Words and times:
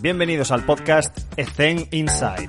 Bienvenidos 0.00 0.52
al 0.52 0.64
podcast 0.64 1.18
Ethen 1.36 1.78
Inside. 1.90 2.46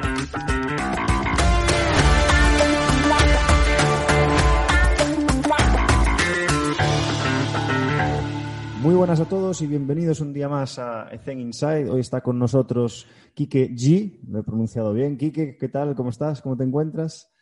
Muy 8.84 8.94
buenas 8.94 9.20
a 9.20 9.28
todos 9.28 9.64
y 9.64 9.68
bienvenidos 9.68 10.22
un 10.22 10.32
día 10.32 10.48
más 10.48 10.78
a 10.78 11.10
Ethen 11.12 11.40
Inside. 11.40 11.90
Hoy 11.90 12.02
está 12.02 12.22
con 12.22 12.38
nosotros 12.38 13.08
Kike 13.34 13.72
G, 13.72 14.20
lo 14.30 14.42
he 14.42 14.44
pronunciado 14.44 14.94
bien. 14.94 15.18
Kike, 15.18 15.58
¿qué 15.58 15.70
tal? 15.70 15.96
¿Cómo 15.96 16.12
estás? 16.12 16.44
¿Cómo 16.44 16.56
te 16.56 16.66
encuentras? 16.66 17.34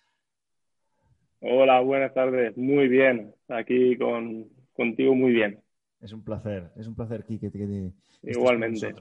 Hola, 1.41 1.81
buenas 1.81 2.13
tardes. 2.13 2.55
Muy 2.55 2.87
bien. 2.87 3.35
Aquí 3.49 3.97
con, 3.97 4.47
contigo 4.71 5.13
muy 5.13 5.33
bien. 5.33 5.59
Es 5.99 6.13
un 6.13 6.23
placer, 6.23 6.71
es 6.77 6.87
un 6.87 6.95
placer, 6.95 7.25
Kike. 7.25 7.51
Que 7.51 7.91
Igualmente. 8.23 8.93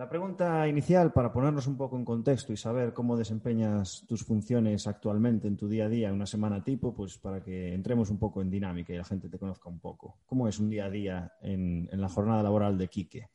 La 0.00 0.08
pregunta 0.08 0.66
inicial, 0.66 1.12
para 1.12 1.30
ponernos 1.30 1.66
un 1.66 1.76
poco 1.76 1.94
en 1.94 2.06
contexto 2.06 2.54
y 2.54 2.56
saber 2.56 2.94
cómo 2.94 3.18
desempeñas 3.18 4.06
tus 4.08 4.24
funciones 4.24 4.86
actualmente 4.86 5.46
en 5.46 5.58
tu 5.58 5.68
día 5.68 5.84
a 5.84 5.88
día, 5.90 6.08
en 6.08 6.14
una 6.14 6.24
semana 6.24 6.64
tipo, 6.64 6.94
pues 6.94 7.18
para 7.18 7.42
que 7.42 7.74
entremos 7.74 8.10
un 8.10 8.18
poco 8.18 8.40
en 8.40 8.50
dinámica 8.50 8.94
y 8.94 8.96
la 8.96 9.04
gente 9.04 9.28
te 9.28 9.38
conozca 9.38 9.68
un 9.68 9.78
poco. 9.78 10.16
¿Cómo 10.24 10.48
es 10.48 10.58
un 10.58 10.70
día 10.70 10.86
a 10.86 10.90
día 10.90 11.32
en, 11.42 11.86
la 11.92 12.08
jornada 12.08 12.42
laboral 12.42 12.78
de 12.78 12.88
Quique? 12.88 13.26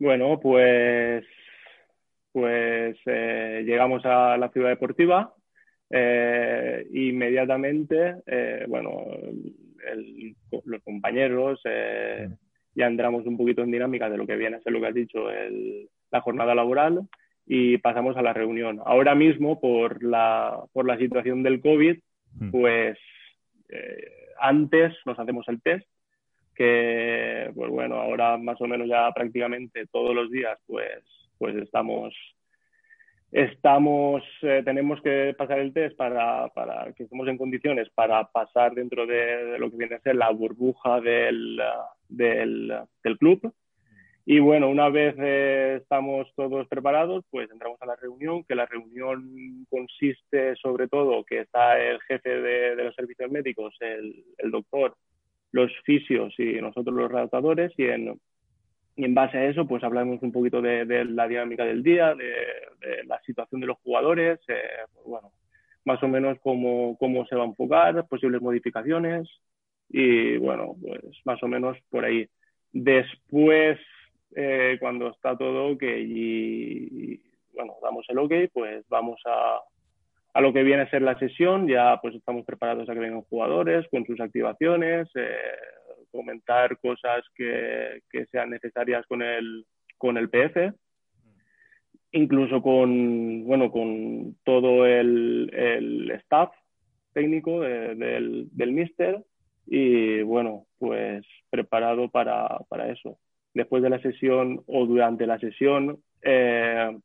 Bueno, 0.00 0.40
pues, 0.40 1.24
pues 2.32 2.96
eh, 3.06 3.62
llegamos 3.64 4.04
a 4.04 4.36
la 4.36 4.48
ciudad 4.48 4.70
deportiva. 4.70 5.32
Eh, 5.88 6.88
inmediatamente, 6.90 8.16
eh, 8.26 8.64
bueno, 8.66 8.90
los 10.64 10.82
compañeros 10.82 11.60
ya 12.76 12.86
entramos 12.86 13.26
un 13.26 13.36
poquito 13.36 13.62
en 13.62 13.72
dinámica 13.72 14.08
de 14.08 14.18
lo 14.18 14.26
que 14.26 14.36
viene 14.36 14.56
a 14.56 14.60
ser 14.60 14.72
lo 14.72 14.80
que 14.80 14.86
has 14.86 14.94
dicho, 14.94 15.26
la 16.10 16.20
jornada 16.20 16.54
laboral 16.54 17.00
y 17.46 17.78
pasamos 17.78 18.16
a 18.16 18.22
la 18.22 18.32
reunión. 18.32 18.80
Ahora 18.84 19.14
mismo, 19.14 19.60
por 19.60 20.02
la, 20.04 20.62
por 20.72 20.86
la 20.86 20.98
situación 20.98 21.42
del 21.42 21.60
COVID, 21.60 21.98
hmm. 22.38 22.50
pues 22.50 22.98
eh, 23.70 24.08
antes 24.38 24.94
nos 25.06 25.18
hacemos 25.18 25.48
el 25.48 25.62
test, 25.62 25.88
que 26.54 27.50
pues 27.54 27.70
bueno, 27.70 27.96
ahora 27.96 28.36
más 28.36 28.60
o 28.60 28.66
menos 28.66 28.88
ya 28.88 29.10
prácticamente 29.12 29.86
todos 29.86 30.14
los 30.14 30.30
días 30.30 30.58
pues, 30.66 31.02
pues 31.38 31.56
estamos 31.56 32.14
estamos, 33.32 34.22
eh, 34.42 34.62
tenemos 34.64 35.00
que 35.02 35.34
pasar 35.36 35.58
el 35.58 35.72
test 35.72 35.96
para, 35.96 36.48
para, 36.48 36.92
que 36.94 37.02
estemos 37.02 37.28
en 37.28 37.36
condiciones 37.36 37.88
para 37.90 38.24
pasar 38.24 38.74
dentro 38.74 39.06
de, 39.06 39.58
lo 39.58 39.70
que 39.70 39.76
viene 39.76 39.96
a 39.96 40.00
ser 40.00 40.16
la 40.16 40.30
burbuja 40.30 41.00
del, 41.00 41.60
del, 42.08 42.72
club. 43.18 43.52
Y 44.24 44.40
bueno, 44.40 44.68
una 44.68 44.88
vez 44.88 45.14
eh, 45.18 45.78
estamos 45.80 46.26
todos 46.34 46.66
preparados, 46.66 47.24
pues 47.30 47.48
entramos 47.50 47.80
a 47.80 47.86
la 47.86 47.94
reunión, 47.94 48.42
que 48.42 48.56
la 48.56 48.66
reunión 48.66 49.66
consiste 49.70 50.56
sobre 50.56 50.88
todo 50.88 51.24
que 51.24 51.40
está 51.40 51.78
el 51.78 52.00
jefe 52.02 52.40
de, 52.40 52.84
los 52.84 52.94
servicios 52.96 53.30
médicos, 53.30 53.76
el, 53.80 54.24
doctor, 54.50 54.96
los 55.52 55.70
fisios 55.84 56.34
y 56.38 56.54
nosotros 56.60 56.96
los 56.96 57.10
redactadores, 57.10 57.72
y 57.76 57.84
en, 57.84 58.20
y 58.96 59.04
en 59.04 59.14
base 59.14 59.38
a 59.38 59.44
eso, 59.44 59.64
pues 59.64 59.84
hablamos 59.84 60.20
un 60.22 60.32
poquito 60.32 60.60
de, 60.60 61.04
la 61.04 61.28
dinámica 61.28 61.64
del 61.64 61.84
día, 61.84 62.16
de, 62.16 63.04
la 63.04 63.20
situación 63.20 63.60
de 63.60 63.68
los 63.68 63.78
jugadores, 63.78 64.40
eh, 64.48 64.60
pues 64.92 65.06
bueno, 65.06 65.30
más 65.84 66.02
o 66.02 66.08
menos 66.08 66.36
cómo, 66.40 66.96
cómo 66.98 67.24
se 67.26 67.36
va 67.36 67.44
a 67.44 67.46
enfocar, 67.46 68.08
posibles 68.08 68.42
modificaciones 68.42 69.28
y 69.88 70.36
bueno, 70.38 70.76
pues 70.80 71.00
más 71.24 71.42
o 71.42 71.48
menos 71.48 71.76
por 71.90 72.04
ahí. 72.04 72.28
Después, 72.72 73.78
eh, 74.34 74.76
cuando 74.80 75.08
está 75.08 75.36
todo 75.36 75.68
ok 75.72 75.82
y, 75.82 77.20
bueno, 77.54 77.74
damos 77.82 78.04
el 78.08 78.18
ok, 78.18 78.32
pues 78.52 78.86
vamos 78.88 79.20
a, 79.24 79.60
a 80.34 80.40
lo 80.40 80.52
que 80.52 80.62
viene 80.62 80.82
a 80.82 80.90
ser 80.90 81.02
la 81.02 81.18
sesión, 81.18 81.68
ya 81.68 81.98
pues 82.02 82.14
estamos 82.14 82.44
preparados 82.44 82.88
a 82.88 82.94
que 82.94 83.00
vengan 83.00 83.22
jugadores 83.22 83.86
con 83.90 84.04
sus 84.04 84.20
activaciones, 84.20 85.08
eh, 85.14 85.36
comentar 86.10 86.78
cosas 86.78 87.24
que, 87.34 88.02
sean 88.30 88.50
necesarias 88.50 89.06
con 89.06 89.22
el, 89.22 89.64
con 89.96 90.16
el 90.16 90.28
PF, 90.28 90.72
incluso 92.12 92.60
con, 92.62 93.44
bueno, 93.44 93.70
con 93.70 94.36
todo 94.44 94.86
el, 94.86 95.50
el 95.54 96.10
staff 96.22 96.50
técnico 97.12 97.60
del, 97.60 98.48
del 98.50 98.72
Mister 98.72 99.24
y 99.66 100.22
bueno, 100.22 100.66
pues 100.78 101.24
preparado 101.50 102.08
para, 102.08 102.58
para, 102.68 102.90
eso. 102.90 103.18
Después 103.54 103.82
de 103.82 103.90
la 103.90 104.00
sesión 104.00 104.62
o 104.66 104.86
durante 104.86 105.26
la 105.26 105.38
sesión 105.38 105.98
eh, 106.22 106.96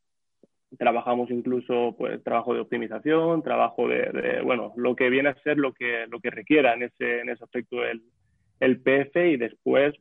trabajamos 0.77 1.29
incluso 1.31 1.95
pues 1.97 2.23
trabajo 2.23 2.53
de 2.53 2.61
optimización, 2.61 3.43
trabajo 3.43 3.87
de, 3.87 4.41
bueno, 4.43 4.73
lo 4.75 4.95
que 4.95 5.09
viene 5.09 5.29
a 5.29 5.41
ser 5.41 5.57
lo 5.57 5.73
que, 5.73 6.05
lo 6.07 6.19
que 6.19 6.29
requiera 6.29 6.73
en 6.73 6.83
ese, 6.83 7.21
en 7.21 7.29
ese 7.29 7.43
aspecto 7.43 7.83
el, 7.83 8.01
el 8.59 8.79
PF 8.79 9.31
y 9.31 9.37
después, 9.37 9.93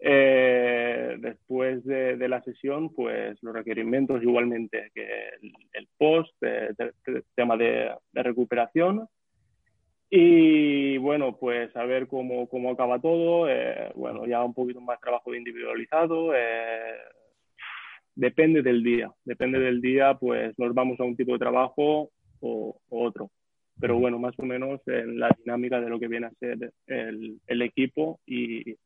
eh, 0.00 1.16
después 1.18 1.84
de, 1.84 2.28
la 2.28 2.42
sesión, 2.42 2.92
pues 2.92 3.38
los 3.42 3.54
requerimientos 3.54 4.22
igualmente 4.22 4.90
que 4.94 5.08
el, 5.72 5.88
post, 5.96 6.34
el 6.42 7.24
tema 7.34 7.56
de, 7.56 7.92
recuperación. 8.12 9.06
Y 10.14 10.98
bueno, 10.98 11.38
pues 11.38 11.74
a 11.74 11.84
ver 11.84 12.06
cómo, 12.06 12.46
cómo 12.46 12.70
acaba 12.70 13.00
todo. 13.00 13.48
Eh, 13.48 13.90
bueno, 13.94 14.26
ya 14.26 14.44
un 14.44 14.52
poquito 14.52 14.80
más 14.80 15.00
trabajo 15.00 15.34
individualizado. 15.34 16.34
Eh, 16.34 16.98
depende 18.14 18.60
del 18.62 18.82
día. 18.82 19.10
Depende 19.24 19.58
del 19.58 19.80
día, 19.80 20.14
pues 20.20 20.58
nos 20.58 20.74
vamos 20.74 21.00
a 21.00 21.04
un 21.04 21.16
tipo 21.16 21.32
de 21.32 21.38
trabajo 21.38 22.10
o 22.40 22.78
otro 22.90 23.30
pero 23.80 23.98
bueno, 23.98 24.18
más 24.18 24.38
o 24.38 24.44
menos 24.44 24.80
en 24.86 25.18
la 25.18 25.28
dinámica 25.36 25.80
de 25.80 25.88
lo 25.88 25.98
que 25.98 26.06
viene 26.06 26.26
a 26.26 26.34
ser 26.38 26.72
el, 26.86 27.40
el 27.48 27.62
equipo 27.62 28.20
y, 28.26 28.76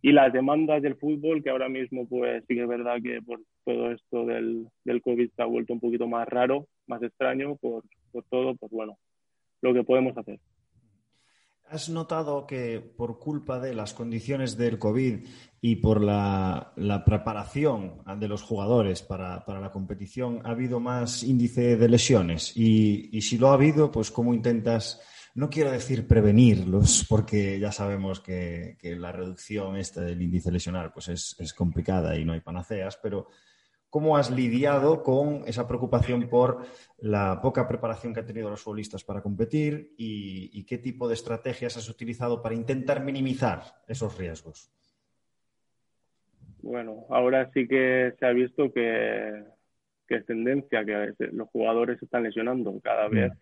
y, 0.00 0.12
las 0.12 0.32
demandas 0.32 0.80
del 0.80 0.96
fútbol, 0.96 1.42
que 1.42 1.50
ahora 1.50 1.68
mismo 1.68 2.08
pues 2.08 2.42
sí 2.48 2.54
que 2.54 2.62
es 2.62 2.68
verdad 2.68 2.96
que 3.02 3.20
por 3.20 3.40
todo 3.66 3.90
esto 3.92 4.24
del, 4.24 4.66
del 4.84 5.02
COVID 5.02 5.30
se 5.36 5.42
ha 5.42 5.44
vuelto 5.44 5.74
un 5.74 5.80
poquito 5.80 6.06
más 6.06 6.26
raro, 6.26 6.66
más 6.86 7.02
extraño, 7.02 7.56
por, 7.56 7.84
por 8.12 8.24
todo, 8.30 8.54
pues 8.56 8.72
bueno, 8.72 8.96
lo 9.60 9.74
que 9.74 9.84
podemos 9.84 10.16
hacer. 10.16 10.38
¿Has 11.70 11.88
notado 11.88 12.48
que 12.48 12.80
por 12.80 13.20
culpa 13.20 13.60
de 13.60 13.74
las 13.74 13.94
condiciones 13.94 14.56
del 14.56 14.80
COVID 14.80 15.20
y 15.60 15.76
por 15.76 16.02
la, 16.02 16.72
preparación 17.06 18.02
de 18.18 18.26
los 18.26 18.42
jugadores 18.42 19.02
para, 19.02 19.44
la 19.46 19.70
competición 19.70 20.40
ha 20.44 20.50
habido 20.50 20.80
más 20.80 21.22
índice 21.22 21.76
de 21.76 21.88
lesiones? 21.88 22.56
Y, 22.56 23.20
si 23.22 23.38
lo 23.38 23.50
ha 23.50 23.54
habido, 23.54 23.92
pues 23.92 24.10
¿cómo 24.10 24.34
intentas, 24.34 25.00
no 25.36 25.48
quiero 25.48 25.70
decir 25.70 26.08
prevenirlos, 26.08 27.06
porque 27.08 27.60
ya 27.60 27.70
sabemos 27.70 28.18
que, 28.18 28.76
la 28.82 29.12
reducción 29.12 29.76
esta 29.76 30.00
del 30.00 30.20
índice 30.22 30.50
lesional 30.50 30.92
pues 30.92 31.06
es, 31.06 31.36
es 31.38 31.54
complicada 31.54 32.18
y 32.18 32.24
no 32.24 32.32
hay 32.32 32.40
panaceas, 32.40 32.98
pero 33.00 33.28
¿Cómo 33.90 34.16
has 34.16 34.30
lidiado 34.30 35.02
con 35.02 35.42
esa 35.46 35.66
preocupación 35.66 36.28
por 36.28 36.64
la 36.98 37.40
poca 37.42 37.66
preparación 37.66 38.14
que 38.14 38.20
han 38.20 38.26
tenido 38.26 38.48
los 38.48 38.62
futbolistas 38.62 39.02
para 39.02 39.20
competir 39.20 39.94
y, 39.98 40.64
qué 40.64 40.78
tipo 40.78 41.08
de 41.08 41.14
estrategias 41.14 41.76
has 41.76 41.88
utilizado 41.88 42.40
para 42.40 42.54
intentar 42.54 43.04
minimizar 43.04 43.62
esos 43.88 44.16
riesgos? 44.16 44.70
Bueno, 46.62 47.06
ahora 47.10 47.50
sí 47.52 47.66
que 47.66 48.14
se 48.16 48.26
ha 48.26 48.30
visto 48.30 48.72
que, 48.72 49.42
es 50.08 50.26
tendencia, 50.26 50.84
que 50.84 51.14
los 51.32 51.48
jugadores 51.48 51.98
se 51.98 52.04
están 52.04 52.22
lesionando 52.22 52.78
cada 52.80 53.08
mm. 53.08 53.12
vez. 53.12 53.32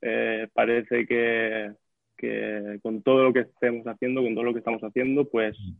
Eh, 0.00 0.48
parece 0.54 1.06
que, 1.06 1.72
que 2.16 2.78
con 2.82 3.02
todo 3.02 3.24
lo 3.24 3.32
que 3.34 3.40
estemos 3.40 3.86
haciendo, 3.86 4.22
con 4.22 4.34
todo 4.34 4.44
lo 4.44 4.52
que 4.54 4.60
estamos 4.60 4.82
haciendo, 4.82 5.28
pues 5.28 5.58
mm. 5.58 5.74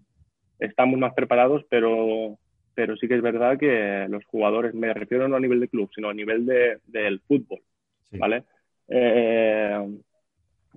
estamos 0.58 0.98
más 0.98 1.14
preparados, 1.14 1.64
pero 1.70 2.38
pero 2.74 2.96
sí 2.96 3.08
que 3.08 3.14
es 3.14 3.22
verdad 3.22 3.58
que 3.58 4.06
los 4.08 4.24
jugadores, 4.26 4.74
me 4.74 4.92
refiero 4.92 5.28
no 5.28 5.36
a 5.36 5.40
nivel 5.40 5.60
de 5.60 5.68
club, 5.68 5.90
sino 5.94 6.08
a 6.08 6.14
nivel 6.14 6.46
de, 6.46 6.78
del 6.86 7.20
fútbol, 7.20 7.60
¿vale? 8.12 8.44
Eh, 8.88 9.98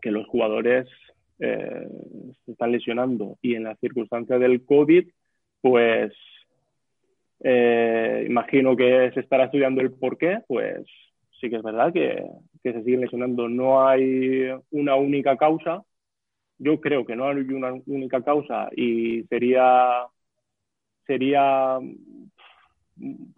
que 0.02 0.12
los 0.12 0.28
jugadores 0.28 0.88
eh, 1.40 1.88
se 2.46 2.52
están 2.52 2.72
lesionando 2.72 3.38
y 3.42 3.56
en 3.56 3.64
las 3.64 3.80
circunstancias 3.80 4.40
del 4.40 4.64
COVID, 4.64 5.08
pues 5.62 6.14
eh, 7.44 8.26
imagino 8.28 8.76
que 8.76 9.12
se 9.14 9.20
estará 9.20 9.46
estudiando 9.46 9.82
el 9.82 9.92
por 9.92 10.18
qué, 10.18 10.40
pues 10.48 10.86
sí 11.40 11.50
que 11.50 11.58
es 11.58 11.64
verdad 11.64 11.94
que, 11.94 12.24
que 12.64 12.74
se 12.74 12.84
siguen 12.84 13.02
lesionando. 13.02 13.48
No 13.48 13.88
hay 13.88 14.50
una 14.72 14.96
única 14.96 15.38
causa. 15.38 15.84
Yo 16.58 16.82
creo 16.82 17.06
que 17.06 17.16
no 17.16 17.28
hay 17.28 17.38
una 17.38 17.74
única 17.86 18.24
causa 18.24 18.70
y 18.76 19.24
sería 19.24 20.08
sería 21.08 21.80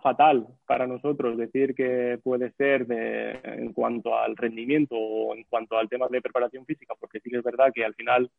fatal 0.02 0.48
para 0.66 0.88
nosotros 0.88 1.38
decir 1.38 1.76
que 1.76 2.20
puede 2.24 2.52
ser 2.52 2.88
de, 2.88 3.40
en 3.44 3.74
cuanto 3.74 4.18
al 4.18 4.36
rendimiento 4.36 4.96
o 4.96 5.36
en 5.36 5.44
cuanto 5.44 5.78
al 5.78 5.90
tema 5.90 6.08
de 6.10 6.22
preparación 6.22 6.66
física, 6.66 6.94
porque 7.00 7.20
sí 7.20 7.30
que 7.30 7.38
es 7.38 7.44
verdad 7.44 7.72
que 7.74 7.84
al 7.84 7.94
final 7.94 8.30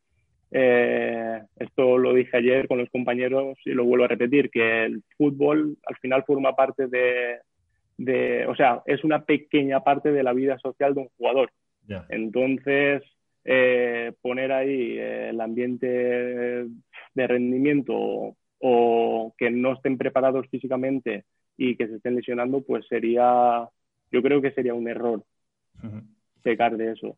eh, 0.51 1.43
esto 1.57 1.99
lo 1.99 2.15
dije 2.15 2.37
ayer 2.37 2.67
con 2.67 2.79
los 2.79 2.91
compañeros 2.91 3.59
y 3.65 3.71
lo 3.71 3.85
vuelvo 3.85 4.07
a 4.07 4.09
repetir, 4.09 4.51
que 4.51 4.85
el 4.85 5.03
fútbol 5.17 5.77
al 5.87 5.97
final 5.97 6.25
forma 6.25 6.57
parte 6.57 6.87
de, 6.89 7.39
de 7.99 8.47
o 8.47 8.57
sea, 8.57 8.83
es 8.87 9.05
una 9.05 9.25
pequeña 9.25 9.81
parte 9.81 10.11
de 10.13 10.23
la 10.23 10.33
vida 10.33 10.59
social 10.59 10.95
de 10.95 11.03
un 11.03 11.09
jugador. 11.17 11.51
Entonces, 12.09 13.03
eh, 13.45 14.13
poner 14.23 14.53
ahí 14.53 14.97
el 14.97 15.41
ambiente 15.41 15.87
de 15.87 17.27
rendimiento 17.27 18.37
o, 18.61 19.35
que 19.37 19.51
no 19.51 19.73
estén 19.73 19.99
preparados 19.99 20.47
físicamente 20.49 21.25
y 21.57 21.77
que 21.77 21.89
se 21.89 21.97
estén 21.97 22.15
lesionando, 22.15 22.63
pues 22.63 22.87
sería, 22.89 23.69
yo 24.11 24.23
creo 24.23 24.41
que 24.41 24.53
sería 24.53 24.75
un 24.75 24.89
error 24.89 25.25
pecar 26.43 26.77
de 26.77 26.93
eso. 26.93 27.17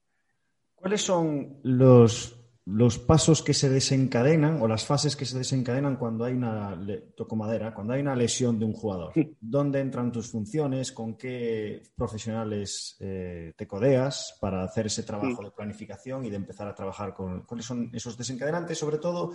¿Cuáles 0.74 1.02
son 1.02 1.58
los 1.62 2.41
los 2.64 2.98
pasos 2.98 3.42
que 3.42 3.54
se 3.54 3.68
desencadenan 3.68 4.62
o 4.62 4.68
las 4.68 4.86
fases 4.86 5.16
que 5.16 5.24
se 5.24 5.36
desencadenan 5.36 5.96
cuando 5.96 6.24
hay 6.24 6.34
una 6.34 6.78
toco 7.16 7.34
madera, 7.34 7.74
cuando 7.74 7.94
hay 7.94 8.02
una 8.02 8.14
lesión 8.14 8.58
de 8.58 8.64
un 8.64 8.72
jugador. 8.72 9.12
¿Dónde 9.40 9.80
entran 9.80 10.12
tus 10.12 10.30
funciones? 10.30 10.92
¿Con 10.92 11.16
qué 11.16 11.82
profesionales 11.96 12.96
eh, 13.00 13.52
te 13.56 13.66
codeas 13.66 14.36
para 14.40 14.62
hacer 14.62 14.86
ese 14.86 15.02
trabajo 15.02 15.42
de 15.42 15.50
planificación 15.50 16.24
y 16.24 16.30
de 16.30 16.36
empezar 16.36 16.68
a 16.68 16.74
trabajar 16.74 17.14
con 17.14 17.42
cuáles 17.42 17.66
son 17.66 17.90
esos 17.92 18.16
desencadenantes? 18.16 18.78
Sobre 18.78 18.98
todo, 18.98 19.32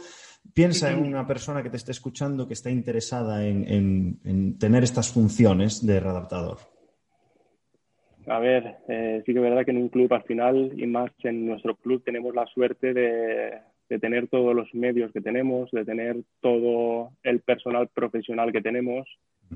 piensa 0.54 0.90
en 0.92 1.00
una 1.00 1.28
persona 1.28 1.62
que 1.62 1.70
te 1.70 1.78
esté 1.78 1.92
escuchando 1.92 2.48
que 2.48 2.54
está 2.54 2.70
interesada 2.70 3.46
en 3.46 4.58
tener 4.58 4.84
estas 4.84 5.10
funciones 5.10 5.86
de 5.86 6.00
readaptador. 6.00 6.77
A 8.28 8.40
ver, 8.40 8.76
eh, 8.90 9.24
sí 9.26 9.32
que 9.32 9.40
es 9.40 9.44
verdad 9.44 9.64
que 9.64 9.72
en 9.72 9.78
un 9.78 9.88
club 9.88 10.14
al 10.14 10.24
final, 10.24 10.74
y 10.76 10.86
más 10.86 11.12
en 11.24 11.46
nuestro 11.46 11.76
club, 11.76 12.04
tenemos 12.04 12.36
la 12.36 12.46
suerte 12.48 12.94
de, 12.94 13.62
tener 14.00 14.28
todos 14.28 14.54
los 14.54 14.74
medios 14.74 15.14
que 15.14 15.22
tenemos, 15.22 15.72
de 15.72 15.86
tener 15.86 16.18
todo 16.42 17.12
el 17.24 17.40
personal 17.40 17.88
profesional 17.88 18.52
que 18.52 18.62
tenemos. 18.62 19.08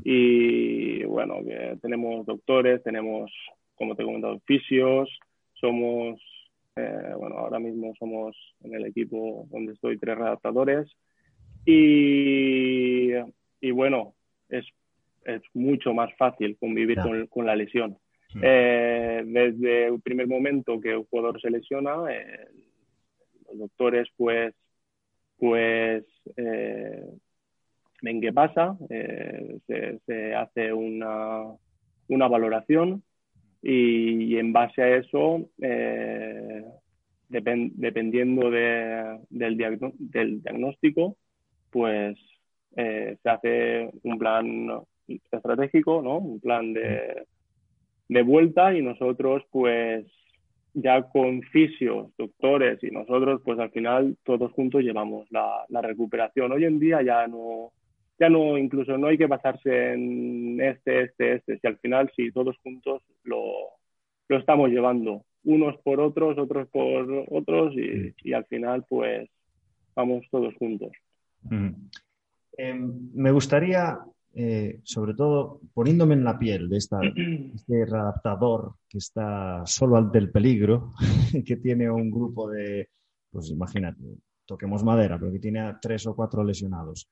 Y 0.06 1.04
bueno, 1.04 1.44
que 1.44 1.78
tenemos 1.82 2.26
doctores, 2.26 2.82
tenemos, 2.82 3.30
como 3.76 3.94
te 3.94 4.04
he 4.04 4.06
comentado, 4.06 4.40
fisios, 4.46 5.10
somos, 5.56 6.22
eh, 6.78 7.14
bueno, 7.18 7.40
ahora 7.40 7.60
mismo 7.60 7.94
somos 8.00 8.38
en 8.64 8.74
el 8.74 8.86
equipo 8.86 9.48
donde 9.52 9.74
estoy 9.74 9.98
tres 9.98 10.18
redactadores. 10.18 10.88
Y, 11.66 13.10
y 13.60 13.72
bueno, 13.72 14.14
es, 14.48 14.66
es 15.26 15.42
mucho 15.54 15.94
más 15.94 16.10
fácil 16.16 16.56
convivir 16.58 17.02
con, 17.02 17.28
con 17.28 17.46
la 17.46 17.58
lesión. 17.58 17.98
Eh, 18.42 19.24
desde 19.26 19.88
el 19.88 20.00
primer 20.02 20.28
momento 20.28 20.80
que 20.80 20.96
un 20.96 21.06
jugador 21.06 21.42
se 21.42 21.50
lesiona, 21.50 21.96
eh, 22.10 22.48
los 23.48 23.60
doctores 23.60 24.08
pues, 24.16 24.54
pues 25.38 26.06
eh, 26.38 27.06
ven 28.02 28.22
qué 28.22 28.32
pasa, 28.32 28.78
se, 29.68 30.36
hace 30.36 30.72
una, 30.74 31.44
una 32.08 32.28
valoración 32.28 33.04
y, 33.62 34.38
en 34.38 34.54
base 34.54 34.82
a 34.82 34.96
eso, 34.98 35.50
dependiendo 37.28 38.50
del, 38.50 39.20
del, 39.30 40.42
diagnóstico, 40.42 41.18
pues 41.70 42.18
se 42.76 43.20
hace 43.26 43.92
un 44.04 44.18
plan 44.18 44.82
estratégico, 45.32 46.02
¿no? 46.02 46.18
un 46.18 46.40
plan 46.40 46.74
de 46.74 47.26
de 48.12 48.24
vuelta 48.24 48.74
y 48.74 48.82
nosotros 48.82 49.42
pues 49.52 50.06
ya 50.74 51.02
con 51.04 51.42
fisios, 51.44 52.12
doctores 52.18 52.84
y 52.84 52.92
nosotros 52.92 53.42
pues 53.42 53.58
al 53.58 53.72
final 53.72 54.18
todos 54.26 54.52
juntos 54.52 54.82
llevamos 54.82 55.32
la, 55.32 55.82
recuperación. 55.82 56.52
Hoy 56.52 56.66
en 56.66 56.78
día 56.78 57.02
ya 57.02 57.26
no, 57.28 57.72
ya 58.20 58.28
no, 58.28 58.58
incluso 58.58 58.98
no 58.98 59.08
hay 59.08 59.18
que 59.18 59.28
basarse 59.28 59.94
en 59.94 60.60
este, 60.60 61.04
este, 61.04 61.36
este, 61.36 61.58
si 61.60 61.68
al 61.68 61.78
final 61.78 62.12
si 62.14 62.34
todos 62.34 62.58
juntos 62.62 63.02
lo, 63.24 63.44
lo 64.28 64.38
estamos 64.38 64.70
llevando, 64.70 65.24
unos 65.46 65.78
por 65.78 66.02
otros, 66.02 66.38
otros 66.38 66.68
por 66.68 67.26
otros 67.30 67.74
y, 67.78 68.14
y 68.30 68.34
al 68.34 68.44
final 68.44 68.84
pues 68.90 69.30
vamos 69.96 70.26
todos 70.30 70.54
juntos. 70.56 70.92
Em, 72.58 73.10
me 73.14 73.32
gustaría 73.32 74.00
eh, 74.34 74.80
sobre 74.84 75.14
todo 75.14 75.60
poniéndome 75.74 76.14
en 76.14 76.24
la 76.24 76.40
piel 76.40 76.70
de 76.70 76.78
esta, 76.78 77.00
este 77.56 77.86
readaptador 77.86 78.76
que 78.88 78.98
está 78.98 79.64
solo 79.66 79.98
ante 79.98 80.18
el 80.18 80.32
peligro, 80.32 80.94
que 81.46 81.58
tiene 81.58 81.90
un 81.90 82.10
grupo 82.10 82.50
de, 82.50 82.90
pues 83.30 83.50
imagínate, 83.50 84.02
toquemos 84.46 84.84
madera, 84.84 85.20
pero 85.20 85.32
que 85.32 85.40
tiene 85.40 85.60
a 85.60 85.80
tres 85.80 86.08
o 86.08 86.16
cuatro 86.16 86.44
lesionados. 86.44 87.10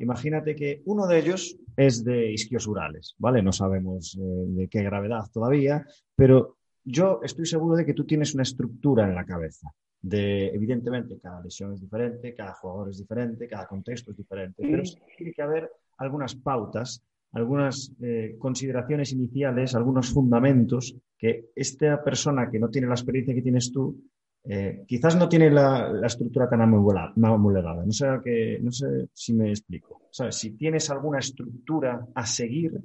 Imagínate 0.00 0.54
que 0.54 0.82
uno 0.84 1.06
de 1.06 1.18
ellos 1.18 1.58
es 1.76 2.04
de 2.04 2.32
isquiosurales, 2.32 3.14
¿vale? 3.18 3.42
No 3.42 3.52
sabemos 3.52 4.16
eh, 4.16 4.20
de 4.20 4.68
qué 4.68 4.82
gravedad 4.82 5.24
todavía, 5.32 5.84
pero 6.14 6.58
yo 6.84 7.20
estoy 7.22 7.46
seguro 7.46 7.76
de 7.76 7.84
que 7.84 7.94
tú 7.94 8.04
tienes 8.04 8.34
una 8.34 8.42
estructura 8.42 9.04
en 9.04 9.14
la 9.14 9.24
cabeza. 9.24 9.72
De, 10.00 10.48
evidentemente, 10.48 11.18
cada 11.18 11.42
lesión 11.42 11.72
es 11.72 11.80
diferente, 11.80 12.34
cada 12.34 12.54
jugador 12.54 12.90
es 12.90 12.98
diferente, 12.98 13.48
cada 13.48 13.66
contexto 13.66 14.12
es 14.12 14.16
diferente, 14.16 14.62
pero 14.62 14.82
tiene 15.16 15.32
que 15.32 15.42
haber 15.42 15.70
algunas 15.98 16.34
pautas, 16.34 17.02
algunas 17.32 17.92
eh, 18.00 18.36
consideraciones 18.38 19.12
iniciales, 19.12 19.74
algunos 19.74 20.10
fundamentos 20.10 20.96
que 21.16 21.50
esta 21.54 22.02
persona 22.02 22.50
que 22.50 22.58
no 22.58 22.68
tiene 22.68 22.86
la 22.86 22.94
experiencia 22.94 23.34
que 23.34 23.42
tienes 23.42 23.72
tú, 23.72 24.00
eh, 24.44 24.84
quizás 24.86 25.16
no 25.16 25.28
tiene 25.28 25.50
la, 25.50 26.00
estructura 26.06 26.48
tan 26.48 26.62
amulada. 26.62 27.12
No 27.16 27.92
sé, 27.92 28.06
que, 28.24 28.58
no 28.62 28.72
sé 28.72 29.08
si 29.12 29.34
me 29.34 29.50
explico. 29.50 30.08
si 30.30 30.52
tienes 30.52 30.88
alguna 30.90 31.18
estructura 31.18 32.06
a 32.14 32.24
seguir 32.24 32.80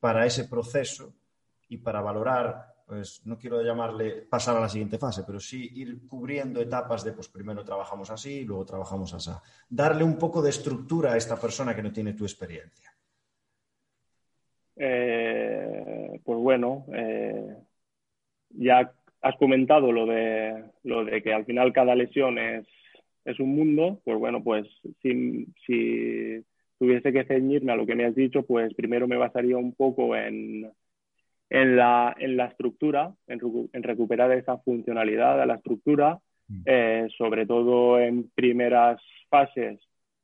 para 0.00 0.24
ese 0.24 0.48
proceso 0.48 1.12
y 1.68 1.78
para 1.78 2.00
valorar 2.00 2.71
pues 2.92 3.22
no 3.24 3.38
quiero 3.38 3.62
llamarle 3.62 4.26
pasar 4.28 4.54
a 4.54 4.60
la 4.60 4.68
siguiente 4.68 4.98
fase, 4.98 5.22
pero 5.26 5.40
sí 5.40 5.70
ir 5.76 6.06
cubriendo 6.06 6.60
etapas 6.60 7.02
de, 7.02 7.12
pues 7.12 7.26
primero 7.26 7.64
trabajamos 7.64 8.10
así, 8.10 8.44
luego 8.44 8.66
trabajamos 8.66 9.14
así. 9.14 9.30
Darle 9.70 10.04
un 10.04 10.18
poco 10.18 10.42
de 10.42 10.50
estructura 10.50 11.14
a 11.14 11.16
esta 11.16 11.40
persona 11.40 11.74
que 11.74 11.82
no 11.82 11.90
tiene 11.90 12.12
tu 12.12 12.24
experiencia. 12.24 12.94
Eh, 14.76 16.20
pues 16.22 16.38
bueno, 16.38 16.84
eh, 16.92 17.56
ya 18.50 18.92
has 19.22 19.36
comentado 19.36 19.90
lo 19.90 20.04
de, 20.04 20.62
lo 20.82 21.02
de 21.06 21.22
que 21.22 21.32
al 21.32 21.46
final 21.46 21.72
cada 21.72 21.94
lesión 21.94 22.36
es, 22.36 22.66
es 23.24 23.40
un 23.40 23.56
mundo, 23.56 24.02
pues 24.04 24.18
bueno, 24.18 24.44
pues 24.44 24.66
si, 25.00 25.46
si 25.66 26.44
tuviese 26.78 27.10
que 27.10 27.24
ceñirme 27.24 27.72
a 27.72 27.76
lo 27.76 27.86
que 27.86 27.94
me 27.94 28.04
has 28.04 28.14
dicho, 28.14 28.42
pues 28.42 28.74
primero 28.74 29.08
me 29.08 29.16
basaría 29.16 29.56
un 29.56 29.72
poco 29.72 30.14
en 30.14 30.70
en 31.52 31.76
la, 31.76 32.16
en 32.18 32.38
la 32.38 32.46
estructura, 32.46 33.12
en, 33.26 33.38
recuperar 33.82 34.32
esa 34.32 34.56
funcionalidad 34.56 35.38
de 35.38 35.44
la 35.44 35.56
estructura, 35.56 36.18
mm. 36.48 36.62
eh, 36.64 37.08
sobre 37.18 37.44
todo 37.44 38.00
en 38.00 38.30
primeras 38.30 39.02
fases, 39.28 39.78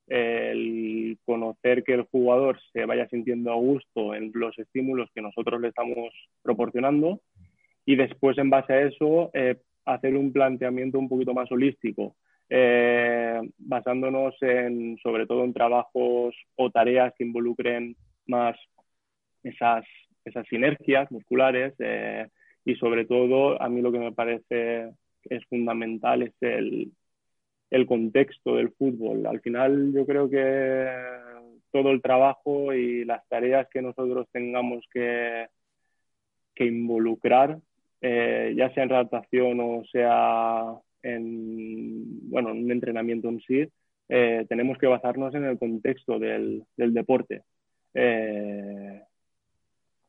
el 0.07 1.19
conocer 1.27 1.85
que 1.85 1.93
el 1.93 2.05
jugador 2.05 2.59
se 2.73 2.87
vaya 2.87 3.07
sintiendo 3.11 3.53
a 3.53 3.57
gusto 3.57 4.15
en 4.15 4.31
los 4.33 4.59
estímulos 4.59 5.11
que 5.15 5.21
nosotros 5.21 5.61
le 5.61 5.69
estamos 5.69 6.09
proporcionando 6.43 7.21
y 7.85 7.97
después 7.97 8.39
en 8.39 8.49
base 8.49 8.73
a 8.73 8.81
eso 8.81 9.31
eh, 9.35 9.57
hacer 9.85 10.17
un 10.17 10.33
planteamiento 10.33 10.99
un 10.99 11.11
poquito 11.11 11.35
más 11.35 11.53
holístico, 11.53 12.17
eh, 12.49 13.39
basándonos 13.59 14.35
en 14.41 14.97
sobre 15.03 15.27
todo 15.27 15.45
en 15.45 15.53
trabajos 15.53 16.35
o 16.57 16.71
tareas 16.71 17.13
que 17.19 17.25
involucren 17.25 17.97
más 18.27 18.57
esas 19.43 19.85
esas 20.29 20.47
sinergias 20.49 21.11
musculares 21.11 21.75
eh, 21.79 22.29
y 22.65 22.75
sobre 22.77 23.05
todo 23.07 23.61
a 23.61 23.69
mí 23.69 23.81
lo 23.81 23.93
que 23.93 23.99
me 23.99 24.13
parece 24.13 24.91
es 25.25 25.45
fundamental 25.47 26.23
es 26.23 26.35
el, 26.41 26.93
el 27.71 27.87
contexto 27.87 28.57
del 28.57 28.71
fútbol. 28.73 29.27
Al 29.27 29.41
final 29.41 29.93
yo 29.93 30.07
creo 30.07 30.29
que 30.29 30.87
todo 31.71 31.91
el 31.91 32.03
trabajo 32.03 32.73
y 32.73 33.05
las 33.05 33.27
tareas 33.29 33.69
que 33.71 33.83
nosotros 33.83 34.27
tengamos 34.33 34.85
que, 34.93 35.47
que 36.55 36.65
involucrar, 36.67 37.59
eh, 38.01 38.55
ya 38.57 38.73
sea 38.73 38.85
en 38.85 38.89
redactación 38.91 39.61
o 39.61 39.83
sea 39.91 40.75
en, 41.03 42.31
bueno, 42.31 42.51
en 42.51 42.65
un 42.65 42.73
entrenamiento 42.73 43.29
en 43.29 43.41
sí, 43.41 43.69
eh, 44.09 44.47
tenemos 44.49 44.79
que 44.79 44.87
basarnos 44.87 45.35
en 45.35 45.45
el 45.45 45.59
contexto 45.59 46.19
del, 46.19 46.65
del 46.77 46.95
deporte 46.95 47.43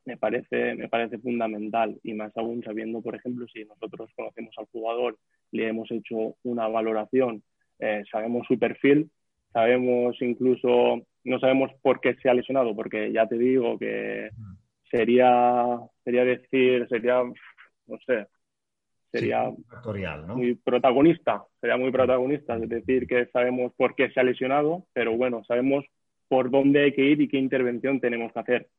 me 0.09 0.17
parece, 0.17 0.73
me 0.73 0.89
parece 0.89 1.19
fundamental 1.19 1.99
y 2.03 2.13
más 2.15 2.35
aún 2.35 2.63
sabiendo, 2.63 2.99
por 2.99 3.13
ejemplo, 3.13 3.45
si 3.47 3.63
nosotros 3.65 4.09
conocemos 4.15 4.55
al 4.57 4.65
jugador, 4.65 5.19
le 5.51 5.67
hemos 5.67 5.91
hecho 5.91 6.35
una 6.43 6.67
valoración, 6.67 7.43
eh, 7.77 8.03
sabemos 8.11 8.47
su 8.47 8.57
perfil, 8.57 9.11
sabemos 9.53 10.19
incluso, 10.21 11.03
no 11.23 11.39
sabemos 11.39 11.69
por 11.83 11.99
qué 12.01 12.15
se 12.15 12.27
ha 12.27 12.33
lesionado, 12.33 12.75
porque 12.75 13.11
ya 13.11 13.27
te 13.27 13.37
digo 13.37 13.77
que 13.77 14.31
sería, 14.89 15.77
sería 16.03 16.25
decir, 16.25 16.87
sería, 16.89 17.21
no 17.21 17.97
sé, 18.07 18.25
sería 19.11 19.51
muy 20.27 20.55
protagonista, 20.55 21.43
sería 21.61 21.77
muy 21.77 21.91
protagonista, 21.91 22.55
es 22.55 22.67
decir, 22.67 23.05
que 23.05 23.27
sabemos 23.27 23.73
por 23.77 23.93
qué 23.93 24.09
se 24.09 24.19
ha 24.19 24.23
lesionado, 24.23 24.85
pero 24.91 25.15
bueno, 25.15 25.43
sabemos 25.43 25.85
por 26.27 26.49
dónde 26.49 26.85
hay 26.85 26.93
que 26.93 27.05
ir 27.05 27.21
y 27.21 27.27
qué 27.27 27.37
intervención 27.37 27.99
tenemos 27.99 28.33
que 28.33 28.39
hacer. 28.39 28.69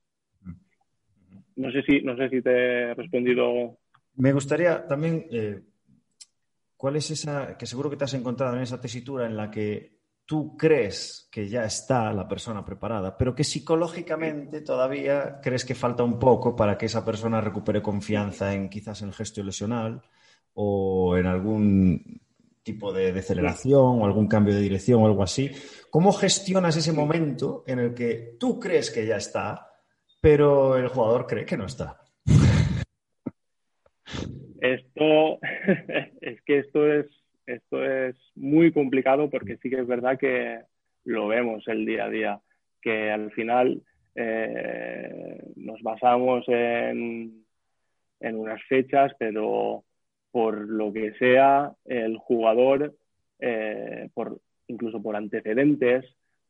No 1.60 1.70
sé 1.70 1.82
si, 1.82 2.00
no 2.00 2.16
sé 2.16 2.28
si 2.30 2.40
te 2.40 2.50
he 2.50 2.94
respondido. 2.94 3.78
Me 4.16 4.32
gustaría 4.32 4.86
también, 4.86 5.26
eh, 5.30 5.60
¿cuál 6.76 6.96
es 6.96 7.10
esa, 7.10 7.56
que 7.58 7.66
seguro 7.66 7.90
que 7.90 7.96
te 7.96 8.04
has 8.04 8.14
encontrado 8.14 8.56
en 8.56 8.62
esa 8.62 8.80
tesitura 8.80 9.26
en 9.26 9.36
la 9.36 9.50
que 9.50 10.00
tú 10.24 10.56
crees 10.56 11.28
que 11.30 11.48
ya 11.48 11.64
está 11.64 12.12
la 12.12 12.28
persona 12.28 12.64
preparada, 12.64 13.18
pero 13.18 13.34
que 13.34 13.42
psicológicamente 13.42 14.60
todavía 14.60 15.40
crees 15.42 15.64
que 15.64 15.74
falta 15.74 16.04
un 16.04 16.20
poco 16.20 16.54
para 16.54 16.78
que 16.78 16.86
esa 16.86 17.04
persona 17.04 17.40
recupere 17.40 17.82
confianza 17.82 18.54
en 18.54 18.68
quizás 18.68 19.02
en 19.02 19.08
el 19.08 19.14
gesto 19.14 19.42
lesional 19.42 20.00
o 20.54 21.16
en 21.16 21.26
algún 21.26 22.20
tipo 22.62 22.92
de 22.92 23.12
deceleración 23.12 24.00
o 24.00 24.04
algún 24.04 24.28
cambio 24.28 24.54
de 24.54 24.60
dirección 24.60 25.02
o 25.02 25.06
algo 25.06 25.24
así. 25.24 25.50
¿Cómo 25.90 26.12
gestionas 26.12 26.76
ese 26.76 26.92
momento 26.92 27.64
en 27.66 27.80
el 27.80 27.92
que 27.92 28.36
tú 28.38 28.60
crees 28.60 28.92
que 28.92 29.06
ya 29.06 29.16
está, 29.16 29.69
pero 30.20 30.76
el 30.76 30.88
jugador 30.88 31.26
cree 31.26 31.44
que 31.44 31.56
no 31.56 31.66
está? 31.66 32.00
Esto 34.60 35.38
es 36.20 36.42
que 36.42 36.58
esto 36.58 36.90
es 36.90 37.06
esto 37.46 37.84
es 37.84 38.16
muy 38.36 38.72
complicado 38.72 39.28
porque 39.28 39.56
sí 39.56 39.70
que 39.70 39.80
es 39.80 39.86
verdad 39.86 40.18
que 40.18 40.60
lo 41.04 41.28
vemos 41.28 41.66
el 41.66 41.84
día 41.84 42.04
a 42.04 42.10
día, 42.10 42.40
que 42.80 43.10
al 43.10 43.32
final 43.32 43.82
eh, 44.14 45.42
nos 45.56 45.82
basamos 45.82 46.44
en, 46.48 47.44
en 48.20 48.36
unas 48.36 48.62
fechas, 48.64 49.12
pero 49.18 49.84
por 50.30 50.58
lo 50.58 50.92
que 50.92 51.12
sea, 51.14 51.72
el 51.84 52.18
jugador, 52.18 52.94
eh, 53.40 54.08
por, 54.14 54.40
incluso 54.68 55.02
por 55.02 55.16
antecedentes. 55.16 56.04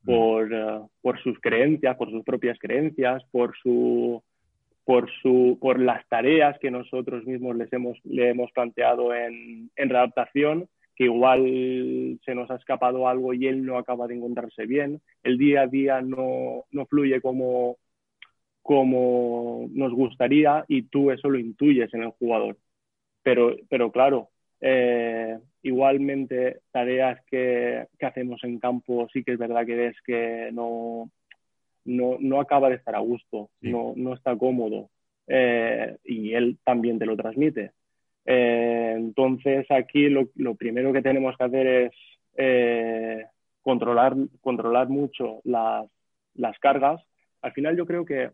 Por, 0.04 0.52
eh, 0.52 0.80
por, 1.02 1.22
sus 1.22 1.38
creencias, 1.40 1.96
por 1.96 2.10
sus 2.10 2.24
propias 2.24 2.58
creencias, 2.58 3.22
por 3.30 3.54
las 5.80 6.08
tareas 6.08 6.58
que 6.58 6.70
nosotros 6.70 7.24
mismos 7.24 7.56
les 7.56 7.72
hemos 7.72 7.98
le 8.04 8.30
hemos 8.30 8.50
planteado 8.52 9.14
en, 9.14 9.70
en 9.76 9.88
readaptación 9.88 10.68
que 11.00 11.04
igual 11.04 12.18
se 12.26 12.34
nos 12.34 12.50
ha 12.50 12.56
escapado 12.56 13.08
algo 13.08 13.32
y 13.32 13.46
él 13.46 13.64
no 13.64 13.78
acaba 13.78 14.06
de 14.06 14.16
encontrarse 14.16 14.66
bien, 14.66 15.00
el 15.22 15.38
día 15.38 15.62
a 15.62 15.66
día 15.66 16.02
no, 16.02 16.66
no 16.72 16.84
fluye 16.84 17.22
como, 17.22 17.78
como 18.60 19.66
nos 19.72 19.94
gustaría 19.94 20.66
y 20.68 20.82
tú 20.82 21.10
eso 21.10 21.30
lo 21.30 21.38
intuyes 21.38 21.94
en 21.94 22.02
el 22.02 22.10
jugador. 22.10 22.58
Pero, 23.22 23.56
pero 23.70 23.90
claro, 23.90 24.28
eh, 24.60 25.38
igualmente 25.62 26.60
tareas 26.70 27.20
que, 27.26 27.86
que, 27.98 28.06
hacemos 28.06 28.42
en 28.44 28.58
campo 28.58 29.08
sí 29.12 29.22
que 29.22 29.32
es 29.32 29.38
verdad 29.38 29.66
que 29.66 29.76
ves 29.76 29.96
que 30.06 30.50
no, 30.52 31.10
no, 31.84 32.16
no 32.18 32.40
acaba 32.40 32.68
de 32.68 32.76
estar 32.76 32.94
a 32.94 33.00
gusto, 33.00 33.50
no, 33.60 33.92
no 33.96 34.14
está 34.14 34.36
cómodo 34.36 34.90
eh, 35.26 35.96
y 36.04 36.34
él 36.34 36.58
también 36.64 36.98
te 36.98 37.06
lo 37.06 37.16
transmite. 37.16 37.72
Eh, 38.26 38.94
entonces 38.96 39.66
aquí 39.70 40.08
lo, 40.08 40.26
primero 40.56 40.92
que 40.92 41.02
tenemos 41.02 41.36
que 41.36 41.44
hacer 41.44 41.66
es 41.66 41.92
eh, 42.36 43.26
controlar, 43.62 44.14
controlar 44.40 44.88
mucho 44.88 45.40
las, 45.44 45.86
las, 46.34 46.58
cargas. 46.58 47.00
Al 47.42 47.52
final 47.52 47.76
yo 47.76 47.86
creo 47.86 48.04
que 48.04 48.30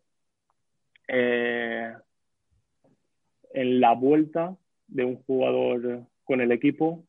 en 3.52 3.80
la 3.80 3.92
vuelta 3.92 4.56
de 4.88 5.04
un 5.04 5.22
jugador 5.22 6.02
con 6.24 6.40
el 6.40 6.50
equipo, 6.50 7.05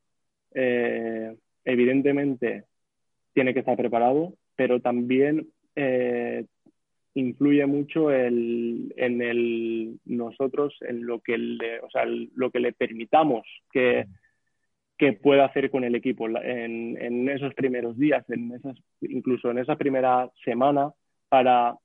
evidentemente 1.63 2.65
tiene 3.33 3.53
que 3.53 3.59
estar 3.59 3.77
preparado, 3.77 4.33
pero 4.55 4.79
también 4.79 5.47
influye 7.13 7.65
mucho 7.65 8.11
en 8.11 8.89
nosotros, 10.05 10.75
en 10.81 11.05
lo 11.05 11.19
que 11.19 11.37
le, 11.37 11.79
o 11.81 11.89
sea, 11.89 12.05
lo 12.05 12.51
que 12.51 12.59
le 12.59 12.73
permitamos 12.73 13.45
que, 13.71 14.05
que 14.97 15.13
pueda 15.13 15.45
hacer 15.45 15.69
con 15.69 15.83
el 15.83 15.95
equipo 15.95 16.27
en, 16.27 16.97
en 17.01 17.29
esos 17.29 17.53
primeros 17.53 17.97
días, 17.97 18.27
en 18.29 18.51
esas, 18.53 18.77
incluso 19.01 19.51
en 19.51 19.59
esa 19.59 19.75
primera 19.75 20.29
semana, 20.43 20.91
para, 21.29 21.75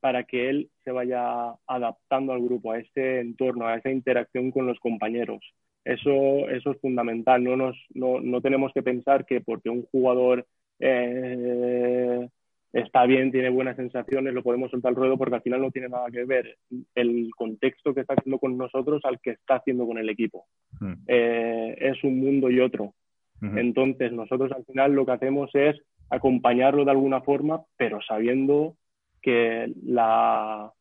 para 0.00 0.24
que 0.24 0.48
él 0.50 0.70
se 0.84 0.90
vaya 0.90 1.54
adaptando 1.66 2.32
al 2.32 2.42
grupo, 2.42 2.72
a 2.72 2.78
ese 2.78 3.20
entorno, 3.20 3.66
a 3.66 3.76
esa 3.76 3.90
interacción 3.90 4.50
con 4.50 4.66
los 4.66 4.78
compañeros. 4.80 5.40
Eso, 5.84 6.48
eso 6.48 6.72
es 6.72 6.80
fundamental. 6.80 7.42
No, 7.42 7.56
nos, 7.56 7.76
no, 7.94 8.20
no 8.20 8.40
tenemos 8.40 8.72
que 8.72 8.82
pensar 8.82 9.24
que 9.24 9.40
porque 9.40 9.70
un 9.70 9.82
jugador 9.84 10.46
eh, 10.80 12.28
está 12.72 13.06
bien, 13.06 13.32
tiene 13.32 13.48
buenas 13.48 13.76
sensaciones, 13.76 14.34
lo 14.34 14.42
podemos 14.42 14.70
soltar 14.70 14.90
al 14.90 14.96
ruedo 14.96 15.16
porque 15.16 15.36
al 15.36 15.42
final 15.42 15.62
no 15.62 15.70
tiene 15.70 15.88
nada 15.88 16.10
que 16.10 16.24
ver 16.24 16.56
el 16.94 17.30
contexto 17.36 17.94
que 17.94 18.02
está 18.02 18.14
haciendo 18.14 18.38
con 18.38 18.56
nosotros 18.56 19.00
al 19.04 19.18
que 19.20 19.30
está 19.30 19.56
haciendo 19.56 19.86
con 19.86 19.98
el 19.98 20.08
equipo. 20.08 20.46
Hmm. 20.80 20.94
Eh, 21.06 21.76
es 21.78 22.02
un 22.04 22.18
mundo 22.18 22.50
y 22.50 22.60
otro. 22.60 22.94
Entonces, 23.40 24.10
nosotros 24.10 24.50
al 24.50 24.64
final 24.64 24.94
lo 24.94 25.06
que 25.06 25.12
hacemos 25.12 25.48
es 25.54 25.80
acompañarlo 26.10 26.84
de 26.84 26.90
alguna 26.90 27.20
forma, 27.20 27.62
pero 27.76 28.00
sabiendo 28.02 28.74
que 29.22 29.72
las 29.84 30.72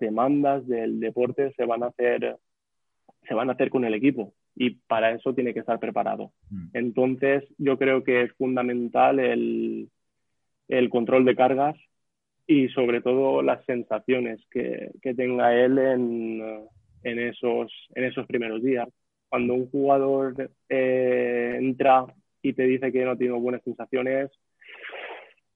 demandas 0.00 0.66
del 0.66 0.98
deporte 0.98 1.52
se 1.56 1.64
van 1.64 1.84
a 1.84 1.86
hacer 1.86 2.38
se 3.26 3.34
van 3.34 3.48
a 3.50 3.52
hacer 3.52 3.70
con 3.70 3.84
el 3.84 3.94
equipo 3.94 4.34
y 4.54 4.70
para 4.70 5.12
eso 5.12 5.34
tiene 5.34 5.52
que 5.52 5.60
estar 5.60 5.78
preparado. 5.78 6.32
Hmm. 6.50 6.68
Entonces, 6.72 7.44
yo 7.58 7.78
creo 7.78 8.04
que 8.04 8.22
es 8.22 8.32
fundamental 8.32 9.18
el, 9.18 9.88
el 10.68 10.90
control 10.90 11.24
de 11.24 11.36
cargas 11.36 11.76
y 12.46 12.68
sobre 12.68 13.00
todo 13.00 13.42
las 13.42 13.64
sensaciones 13.64 14.40
que, 14.50 14.90
tenga 15.16 15.54
él 15.54 15.78
en, 15.78 16.42
en, 17.02 17.18
esos, 17.18 17.72
en 17.94 18.04
esos 18.04 18.26
primeros 18.26 18.62
días. 18.62 18.88
Cuando 19.28 19.54
un 19.54 19.68
jugador 19.70 20.50
eh, 20.68 21.56
entra 21.58 22.06
y 22.42 22.52
te 22.52 22.62
dice 22.62 22.92
que 22.92 23.04
no 23.04 23.16
tiene 23.16 23.34
buenas 23.34 23.62
sensaciones, 23.62 24.30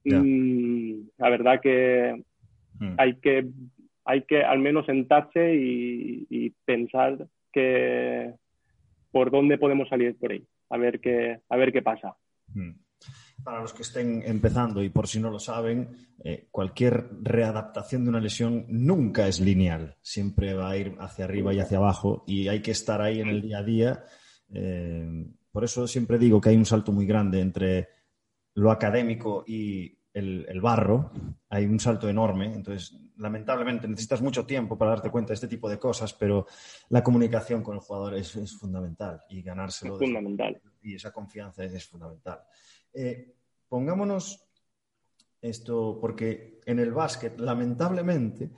mm, 0.04 0.94
la 1.18 1.30
verdad 1.30 1.60
que 1.60 2.22
hmm. 2.78 2.94
hay 2.98 3.14
que 3.20 3.46
hay 4.04 4.22
que 4.22 4.42
al 4.42 4.58
menos 4.58 4.86
sentarse 4.86 5.54
y, 5.54 6.50
pensar 6.64 7.26
que 7.52 8.34
por 9.10 9.30
dónde 9.30 9.58
podemos 9.58 9.88
salir 9.88 10.16
por 10.18 10.32
ahí, 10.32 10.46
a 10.68 10.76
ver 10.76 11.00
qué, 11.00 11.40
a 11.48 11.56
ver 11.56 11.72
qué 11.72 11.82
pasa. 11.82 12.16
Hmm. 12.48 12.72
Para 13.42 13.60
los 13.60 13.72
que 13.72 13.82
estén 13.82 14.22
empezando 14.26 14.82
y 14.82 14.90
por 14.90 15.08
si 15.08 15.18
no 15.18 15.30
lo 15.30 15.38
saben, 15.38 15.88
eh, 16.22 16.48
cualquier 16.50 17.08
readaptación 17.22 18.04
de 18.04 18.10
una 18.10 18.20
lesión 18.20 18.66
nunca 18.68 19.26
es 19.26 19.40
lineal, 19.40 19.96
siempre 20.02 20.52
va 20.52 20.70
a 20.70 20.76
ir 20.76 20.94
hacia 21.00 21.24
arriba 21.24 21.54
y 21.54 21.60
hacia 21.60 21.78
abajo 21.78 22.22
y 22.26 22.48
hay 22.48 22.60
que 22.60 22.72
estar 22.72 23.00
ahí 23.00 23.20
en 23.20 23.28
el 23.28 23.40
día 23.40 23.58
a 23.58 23.62
día. 23.62 24.04
Eh, 24.52 25.26
por 25.50 25.64
eso 25.64 25.86
siempre 25.86 26.18
digo 26.18 26.40
que 26.40 26.50
hay 26.50 26.56
un 26.56 26.66
salto 26.66 26.92
muy 26.92 27.06
grande 27.06 27.40
entre 27.40 27.88
lo 28.54 28.70
académico 28.70 29.44
y 29.46 29.99
el, 30.12 30.60
barro, 30.60 31.12
hay 31.48 31.66
un 31.66 31.78
salto 31.78 32.08
enorme, 32.08 32.52
entonces 32.52 32.96
lamentablemente 33.16 33.86
necesitas 33.86 34.20
mucho 34.22 34.44
tiempo 34.44 34.76
para 34.76 34.92
darte 34.92 35.10
cuenta 35.10 35.28
de 35.28 35.34
este 35.34 35.48
tipo 35.48 35.68
de 35.68 35.78
cosas, 35.78 36.12
pero 36.14 36.46
la 36.88 37.02
comunicación 37.02 37.62
con 37.62 37.74
el 37.74 37.80
jugador 37.80 38.14
es, 38.14 38.32
fundamental 38.58 39.20
y 39.28 39.42
ganárselo. 39.42 39.94
Es 39.94 40.00
fundamental. 40.00 40.60
y 40.82 40.94
esa 40.94 41.12
confianza 41.12 41.64
es 41.64 41.86
fundamental. 41.86 42.40
Eh, 42.92 43.34
pongámonos 43.68 44.44
esto, 45.40 45.98
porque 46.00 46.60
en 46.66 46.78
el 46.80 46.92
básquet, 46.92 47.38
lamentablemente, 47.38 48.50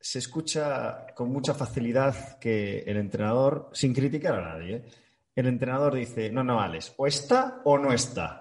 se 0.00 0.18
escucha 0.18 1.06
con 1.14 1.30
mucha 1.30 1.54
facilidad 1.54 2.38
que 2.38 2.78
el 2.80 2.96
entrenador, 2.96 3.68
sin 3.72 3.92
criticar 3.92 4.34
a 4.34 4.54
nadie, 4.54 4.84
el 5.34 5.46
entrenador 5.46 5.94
dice, 5.94 6.30
no, 6.30 6.42
no, 6.42 6.60
Alex, 6.60 6.94
o 6.96 7.06
está 7.06 7.60
o 7.64 7.78
no 7.78 7.92
está. 7.92 8.39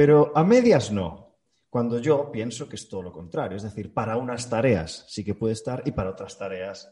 Pero 0.00 0.32
a 0.34 0.42
medias 0.44 0.90
no. 0.90 1.36
Cuando 1.68 1.98
yo 1.98 2.32
pienso 2.32 2.66
que 2.66 2.76
es 2.76 2.88
todo 2.88 3.02
lo 3.02 3.12
contrario. 3.12 3.58
Es 3.58 3.64
decir, 3.64 3.92
para 3.92 4.16
unas 4.16 4.48
tareas 4.48 5.04
sí 5.10 5.22
que 5.22 5.34
puede 5.34 5.52
estar 5.52 5.82
y 5.84 5.92
para 5.92 6.08
otras 6.08 6.38
tareas, 6.38 6.90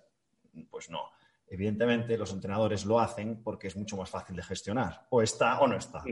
pues 0.69 0.91
no. 0.91 1.13
Evidentemente, 1.47 2.19
los 2.19 2.35
entrenadores 2.35 2.85
lo 2.85 3.01
hacen 3.01 3.43
porque 3.43 3.69
es 3.69 3.77
mucho 3.79 3.97
más 3.97 4.11
fácil 4.11 4.37
de 4.37 4.43
gestionar. 4.43 5.07
O 5.09 5.23
está 5.23 5.59
o 5.59 5.67
no 5.67 5.79
está. 5.79 6.05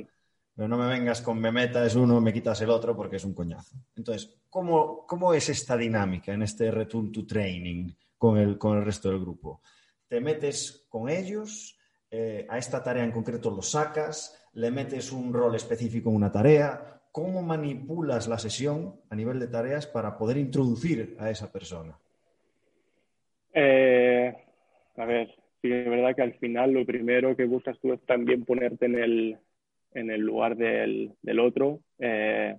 Pero 0.54 0.68
no 0.68 0.78
me 0.78 0.86
vengas 0.86 1.20
con 1.20 1.38
me 1.38 1.52
metas 1.52 1.96
uno, 1.96 2.18
me 2.18 2.32
quitas 2.32 2.62
el 2.62 2.70
otro 2.70 2.96
porque 2.96 3.16
es 3.16 3.24
un 3.26 3.34
coñazo. 3.34 3.76
Entonces, 3.94 4.34
¿cómo, 4.48 5.06
cómo 5.06 5.34
es 5.34 5.50
esta 5.50 5.76
dinámica 5.76 6.32
en 6.32 6.44
este 6.44 6.70
return 6.70 7.12
to 7.12 7.26
training 7.26 7.92
con 8.16 8.38
el, 8.38 8.56
con 8.56 8.78
el 8.78 8.86
resto 8.86 9.10
del 9.10 9.20
grupo? 9.20 9.60
¿Te 10.08 10.18
metes 10.22 10.86
con 10.88 11.10
ellos? 11.10 11.78
Eh, 12.10 12.46
¿A 12.48 12.56
esta 12.56 12.82
tarea 12.82 13.04
en 13.04 13.12
concreto 13.12 13.50
lo 13.50 13.60
sacas? 13.60 14.45
¿Le 14.56 14.70
metes 14.70 15.12
un 15.12 15.34
rol 15.34 15.54
específico 15.54 16.08
en 16.08 16.16
una 16.16 16.32
tarea? 16.32 17.02
¿Cómo 17.12 17.42
manipulas 17.42 18.26
la 18.26 18.38
sesión 18.38 18.94
a 19.10 19.14
nivel 19.14 19.38
de 19.38 19.48
tareas 19.48 19.86
para 19.86 20.16
poder 20.16 20.38
introducir 20.38 21.14
a 21.18 21.30
esa 21.30 21.52
persona? 21.52 21.94
Eh, 23.52 24.34
a 24.96 25.04
ver, 25.04 25.28
sí 25.60 25.70
es 25.70 25.90
verdad 25.90 26.16
que 26.16 26.22
al 26.22 26.38
final 26.38 26.72
lo 26.72 26.86
primero 26.86 27.36
que 27.36 27.44
buscas 27.44 27.78
tú 27.80 27.92
es 27.92 28.00
también 28.06 28.46
ponerte 28.46 28.86
en 28.86 28.98
el, 28.98 29.38
en 29.92 30.10
el 30.10 30.22
lugar 30.22 30.56
del, 30.56 31.12
del 31.20 31.38
otro 31.38 31.80
eh, 31.98 32.56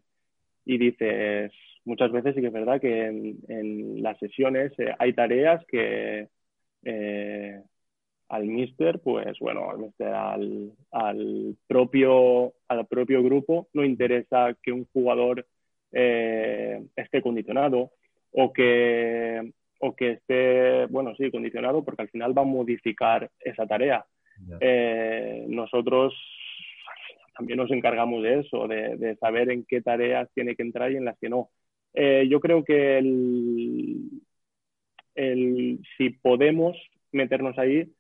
y 0.66 0.78
dices, 0.78 1.52
muchas 1.84 2.12
veces 2.12 2.36
sí 2.36 2.42
que 2.42 2.48
es 2.48 2.54
verdad 2.54 2.80
que 2.80 3.08
en, 3.08 4.04
las 4.04 4.20
sesiones 4.20 4.72
eh, 4.78 4.94
hay 5.00 5.14
tareas 5.14 5.66
que 5.66 6.28
al 8.30 8.46
mister, 8.46 9.00
pues 9.00 9.40
bueno, 9.40 9.70
al 9.70 9.80
mister, 9.80 10.08
al, 10.08 10.72
al, 10.92 11.56
propio, 11.68 12.54
al 12.68 12.86
propio 12.88 13.24
grupo 13.24 13.68
no 13.74 13.84
interesa 13.86 14.56
que 14.62 14.72
un 14.72 14.86
jugador 14.94 15.46
esté 15.92 17.22
condicionado 17.22 17.92
o 18.32 18.52
que 18.52 19.52
o 19.80 19.96
que 19.96 20.12
esté, 20.12 20.86
bueno, 20.88 21.14
sí, 21.16 21.30
condicionado, 21.32 21.84
porque 21.84 22.04
al 22.04 22.10
final 22.10 22.38
va 22.38 22.42
a 22.42 22.46
modificar 22.46 23.30
esa 23.40 23.66
tarea. 23.66 24.06
Eh, 24.60 25.46
nosotros 25.48 26.14
también 27.36 27.58
nos 27.58 27.72
encargamos 27.72 28.24
de 28.24 28.40
eso, 28.40 28.68
de, 28.68 29.16
saber 29.20 29.52
en 29.52 29.66
qué 29.66 29.82
tareas 29.82 30.30
tiene 30.34 30.56
que 30.56 30.64
entrar 30.64 30.92
y 30.92 30.98
en 30.98 31.06
las 31.06 31.18
que 31.20 31.30
no. 31.30 31.50
Eh, 31.94 32.28
yo 32.30 32.40
creo 32.40 32.64
que 32.64 32.98
el, 32.98 34.10
el, 35.16 35.80
si 35.98 36.10
podemos 36.10 36.78
meternos 37.12 37.58
ahí, 37.58 37.92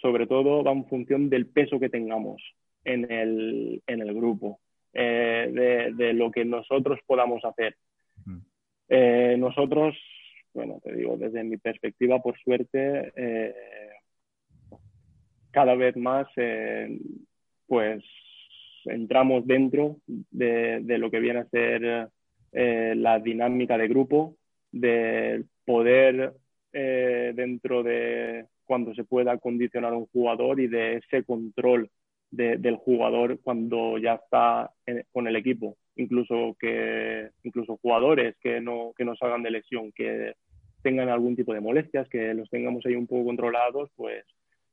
sobre 0.00 0.26
todo 0.26 0.62
va 0.64 0.72
en 0.72 0.86
función 0.86 1.30
del 1.30 1.46
peso 1.46 1.78
que 1.78 1.88
tengamos 1.88 2.42
en 2.84 3.10
el, 3.10 3.82
en 3.86 4.00
el 4.00 4.14
grupo, 4.14 4.60
eh, 4.92 5.48
de, 5.52 5.92
de, 5.94 6.12
lo 6.12 6.30
que 6.30 6.44
nosotros 6.44 6.98
podamos 7.06 7.44
hacer. 7.44 7.76
nosotros 9.38 9.96
bueno, 10.52 10.80
te 10.82 10.94
digo, 10.94 11.16
desde 11.16 11.44
mi 11.44 11.56
perspectiva, 11.56 12.20
por 12.20 12.38
suerte, 12.38 13.12
eh, 13.14 13.54
cada 15.50 15.74
vez 15.74 15.96
más, 15.96 16.26
eh, 16.36 16.98
pues, 17.66 18.02
entramos 18.84 19.46
dentro 19.46 19.98
de, 20.06 20.82
lo 20.98 21.10
que 21.10 21.20
viene 21.20 21.40
a 21.40 21.48
ser 21.48 22.08
eh, 22.52 22.94
la 22.96 23.20
dinámica 23.20 23.78
de 23.78 23.88
grupo, 23.88 24.36
de 24.72 25.44
poder 25.64 26.34
dentro 26.72 27.82
de 27.82 28.46
cuando 28.64 28.94
se 28.94 29.04
pueda 29.04 29.38
condicionar 29.38 29.92
un 29.92 30.06
jugador 30.06 30.60
y 30.60 30.68
de 30.68 30.96
ese 30.96 31.24
control 31.24 31.90
del 32.30 32.76
jugador 32.76 33.40
cuando 33.42 33.98
ya 33.98 34.14
está 34.14 34.70
con 35.12 35.26
el 35.26 35.34
equipo 35.34 35.76
incluso 36.00 36.56
que 36.58 37.30
incluso 37.42 37.78
jugadores 37.82 38.36
que 38.40 38.60
no, 38.60 38.92
que 38.96 39.04
no 39.04 39.14
salgan 39.16 39.42
de 39.42 39.50
lesión, 39.50 39.92
que 39.92 40.34
tengan 40.82 41.08
algún 41.08 41.36
tipo 41.36 41.52
de 41.52 41.60
molestias, 41.60 42.08
que 42.08 42.34
los 42.34 42.48
tengamos 42.48 42.84
ahí 42.86 42.94
un 42.94 43.06
poco 43.06 43.26
controlados, 43.26 43.90
pues 43.96 44.24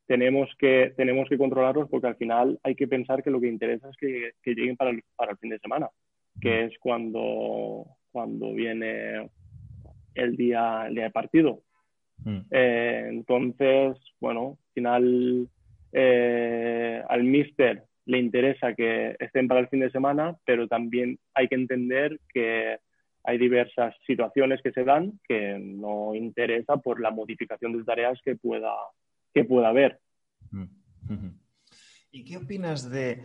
tenemos 0.06 0.48
que, 0.58 0.94
tenemos 0.96 1.28
que 1.28 1.36
controlarlos 1.36 1.88
porque 1.90 2.06
al 2.06 2.16
final 2.16 2.58
hay 2.62 2.74
que 2.74 2.88
pensar 2.88 3.22
que 3.22 3.30
lo 3.30 3.40
que 3.40 3.48
interesa 3.48 3.90
es 3.90 3.96
que, 3.96 4.32
que 4.42 4.54
lleguen 4.54 4.76
para 4.76 4.90
el, 4.90 5.02
para 5.16 5.32
el 5.32 5.38
fin 5.38 5.50
de 5.50 5.58
semana, 5.58 5.90
que 6.40 6.64
es 6.64 6.78
cuando, 6.80 7.84
cuando 8.10 8.54
viene 8.54 9.28
el 10.14 10.36
día, 10.36 10.86
el 10.86 10.94
día 10.94 11.04
de 11.04 11.10
partido. 11.10 11.62
Mm. 12.24 12.38
Eh, 12.50 13.06
entonces, 13.08 13.96
bueno, 14.20 14.58
al 14.60 14.74
final 14.74 15.48
eh, 15.92 17.02
al 17.08 17.24
mister 17.24 17.84
le 18.06 18.18
interesa 18.18 18.74
que 18.74 19.16
estén 19.18 19.48
para 19.48 19.60
el 19.60 19.68
fin 19.68 19.80
de 19.80 19.90
semana, 19.90 20.36
pero 20.44 20.66
también 20.66 21.18
hay 21.34 21.48
que 21.48 21.54
entender 21.54 22.18
que 22.32 22.78
hay 23.24 23.38
diversas 23.38 23.94
situaciones 24.06 24.62
que 24.62 24.72
se 24.72 24.84
dan 24.84 25.20
que 25.28 25.58
no 25.58 26.14
interesa 26.14 26.78
por 26.78 27.00
la 27.00 27.10
modificación 27.10 27.76
de 27.76 27.84
tareas 27.84 28.18
que 28.24 28.36
pueda, 28.36 28.72
que 29.34 29.44
pueda 29.44 29.68
haber. 29.68 29.98
Mm, 30.50 30.64
¿Y 32.10 32.24
qué 32.24 32.38
opinas 32.38 32.90
de, 32.90 33.22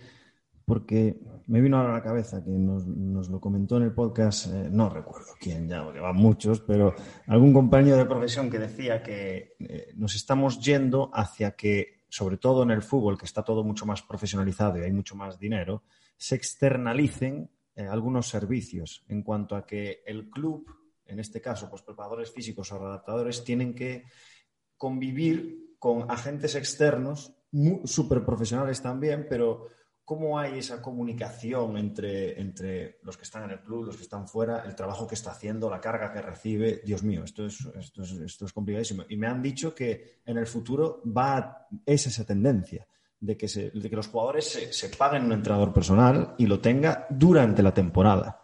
porque 0.66 1.20
me 1.48 1.62
vino 1.62 1.80
a 1.80 1.92
la 1.92 2.02
cabeza 2.02 2.44
que 2.44 2.52
nos, 2.52 2.86
lo 3.30 3.40
comentó 3.40 3.78
en 3.78 3.84
el 3.84 3.94
podcast, 3.94 4.48
eh, 4.48 4.70
no 4.72 4.90
recuerdo 4.90 5.28
quién 5.40 5.68
ya, 5.68 5.84
porque 5.84 6.00
van 6.00 6.16
muchos, 6.16 6.62
pero 6.62 6.94
algún 7.28 7.54
compañero 7.54 7.98
de 7.98 8.06
profesión 8.06 8.50
que 8.50 8.60
decía 8.60 9.04
que 9.04 9.56
eh, 9.60 9.94
nos 9.96 10.16
estamos 10.16 10.60
yendo 10.60 11.10
hacia 11.14 11.52
que 11.52 12.04
sobre 12.14 12.38
todo 12.38 12.62
en 12.62 12.70
el 12.70 12.84
fútbol, 12.84 13.18
que 13.18 13.26
está 13.26 13.42
todo 13.42 13.64
mucho 13.64 13.88
más 13.88 14.04
profesionalizado 14.04 14.78
y 14.78 14.84
hay 14.84 14.92
mucho 14.92 15.16
más 15.16 15.40
dinero, 15.40 15.82
se 16.16 16.36
externalicen 16.36 17.50
eh, 17.76 17.88
algunos 17.88 18.28
servicios 18.28 19.04
en 19.08 19.24
cuanto 19.24 19.56
a 19.56 19.66
que 19.66 20.04
el 20.06 20.30
club, 20.30 20.64
en 21.08 21.20
este 21.20 21.42
caso, 21.42 21.72
pues 21.72 21.82
preparadores 21.82 22.32
físicos 22.32 22.72
o 22.72 22.76
adaptadores, 22.76 23.44
tienen 23.44 23.74
que 23.74 24.04
convivir 24.78 25.76
con 25.80 26.10
agentes 26.10 26.54
externos, 26.54 27.34
súper 27.86 28.24
profesionales 28.24 28.82
también, 28.82 29.26
pero 29.28 29.70
¿Cómo 30.06 30.38
hay 30.38 30.60
esa 30.60 30.82
comunicación 30.82 31.78
entre, 31.78 32.40
entre 32.40 33.00
los 33.04 33.16
que 33.16 33.24
están 33.24 33.46
en 33.46 33.52
el 33.52 33.62
club, 33.62 33.86
los 33.86 33.96
que 33.96 34.04
están 34.04 34.28
fuera, 34.28 34.64
el 34.66 34.76
trabajo 34.76 35.08
que 35.08 35.16
está 35.16 35.32
haciendo, 35.32 35.70
la 35.70 35.80
carga 35.80 36.12
que 36.12 36.22
recibe? 36.22 36.82
Dios 36.84 37.04
mío, 37.04 37.24
esto 37.24 37.46
es, 37.46 37.66
esto 37.80 38.04
es, 38.04 38.12
esto 38.12 38.46
es 38.46 38.52
complicadísimo. 38.52 39.04
Y 39.08 39.16
me 39.16 39.28
han 39.28 39.42
dicho 39.42 39.74
que 39.74 40.22
en 40.26 40.38
el 40.38 40.46
futuro 40.46 41.02
va 41.06 41.68
es 41.86 42.06
esa 42.08 42.26
tendencia 42.26 42.86
de 43.24 43.38
que, 43.38 43.48
se, 43.48 43.72
de 43.72 43.90
que 43.90 43.96
los 43.96 44.08
jugadores 44.08 44.68
se, 44.70 44.90
paguen 44.90 45.24
un 45.24 45.32
entrenador 45.32 45.72
personal 45.74 46.36
y 46.38 46.46
lo 46.46 46.60
tenga 46.60 47.08
durante 47.10 47.64
la 47.64 47.74
temporada. 47.74 48.42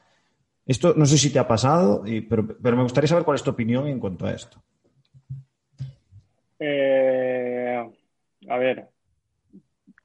Esto 0.66 0.94
no 0.96 1.06
sé 1.06 1.18
si 1.18 1.30
te 1.34 1.40
ha 1.40 1.48
pasado, 1.48 2.04
pero, 2.30 2.48
pero, 2.48 2.78
me 2.78 2.84
gustaría 2.84 3.10
saber 3.10 3.26
cuál 3.26 3.36
es 3.36 3.44
tu 3.44 3.50
opinión 3.50 3.88
en 3.88 4.00
cuanto 4.00 4.26
a 4.26 4.32
esto. 4.32 4.64
Eh, 6.60 7.90
a 8.48 8.58
ver, 8.58 8.90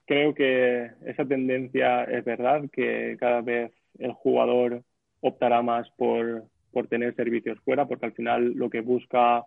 creo 0.07 0.35
que 0.35 0.91
esa 1.07 1.25
tendencia 1.25 2.05
es 2.05 2.25
verdad, 2.25 2.63
que 2.73 3.17
cada 3.19 3.41
vez 3.41 3.73
el 3.99 4.13
jugador 4.13 4.83
optará 5.21 5.63
más 5.63 5.89
por, 5.97 6.45
por 6.73 6.89
tener 6.89 7.15
servicios 7.15 7.59
fuera, 7.61 7.87
porque 7.87 8.07
al 8.07 8.13
final 8.13 8.53
lo 8.55 8.69
que 8.69 8.81
busca 8.81 9.45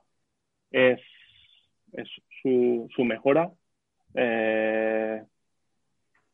es, 0.72 1.00
es 1.93 2.08
su, 2.41 2.88
su, 2.96 3.04
mejora. 3.04 3.52
Eh, 4.15 5.22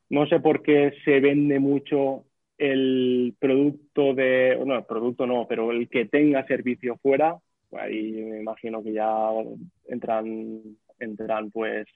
no 0.09 0.27
sé 0.27 0.39
por 0.39 0.61
qué 0.61 0.93
se 1.03 1.19
vende 1.19 1.59
mucho 1.59 2.25
el 2.57 3.35
producto 3.39 4.13
de, 4.13 4.61
no, 4.65 4.77
el 4.77 4.85
producto 4.85 5.25
no, 5.25 5.47
pero 5.47 5.71
el 5.71 5.89
que 5.89 6.05
tenga 6.05 6.45
servicio 6.45 6.97
fuera, 6.97 7.37
ahí 7.71 8.11
me 8.11 8.39
imagino 8.39 8.83
que 8.83 8.93
ya 8.93 9.09
entran, 9.87 10.61
entran 10.99 11.51
pues 11.51 11.87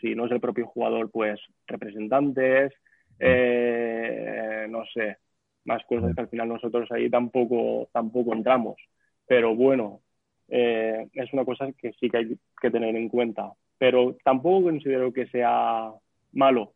si 0.00 0.14
no 0.14 0.26
es 0.26 0.32
el 0.32 0.40
propio 0.40 0.66
jugador, 0.66 1.10
pues 1.10 1.40
representantes, 1.66 2.72
eh, 3.18 4.66
no 4.68 4.84
sé, 4.92 5.18
más 5.64 5.84
cosas 5.86 6.14
que 6.14 6.20
al 6.20 6.28
final 6.28 6.48
nosotros 6.48 6.90
ahí 6.92 7.10
tampoco, 7.10 7.88
tampoco 7.92 8.32
entramos. 8.32 8.76
Pero 9.26 9.54
bueno, 9.54 10.00
eh, 10.48 11.08
es 11.12 11.32
una 11.32 11.44
cosa 11.44 11.70
que 11.72 11.92
sí 12.00 12.08
que 12.08 12.16
hay 12.16 12.38
que 12.60 12.70
tener 12.70 12.94
en 12.96 13.08
cuenta. 13.08 13.52
Pero 13.76 14.16
tampoco 14.24 14.64
considero 14.64 15.12
que 15.12 15.26
sea 15.28 15.92
malo. 16.32 16.74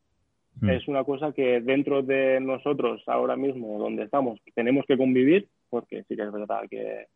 Mm. 0.61 0.71
Es 0.71 0.89
una 0.89 1.05
cosa 1.05 1.33
que 1.33 1.61
dentro 1.61 2.03
de 2.03 2.41
nosotros, 2.41 3.03
ahora 3.07 3.37
mismo, 3.37 3.79
donde 3.79 4.05
estamos, 4.05 4.39
tenemos 4.55 4.85
que 4.87 4.99
convivir, 4.99 5.49
porque 5.71 6.05
sí 6.05 6.15
que 6.15 6.23
es 6.23 6.33
verdad 6.33 6.63
que, 6.71 7.07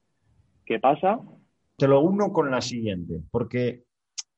que 0.64 0.80
pasa. 0.80 1.20
Te 1.76 1.86
lo 1.86 2.00
uno 2.00 2.32
con 2.32 2.50
la 2.50 2.62
siguiente, 2.62 3.20
porque 3.30 3.82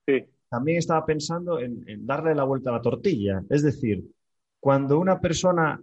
sí 0.04 0.24
también 0.48 0.78
estaba 0.78 1.04
pensando 1.04 1.58
en, 1.60 1.84
darle 2.06 2.34
la 2.34 2.44
vuelta 2.44 2.70
a 2.70 2.74
la 2.74 2.82
tortilla. 2.82 3.42
Es 3.48 3.62
decir, 3.62 4.04
cuando 4.60 4.98
una 4.98 5.20
persona... 5.20 5.80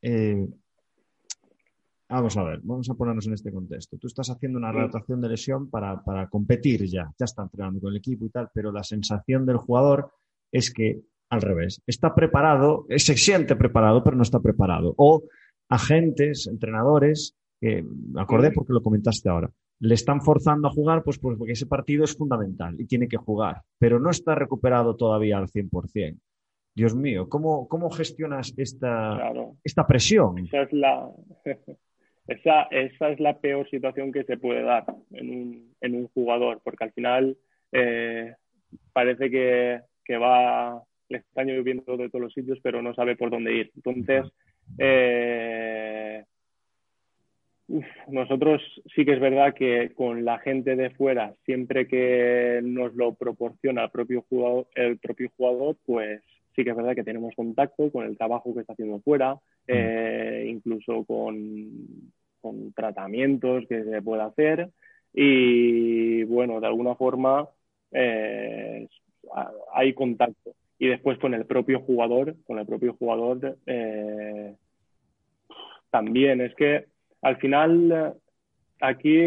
Eh, 0.00 0.46
vamos 2.08 2.36
a 2.36 2.44
ver, 2.44 2.60
vamos 2.62 2.88
a 2.90 2.94
ponernos 2.94 3.26
en 3.26 3.34
este 3.34 3.52
contexto. 3.52 3.96
Tú 3.98 4.06
estás 4.06 4.30
haciendo 4.30 4.58
una 4.58 4.70
rotación 4.70 5.20
de 5.20 5.28
lesión 5.28 5.68
para, 5.68 6.00
competir 6.30 6.84
ya, 6.86 7.12
ya 7.18 7.24
está 7.24 7.42
entrenando 7.42 7.80
con 7.80 7.90
el 7.90 7.98
equipo 7.98 8.26
y 8.26 8.30
tal, 8.30 8.50
pero 8.52 8.70
la 8.70 8.84
sensación 8.84 9.46
del 9.46 9.56
jugador 9.56 10.12
es 10.52 10.72
que 10.72 11.00
al 11.30 11.42
revés, 11.42 11.82
está 11.86 12.14
preparado, 12.14 12.86
se 12.96 13.16
siente 13.16 13.56
preparado, 13.56 14.04
pero 14.04 14.16
no 14.16 14.22
está 14.22 14.38
preparado. 14.40 14.94
O 14.96 15.24
agentes, 15.68 16.46
entrenadores, 16.46 17.34
que 17.60 17.82
me 17.82 18.20
acordé 18.20 18.52
porque 18.52 18.72
lo 18.72 18.82
comentaste 18.82 19.28
ahora, 19.28 19.50
le 19.84 19.94
están 19.94 20.22
forzando 20.22 20.68
a 20.68 20.70
jugar, 20.70 21.02
pues, 21.02 21.18
pues, 21.18 21.36
porque 21.36 21.52
ese 21.52 21.66
partido 21.66 22.04
es 22.04 22.16
fundamental 22.16 22.74
y 22.78 22.86
tiene 22.86 23.06
que 23.06 23.18
jugar, 23.18 23.60
pero 23.78 24.00
no 24.00 24.08
está 24.08 24.34
recuperado 24.34 24.96
todavía 24.96 25.36
al 25.36 25.48
100%. 25.48 26.18
Dios 26.74 26.94
mío, 26.94 27.28
¿cómo, 27.28 27.68
cómo 27.68 27.90
gestionas 27.90 28.54
esta, 28.56 29.30
esta 29.62 29.86
presión? 29.86 30.38
Esa 30.38 30.62
es, 30.62 30.72
la, 30.72 31.10
esa, 32.28 32.62
esa 32.70 33.10
es 33.10 33.20
la 33.20 33.38
peor 33.38 33.68
situación 33.68 34.10
que 34.10 34.24
se 34.24 34.38
puede 34.38 34.62
dar 34.62 34.86
en 35.12 35.30
un, 35.30 35.74
en 35.82 35.94
un 35.96 36.08
jugador, 36.08 36.62
porque 36.64 36.84
al 36.84 36.92
final 36.92 37.36
eh, 37.70 38.34
parece 38.94 39.30
que, 39.30 39.82
que, 40.02 40.16
va, 40.16 40.82
le 41.10 41.18
está 41.18 41.44
lloviendo 41.44 41.98
de 41.98 42.08
todos 42.08 42.22
los 42.22 42.32
sitios, 42.32 42.58
pero 42.62 42.80
no 42.80 42.94
sabe 42.94 43.16
por 43.16 43.30
dónde 43.30 43.54
ir. 43.54 43.70
Entonces, 43.76 44.32
eh, 44.78 46.24
nosotros 48.08 48.60
sí 48.94 49.04
que 49.04 49.12
es 49.14 49.20
verdad 49.20 49.54
que 49.54 49.92
con 49.94 50.24
la 50.24 50.38
gente 50.38 50.76
de 50.76 50.90
fuera, 50.90 51.34
siempre 51.44 51.86
que 51.86 52.60
nos 52.62 52.94
lo 52.94 53.14
proporciona 53.14 53.84
el 53.84 53.90
propio 53.90 54.24
jugador, 54.28 54.66
el 54.74 54.98
propio 54.98 55.30
jugador 55.36 55.76
pues 55.86 56.22
sí 56.54 56.62
que 56.62 56.70
es 56.70 56.76
verdad 56.76 56.94
que 56.94 57.04
tenemos 57.04 57.34
contacto 57.34 57.90
con 57.90 58.04
el 58.04 58.16
trabajo 58.16 58.54
que 58.54 58.60
está 58.60 58.74
haciendo 58.74 59.00
fuera, 59.00 59.34
mm. 59.34 59.38
eh, 59.68 60.46
incluso 60.48 61.04
con, 61.04 62.12
tratamientos 62.74 63.64
que 63.66 63.84
se 63.84 64.02
puede 64.02 64.22
hacer 64.22 64.68
y 65.14 66.24
bueno, 66.24 66.60
de 66.60 66.66
alguna 66.66 66.94
forma 66.94 67.48
eh, 67.90 68.86
hay 69.72 69.94
contacto. 69.94 70.54
Y 70.78 70.88
después 70.88 71.18
con 71.18 71.32
el 71.32 71.46
propio 71.46 71.80
jugador, 71.80 72.36
con 72.46 72.58
el 72.58 72.66
propio 72.66 72.94
jugador 72.94 73.56
eh, 73.64 74.54
también. 75.90 76.42
Es 76.42 76.54
que 76.56 76.86
al 77.24 77.36
final 77.38 78.14
aquí 78.80 79.18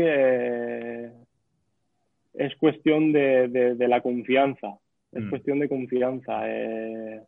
es 2.33 2.55
cuestión 2.57 3.11
de, 3.11 3.75
la 3.79 4.01
confianza 4.01 4.77
es 5.11 5.23
mm. 5.23 5.29
cuestión 5.29 5.59
de 5.59 5.69
confianza. 5.69 6.41
Eh, 6.45 7.21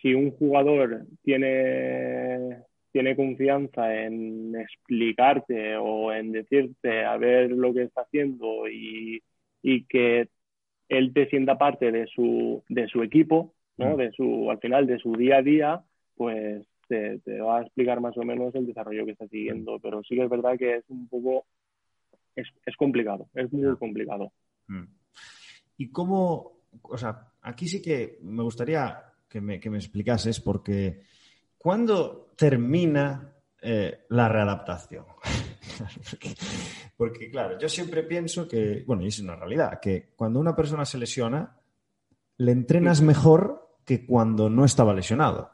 si 0.00 0.14
un 0.14 0.30
jugador 0.32 1.06
tiene, 1.22 2.58
tiene 2.92 3.16
confianza 3.16 4.02
en 4.02 4.54
explicarte 4.56 5.76
o 5.76 6.12
en 6.12 6.32
decirte 6.32 7.04
a 7.04 7.16
ver 7.16 7.50
lo 7.50 7.72
que 7.72 7.82
está 7.82 8.02
haciendo 8.02 8.68
y, 8.68 9.22
que 9.88 10.28
él 10.88 11.12
te 11.12 11.28
sienta 11.28 11.58
parte 11.58 11.90
de 11.90 12.06
su, 12.06 12.62
de 12.68 12.86
su 12.86 13.02
equipo, 13.02 13.52
¿no? 13.76 13.94
Mm. 13.94 13.96
de 13.96 14.12
su, 14.12 14.50
al 14.50 14.58
final 14.58 14.86
de 14.86 14.98
su 14.98 15.16
día 15.16 15.38
a 15.38 15.42
día, 15.42 15.80
pues 16.16 16.64
te, 16.88 17.40
va 17.40 17.58
a 17.58 17.62
explicar 17.62 18.00
más 18.00 18.16
o 18.16 18.22
menos 18.22 18.54
el 18.54 18.66
desarrollo 18.66 19.04
que 19.04 19.12
está 19.12 19.26
siguiendo. 19.28 19.76
Mm. 19.76 19.80
Pero 19.80 20.02
sí 20.04 20.16
que 20.16 20.24
es 20.24 20.30
verdad 20.30 20.56
que 20.58 20.76
es 20.76 20.84
un 20.88 21.08
poco, 21.08 21.46
es, 22.34 22.48
es 22.64 22.76
complicado, 22.76 23.28
es 23.34 23.52
muy 23.52 23.76
complicado. 23.76 24.32
¿Y 25.76 25.90
cómo, 25.90 26.60
o 26.82 26.98
sea, 26.98 27.32
aquí 27.42 27.68
sí 27.68 27.82
que 27.82 28.18
me 28.22 28.42
gustaría 28.42 29.02
que 29.28 29.40
me, 29.40 29.60
que 29.60 29.70
me 29.70 29.78
explicases 29.78 30.40
porque 30.40 31.02
¿cuándo 31.58 32.32
termina 32.36 33.32
eh, 33.60 34.04
la 34.10 34.28
readaptación? 34.28 35.04
porque, 36.96 37.30
claro, 37.30 37.58
yo 37.58 37.68
siempre 37.68 38.02
pienso 38.04 38.46
que, 38.46 38.84
bueno, 38.86 39.02
y 39.02 39.08
es 39.08 39.20
una 39.20 39.36
realidad, 39.36 39.80
que 39.80 40.12
cuando 40.14 40.38
una 40.38 40.54
persona 40.54 40.84
se 40.84 40.98
lesiona, 40.98 41.56
le 42.38 42.52
entrenas 42.52 43.02
mejor 43.02 43.80
que 43.84 44.06
cuando 44.06 44.48
no 44.50 44.64
estaba 44.64 44.94
lesionado. 44.94 45.50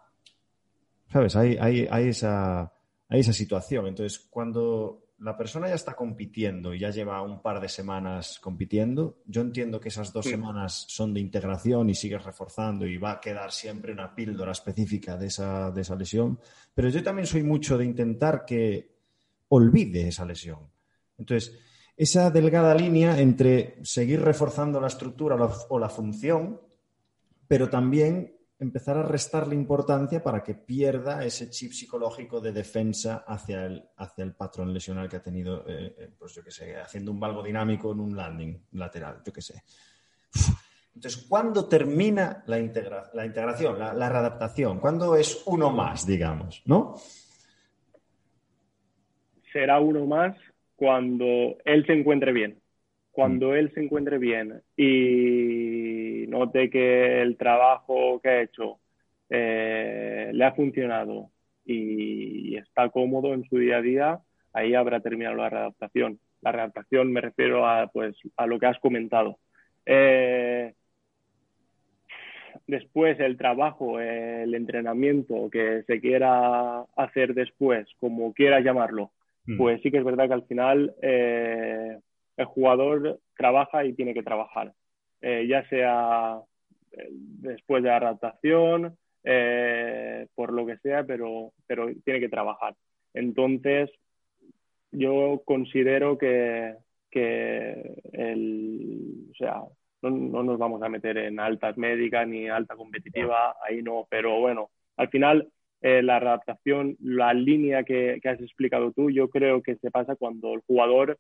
¿Sabes? 1.13 1.37
Hay, 1.37 1.59
hay, 1.59 2.09
esa, 2.09 2.73
hay 3.09 3.21
esa 3.21 3.35
situación. 3.35 3.87
Entonces, 3.87 4.19
cuando 4.31 5.09
la 5.19 5.37
persona 5.37 5.69
ya 5.69 5.75
está 5.75 5.95
compitiendo 5.95 6.73
y 6.73 6.79
ya 6.79 6.89
lleva 6.89 7.21
un 7.21 7.43
par 7.43 7.61
de 7.61 7.69
semanas 7.69 8.39
compitiendo, 8.41 9.19
yo 9.27 9.43
entiendo 9.43 9.79
que 9.79 9.91
esas 9.91 10.11
dos 10.11 10.25
semanas 10.25 10.87
son 10.89 11.13
de 11.13 11.21
integración 11.21 11.91
y 11.91 11.95
sigues 11.95 12.25
reforzando 12.25 12.87
y 12.87 12.97
va 12.97 13.13
a 13.13 13.21
quedar 13.21 13.53
siempre 13.53 13.93
una 13.93 14.15
píldora 14.15 14.53
específica 14.53 15.19
de 15.19 15.27
esa, 15.27 15.71
de 15.71 15.83
esa 15.83 15.97
lesión, 15.97 16.41
pero 16.73 16.89
yo 16.89 17.03
también 17.03 17.27
soy 17.27 17.43
mucho 17.43 17.77
de 17.77 17.85
intentar 17.85 18.47
que 18.47 18.97
olvide 19.49 20.09
esa 20.09 20.25
lesión. 20.25 20.61
Entonces, 21.19 21.59
esa 21.95 22.31
delgada 22.31 22.75
línea 22.75 23.21
entre 23.21 23.77
seguir 23.85 24.23
reforzando 24.23 24.81
la 24.81 24.87
estructura 24.89 25.37
o 25.69 25.79
la 25.79 25.91
función, 25.91 26.59
pero 27.47 27.69
también 27.69 28.42
empezar 28.63 28.97
a 28.97 29.03
restarle 29.03 29.55
importancia 29.55 30.23
para 30.23 30.43
que 30.43 30.55
pierda 30.55 31.25
ese 31.25 31.51
chip 31.51 31.73
psicológico 31.73 32.41
de 32.41 32.53
defensa 32.53 33.25
hacia 33.27 33.67
el, 33.67 33.83
hacia 33.97 34.25
el 34.25 34.35
patrón 34.35 34.73
lesional 34.73 35.09
que 35.09 35.17
ha 35.17 35.23
tenido, 35.23 35.65
eh, 35.69 35.95
eh, 35.99 36.09
pues 36.19 36.35
yo 36.35 36.43
qué 36.43 36.51
sé, 36.51 36.77
haciendo 36.77 37.11
un 37.11 37.21
valgo 37.21 37.43
dinámico 37.43 37.93
en 37.93 38.01
un 38.01 38.17
landing 38.17 38.57
lateral, 38.73 39.21
yo 39.25 39.33
qué 39.33 39.43
sé. 39.43 39.63
Entonces, 40.95 41.27
¿cuándo 41.29 41.69
termina 41.69 42.45
la, 42.47 42.59
la 43.15 43.27
integración, 43.27 43.79
la, 43.79 43.95
la, 43.95 44.09
readaptación? 44.09 44.79
¿Cuándo 44.79 45.17
es 45.17 45.43
uno 45.47 45.71
más, 45.71 46.07
digamos, 46.07 46.63
no? 46.67 46.97
Será 49.53 49.81
uno 49.81 50.07
más 50.07 50.37
cuando 50.77 51.57
él 51.65 51.85
se 51.87 51.95
encuentre 51.95 52.33
bien. 52.33 52.61
Cuando 53.11 53.51
mm. 53.51 53.55
él 53.55 53.73
se 53.75 53.83
encuentre 53.83 54.19
bien 54.19 54.63
y 54.77 55.62
note 56.33 56.71
que 56.71 57.23
el 57.23 57.37
trabajo 57.37 58.21
que 58.21 58.29
ha 58.29 58.43
hecho 58.43 58.79
eh, 59.31 60.31
le 60.33 60.45
ha 60.45 60.53
funcionado 60.53 61.31
y 61.65 62.57
está 62.57 62.89
cómodo 62.89 63.35
en 63.35 63.45
su 63.45 63.59
día 63.59 63.77
a 63.77 63.83
día, 63.83 64.21
ahí 64.53 64.75
habrá 64.75 65.01
terminado 65.01 65.37
la 65.37 65.49
readaptación. 65.49 66.19
La 66.41 66.51
readaptación 66.51 67.13
me 67.13 67.21
refiero 67.21 67.67
a, 67.67 67.87
pues, 67.87 68.17
a 68.37 68.47
lo 68.47 68.59
que 68.59 68.67
has 68.67 68.79
comentado. 68.81 69.39
Eh, 69.87 70.75
después 72.67 73.19
el 73.21 73.37
trabajo, 73.37 74.01
el 74.01 74.55
entrenamiento 74.55 75.49
que 75.51 75.83
se 75.87 76.01
quiera 76.01 76.81
hacer 76.97 77.35
después, 77.35 77.87
como 78.01 78.33
quieras 78.33 78.65
llamarlo, 78.65 79.13
mm. 79.47 79.57
pues 79.57 79.81
sí 79.83 79.91
que 79.91 79.99
es 79.99 80.05
verdad 80.05 80.27
que 80.29 80.35
al 80.35 80.47
final 80.47 80.95
eh, 81.03 81.99
el 82.37 82.45
jugador 82.47 83.21
trabaja 83.37 83.85
y 83.85 83.93
tiene 83.93 84.15
que 84.15 84.23
trabajar. 84.23 84.73
Eh, 85.23 85.47
ya 85.47 85.67
sea 85.69 86.41
eh, 86.91 87.09
después 87.11 87.83
de 87.83 87.89
la 87.89 87.97
adaptación, 87.99 88.99
eh, 89.23 90.27
por 90.35 90.53
lo 90.53 90.67
que 90.67 90.79
sea, 90.79 91.05
pero, 91.05 91.53
pero 91.67 91.89
tiene 92.05 92.19
que 92.19 92.29
trabajar. 92.29 92.75
Entonces, 93.15 93.89
yo 94.91 95.43
considero 95.45 96.19
que, 96.19 96.75
que 97.09 98.03
el, 98.13 99.29
o 99.31 99.35
sea, 99.35 99.63
no, 100.03 100.11
no, 100.11 100.43
nos 100.43 100.59
vamos 100.59 100.83
a 100.83 100.89
meter 100.89 101.17
en 101.19 101.39
altas 101.39 101.77
médicas 101.79 102.27
ni 102.27 102.49
alta 102.49 102.75
competitiva, 102.75 103.55
ahí 103.65 103.81
no, 103.81 104.07
pero 104.11 104.41
bueno, 104.41 104.71
al 104.97 105.09
final 105.09 105.49
la 105.81 106.19
adaptación, 106.19 106.97
la 107.01 107.35
línea 107.35 107.83
que, 107.83 108.21
que, 108.23 108.29
has 108.29 108.41
explicado 108.41 108.93
tú, 108.93 109.11
yo 109.11 109.29
creo 109.29 109.63
que 109.63 109.75
se 109.77 109.91
pasa 109.91 110.15
cuando 110.15 110.55
el 110.55 110.61
jugador 110.61 111.19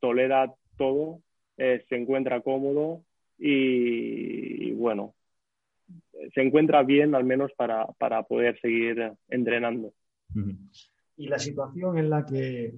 tolera 0.00 0.52
todo 0.76 1.20
eh, 1.56 1.84
se 1.88 1.96
encuentra 1.96 2.40
cómodo 2.40 3.02
y, 3.38 4.72
bueno, 4.72 5.14
se 6.34 6.42
encuentra 6.42 6.82
bien 6.82 7.14
al 7.14 7.24
menos 7.24 7.52
para, 7.56 7.86
poder 8.22 8.58
seguir 8.60 9.12
entrenando. 9.28 9.92
Y 11.16 11.28
la 11.28 11.38
situación 11.38 11.98
en 11.98 12.10
la 12.10 12.26
que 12.26 12.74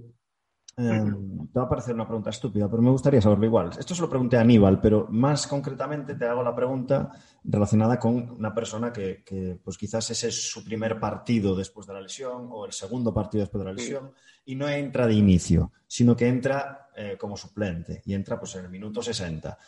em, 0.78 1.48
te 1.48 1.58
va 1.58 1.66
a 1.66 1.68
parecer 1.68 1.94
una 1.94 2.06
pregunta 2.06 2.30
estúpida, 2.30 2.68
pero 2.70 2.82
me 2.82 2.90
gustaría 2.90 3.20
saberlo 3.20 3.46
igual. 3.46 3.70
Esto 3.78 3.94
se 3.94 4.02
lo 4.02 4.08
pregunté 4.08 4.36
a 4.36 4.42
Aníbal, 4.42 4.80
pero 4.80 5.06
más 5.10 5.46
concretamente 5.46 6.14
te 6.14 6.24
hago 6.26 6.42
la 6.42 6.54
pregunta 6.54 7.10
relacionada 7.44 7.98
con 7.98 8.30
una 8.30 8.54
persona 8.54 8.92
que, 8.92 9.60
pues 9.62 9.76
quizás 9.76 10.10
ese 10.10 10.28
es 10.28 10.50
su 10.50 10.64
primer 10.64 11.00
partido 11.00 11.56
después 11.56 11.86
de 11.86 11.94
la 11.94 12.00
lesión 12.00 12.48
o 12.50 12.64
el 12.64 12.72
segundo 12.72 13.12
partido 13.12 13.42
después 13.42 13.60
de 13.60 13.64
la 13.64 13.74
lesión 13.74 14.12
y 14.44 14.54
no 14.54 14.68
entra 14.68 15.06
de 15.06 15.14
inicio, 15.14 15.72
sino 15.86 16.16
que 16.16 16.28
entra 16.28 16.88
eh, 16.96 17.16
como 17.18 17.36
suplente 17.36 18.02
y 18.04 18.14
entra 18.14 18.38
pues 18.38 18.54
en 18.56 18.64
el 18.64 18.70
minuto 18.70 19.02
60. 19.02 19.58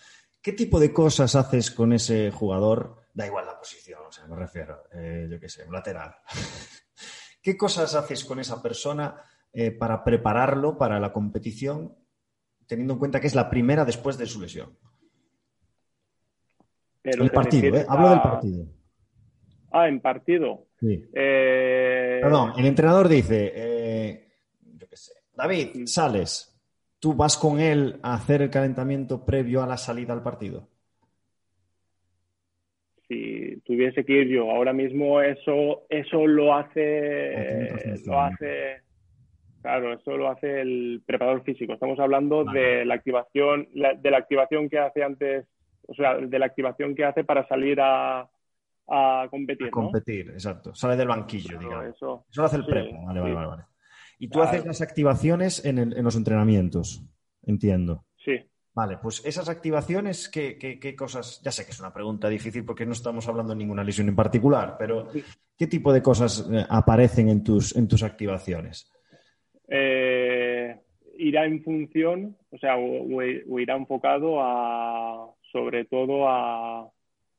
¿Qué 0.41 0.53
tipo 0.53 0.81
de 0.81 0.93
cosas 0.93 1.35
haces 1.35 1.71
con 1.71 1.93
ese 1.93 2.31
jugador? 2.31 2.97
Da 3.13 3.27
igual 3.27 3.45
la 3.45 3.59
posición, 3.59 4.01
o 4.09 4.13
sea, 4.13 4.27
me 4.27 4.37
refiero, 4.37 4.85
eh, 4.93 5.29
yo 5.31 5.39
qué 5.39 5.49
sé, 5.49 5.65
un 5.65 5.73
lateral. 5.73 6.15
¿Qué 7.43 7.57
cosas 7.57 7.95
haces 7.95 8.25
con 8.25 8.39
esa 8.39 8.63
persona 8.63 9.17
eh, 9.53 9.71
para 9.71 10.05
prepararlo 10.05 10.79
para 10.79 11.01
la 11.01 11.13
competición, 11.13 11.97
teniendo 12.67 12.95
en 12.95 12.99
cuenta 12.99 13.21
que 13.21 13.27
es 13.27 13.35
la 13.35 13.51
primera 13.51 13.85
después 13.85 14.19
de 14.19 14.27
su 14.27 14.41
lesión? 14.41 14.77
el 17.03 17.31
partido, 17.31 17.77
¿eh? 17.77 17.87
Hablo 17.89 18.11
del 18.11 18.21
partido. 18.21 18.67
Ah, 19.73 19.89
en 19.89 20.01
partido. 20.01 20.67
Sí. 20.79 21.09
Perdón, 21.13 22.53
el 22.59 22.67
entrenador 22.67 23.09
dice, 23.09 24.29
David, 25.35 25.87
sales. 25.87 26.51
¿Tú 27.01 27.15
vas 27.15 27.39
con 27.39 27.61
él 27.61 27.99
a 28.03 28.13
hacer 28.13 28.43
el 28.43 28.51
calentamiento 28.51 29.25
previo 29.25 29.63
a 29.63 29.67
la 29.67 29.79
salida 29.79 30.13
al 30.13 30.23
partido? 30.23 30.69
Si 33.09 33.57
tuviese 33.65 34.05
que 34.05 34.21
ir 34.21 34.29
yo 34.29 34.51
ahora 34.51 34.75
mismo, 34.75 35.23
eso, 35.23 35.87
eso 35.89 36.27
lo 36.27 36.55
hace, 36.55 37.73
lo 38.05 38.21
hace, 38.21 38.83
claro, 39.61 39.93
eso 39.93 40.17
lo 40.17 40.31
hace 40.31 40.61
el 40.61 41.03
preparador 41.07 41.43
físico. 41.43 41.73
Estamos 41.73 41.99
hablando 41.99 42.45
de 42.45 42.85
la 42.85 42.95
activación, 42.95 43.69
de 43.73 44.11
la 44.11 44.19
activación 44.19 44.69
que 44.69 44.79
hace 44.79 45.03
antes, 45.03 45.47
o 45.87 45.95
sea, 45.95 46.17
de 46.17 46.39
la 46.39 46.47
activación 46.47 46.95
que 46.95 47.05
hace 47.05 47.25
para 47.25 47.47
salir 47.49 47.79
a, 47.81 48.29
competir. 49.31 49.69
A 49.69 49.71
competir, 49.71 50.31
exacto. 50.31 50.75
Sale 50.75 50.97
del 50.97 51.09
banquillo, 51.09 51.59
digamos. 51.59 51.95
Eso, 51.95 52.27
lo 52.35 52.45
hace 52.45 52.57
el 52.57 52.67
prepo. 52.67 53.05
Vale, 53.07 53.21
vale, 53.21 53.35
vale. 53.35 53.63
Y 54.19 54.29
tú 54.29 54.43
haces 54.43 54.67
las 54.67 54.83
activaciones 54.83 55.65
en, 55.65 56.05
los 56.05 56.15
entrenamientos, 56.15 57.03
entiendo. 57.43 58.05
Sí. 58.23 58.37
Vale, 58.75 58.99
pues 58.99 59.23
esas 59.25 59.49
activaciones, 59.49 60.29
¿qué, 60.29 60.95
cosas? 60.97 61.41
Ya 61.43 61.51
sé 61.51 61.65
que 61.65 61.73
es 61.73 61.81
una 61.81 61.93
pregunta 61.93 62.29
difícil 62.29 62.65
porque 62.65 62.85
no 62.85 62.93
estamos 62.93 63.27
hablando 63.29 63.53
de 63.53 63.59
ninguna 63.59 63.83
lesión 63.83 64.09
en 64.09 64.17
particular, 64.17 64.77
pero 64.79 65.09
¿qué 65.57 65.67
tipo 65.67 65.93
de 65.93 66.03
cosas 66.03 66.47
eh, 66.53 66.65
aparecen 66.69 67.31
en 67.31 67.43
tus, 67.43 67.75
en 67.75 67.89
tus 67.89 68.03
activaciones? 68.03 68.93
Eh, 69.71 70.77
irá 71.17 71.47
en 71.47 71.63
función, 71.63 72.37
o 72.51 72.59
sea, 72.59 72.77
o, 72.77 73.59
irá 73.59 73.77
enfocado 73.77 74.41
a, 74.43 75.31
sobre 75.53 75.85
todo 75.85 76.29
a, 76.29 76.91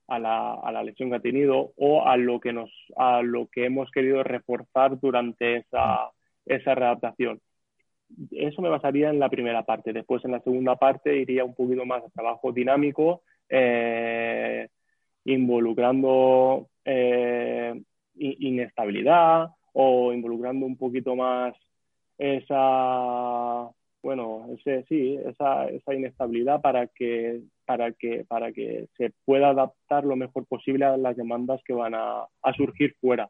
la, 0.07 0.83
lesión 0.83 1.09
que 1.09 1.17
ha 1.17 1.19
tenido 1.19 1.73
o 1.75 2.05
a 2.07 2.17
lo 2.17 2.39
que 2.39 2.53
nos, 2.53 2.71
a 2.95 3.21
lo 3.21 3.47
que 3.47 3.65
hemos 3.65 3.91
querido 3.91 4.23
reforzar 4.23 4.99
durante 4.99 5.57
esa, 5.57 6.09
esa 6.45 6.73
readaptación. 6.73 7.41
Eso 8.31 8.61
me 8.61 8.69
basaría 8.69 9.09
en 9.09 9.19
la 9.19 9.29
primera 9.29 9.63
parte. 9.63 9.93
Después, 9.93 10.23
en 10.25 10.31
la 10.31 10.41
segunda 10.41 10.75
parte, 10.75 11.15
iría 11.17 11.45
un 11.45 11.55
poquito 11.55 11.85
más 11.85 12.03
a 12.03 12.09
trabajo 12.09 12.51
dinámico, 12.51 13.23
eh, 13.49 14.67
involucrando 15.25 16.69
eh, 16.85 17.81
inestabilidad 18.15 19.49
o 19.73 20.13
involucrando 20.13 20.65
un 20.65 20.77
poquito 20.77 21.15
más 21.15 21.55
esa 22.21 23.69
bueno 24.03 24.47
ese 24.57 24.85
sí 24.87 25.17
esa, 25.25 25.67
esa 25.67 25.93
inestabilidad 25.93 26.61
para 26.61 26.87
que 26.87 27.41
para 27.65 27.91
que 27.93 28.25
para 28.27 28.51
que 28.51 28.87
se 28.97 29.11
pueda 29.25 29.49
adaptar 29.49 30.05
lo 30.05 30.15
mejor 30.15 30.45
posible 30.45 30.85
a 30.85 30.97
las 30.97 31.17
demandas 31.17 31.61
que 31.65 31.73
van 31.73 31.95
a, 31.95 32.25
a 32.41 32.53
surgir 32.53 32.95
fuera 33.01 33.29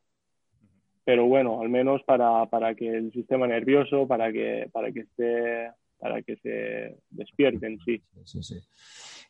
pero 1.04 1.26
bueno 1.26 1.62
al 1.62 1.70
menos 1.70 2.02
para, 2.04 2.46
para 2.48 2.76
que 2.76 2.88
el 2.88 3.12
sistema 3.12 3.48
nervioso 3.48 4.08
para 4.08 4.32
que 4.32 4.70
para 4.72 4.92
que 4.92 5.02
esté 5.02 5.72
para 6.00 6.22
que 6.24 6.36
se 6.38 6.98
despierten 7.12 7.80
sí. 7.86 8.02
sí, 8.26 8.42
sí. 8.42 8.56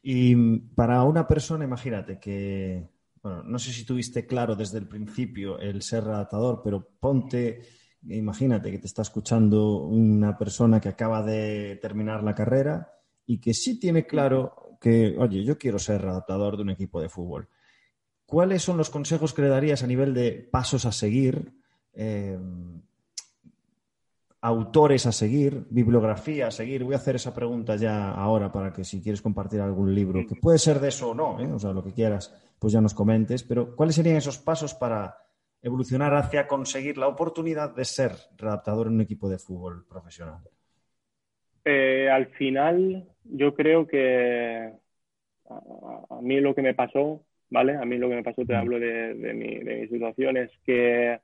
Y 0.03 0.35
para 0.75 1.03
una 1.03 1.27
persona, 1.27 1.65
imagínate 1.65 2.19
que, 2.19 2.89
bueno, 3.21 3.43
no 3.43 3.59
sé 3.59 3.71
si 3.71 3.85
tuviste 3.85 4.25
claro 4.25 4.55
desde 4.55 4.79
el 4.79 4.87
principio 4.87 5.59
el 5.59 5.81
ser 5.81 6.03
adaptador, 6.05 6.61
pero 6.63 6.87
ponte, 6.99 7.61
imagínate 8.07 8.71
que 8.71 8.79
te 8.79 8.87
está 8.87 9.01
escuchando 9.01 9.77
una 9.83 10.37
persona 10.37 10.79
que 10.79 10.89
acaba 10.89 11.21
de 11.23 11.77
terminar 11.81 12.23
la 12.23 12.35
carrera 12.35 12.93
y 13.25 13.39
que 13.39 13.53
sí 13.53 13.79
tiene 13.79 14.05
claro 14.05 14.77
que, 14.79 15.15
oye, 15.17 15.43
yo 15.43 15.57
quiero 15.57 15.79
ser 15.79 16.05
adaptador 16.05 16.57
de 16.57 16.63
un 16.63 16.69
equipo 16.71 17.01
de 17.01 17.09
fútbol. 17.09 17.47
¿Cuáles 18.25 18.63
son 18.63 18.77
los 18.77 18.89
consejos 18.89 19.33
que 19.33 19.43
le 19.43 19.49
darías 19.49 19.83
a 19.83 19.87
nivel 19.87 20.13
de 20.13 20.47
pasos 20.51 20.85
a 20.85 20.91
seguir? 20.91 21.53
Eh, 21.93 22.37
autores 24.41 25.05
a 25.05 25.11
seguir, 25.11 25.67
bibliografía 25.69 26.47
a 26.47 26.51
seguir. 26.51 26.83
Voy 26.83 26.95
a 26.95 26.97
hacer 26.97 27.15
esa 27.15 27.33
pregunta 27.33 27.75
ya 27.75 28.11
ahora 28.11 28.51
para 28.51 28.73
que 28.73 28.83
si 28.83 29.01
quieres 29.01 29.21
compartir 29.21 29.61
algún 29.61 29.93
libro, 29.93 30.25
que 30.27 30.35
puede 30.35 30.57
ser 30.57 30.79
de 30.79 30.89
eso 30.89 31.11
o 31.11 31.13
no, 31.13 31.39
¿eh? 31.39 31.51
o 31.51 31.59
sea, 31.59 31.71
lo 31.71 31.83
que 31.83 31.93
quieras, 31.93 32.33
pues 32.57 32.73
ya 32.73 32.81
nos 32.81 32.95
comentes, 32.95 33.43
pero 33.43 33.75
¿cuáles 33.75 33.95
serían 33.95 34.17
esos 34.17 34.39
pasos 34.39 34.73
para 34.73 35.15
evolucionar 35.61 36.13
hacia 36.15 36.47
conseguir 36.47 36.97
la 36.97 37.07
oportunidad 37.07 37.75
de 37.75 37.85
ser 37.85 38.11
redactador 38.37 38.87
en 38.87 38.93
un 38.93 39.01
equipo 39.01 39.29
de 39.29 39.37
fútbol 39.37 39.85
profesional? 39.87 40.39
Eh, 41.63 42.09
al 42.09 42.27
final, 42.27 43.07
yo 43.23 43.53
creo 43.53 43.87
que 43.87 44.71
a, 45.49 46.21
mí 46.21 46.39
lo 46.39 46.55
que 46.55 46.61
me 46.61 46.73
pasó, 46.73 47.23
¿vale? 47.49 47.75
A 47.75 47.85
mí 47.85 47.97
lo 47.97 48.09
que 48.09 48.15
me 48.15 48.23
pasó, 48.23 48.45
te 48.45 48.53
mm. 48.53 48.57
hablo 48.57 48.79
de, 48.79 49.13
mi, 49.33 49.59
de 49.59 49.81
mi 49.81 49.87
situación, 49.87 50.37
es 50.37 50.51
que 50.65 51.19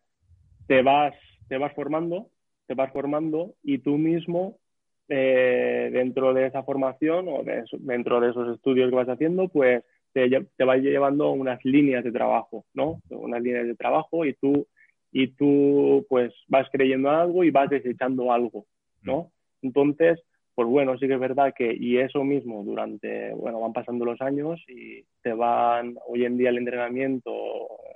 te 0.67 0.81
vas, 0.81 1.15
te 1.47 1.57
vas 1.57 1.73
formando, 1.73 2.29
te 2.67 2.75
vas 2.75 2.91
formando 2.91 3.55
y 3.63 3.79
tú 3.79 3.97
mismo, 3.97 4.59
eh, 5.09 5.89
dentro 5.91 6.33
de 6.33 6.47
esa 6.47 6.63
formación 6.63 7.27
o 7.29 7.41
dentro 7.79 8.19
de 8.19 8.29
esos 8.29 8.55
estudios 8.55 8.89
que 8.89 8.95
vas 8.95 9.07
haciendo, 9.07 9.47
pues 9.47 9.83
te, 10.13 10.29
te 10.29 10.63
vas 10.63 10.79
llevando 10.79 11.31
unas 11.31 11.63
líneas 11.63 12.03
de 12.03 12.11
trabajo, 12.11 12.65
¿no? 12.73 12.99
Unas 13.09 13.41
líneas 13.41 13.67
de 13.67 13.75
trabajo 13.75 14.25
y 14.25 14.33
tú, 14.33 14.67
y 15.11 15.27
tú 15.27 16.05
pues 16.09 16.33
vas 16.47 16.67
creyendo 16.71 17.09
algo 17.09 17.43
y 17.43 17.51
vas 17.51 17.69
desechando 17.69 18.31
algo, 18.31 18.65
¿no? 19.03 19.31
Mm. 19.61 19.67
Entonces, 19.67 20.19
pues 20.57 20.67
bueno, 20.67 20.97
sí 20.97 21.07
que 21.07 21.13
es 21.13 21.19
verdad 21.19 21.53
que, 21.55 21.71
y 21.71 21.97
eso 21.97 22.23
mismo 22.23 22.63
durante, 22.63 23.31
bueno, 23.33 23.59
van 23.59 23.73
pasando 23.73 24.05
los 24.05 24.19
años 24.21 24.59
y 24.67 25.03
te 25.21 25.31
van, 25.33 25.95
hoy 26.07 26.25
en 26.25 26.35
día 26.37 26.49
el 26.49 26.57
entrenamiento, 26.57 27.31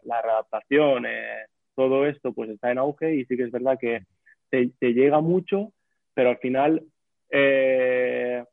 la 0.04 0.22
readaptación, 0.22 1.08
eh, 1.08 1.46
todo 1.76 2.06
esto 2.06 2.34
pues 2.34 2.52
está 2.52 2.72
en 2.72 2.78
auge 2.78 3.16
y 3.16 3.26
sí 3.26 3.36
que 3.36 3.46
es 3.46 3.52
verdad 3.52 3.80
que 3.80 4.04
te, 4.52 4.94
llega 4.94 5.22
mucho, 5.22 5.74
pero 6.14 6.30
al 6.30 6.38
final 6.38 6.84
eh, 7.32 8.44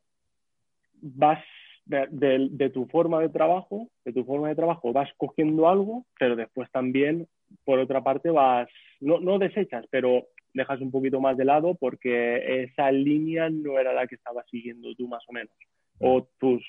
vas 0.93 1.43
de, 1.89 2.69
tu 2.73 2.85
forma 2.87 3.19
de 3.19 3.29
trabajo, 3.29 3.89
de 4.05 4.13
tu 4.13 4.23
forma 4.23 4.49
de 4.49 4.55
trabajo 4.55 4.93
vas 4.93 5.09
cogiendo 5.17 5.67
algo, 5.67 6.05
pero 6.19 6.35
después 6.35 6.69
también, 6.71 7.27
por 7.65 7.79
otra 7.79 8.03
parte, 8.03 8.29
vas, 8.29 8.69
no, 8.99 9.19
no 9.19 9.39
desechas, 9.39 9.85
pero 9.89 10.27
dejas 10.53 10.81
un 10.81 10.91
poquito 10.91 11.19
más 11.19 11.37
de 11.37 11.45
lado 11.45 11.75
porque 11.75 12.63
esa 12.63 12.91
línea 12.91 13.49
no 13.49 13.79
era 13.79 13.93
la 13.93 14.07
que 14.07 14.15
estabas 14.15 14.45
siguiendo 14.49 14.93
tú 14.95 15.07
más 15.07 15.23
o 15.27 15.33
menos, 15.33 15.53
o 15.99 16.27
tus, 16.37 16.63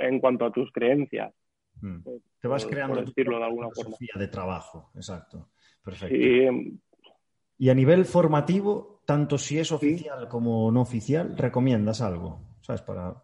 en 0.00 0.20
cuanto 0.20 0.46
a 0.46 0.52
tus 0.52 0.70
creencias. 0.72 1.34
Mm. 1.80 1.98
Te 2.40 2.48
vas 2.48 2.66
creando 2.66 3.00
decirlo 3.02 3.38
de 3.38 3.44
alguna 3.44 3.68
forma. 3.74 3.96
de 4.14 4.28
trabajo, 4.28 4.90
exacto. 4.94 5.50
Perfecto. 5.84 6.16
Y 7.58 7.68
a 7.68 7.74
nivel 7.74 8.04
formativo, 8.06 9.02
tanto 9.04 9.38
si 9.38 9.58
es 9.58 9.70
oficial 9.70 10.28
como 10.28 10.70
no 10.72 10.80
oficial, 10.80 11.36
¿recomiendas 11.36 12.00
algo? 12.00 12.40
¿Sabes? 12.60 12.82
Para... 12.82 13.22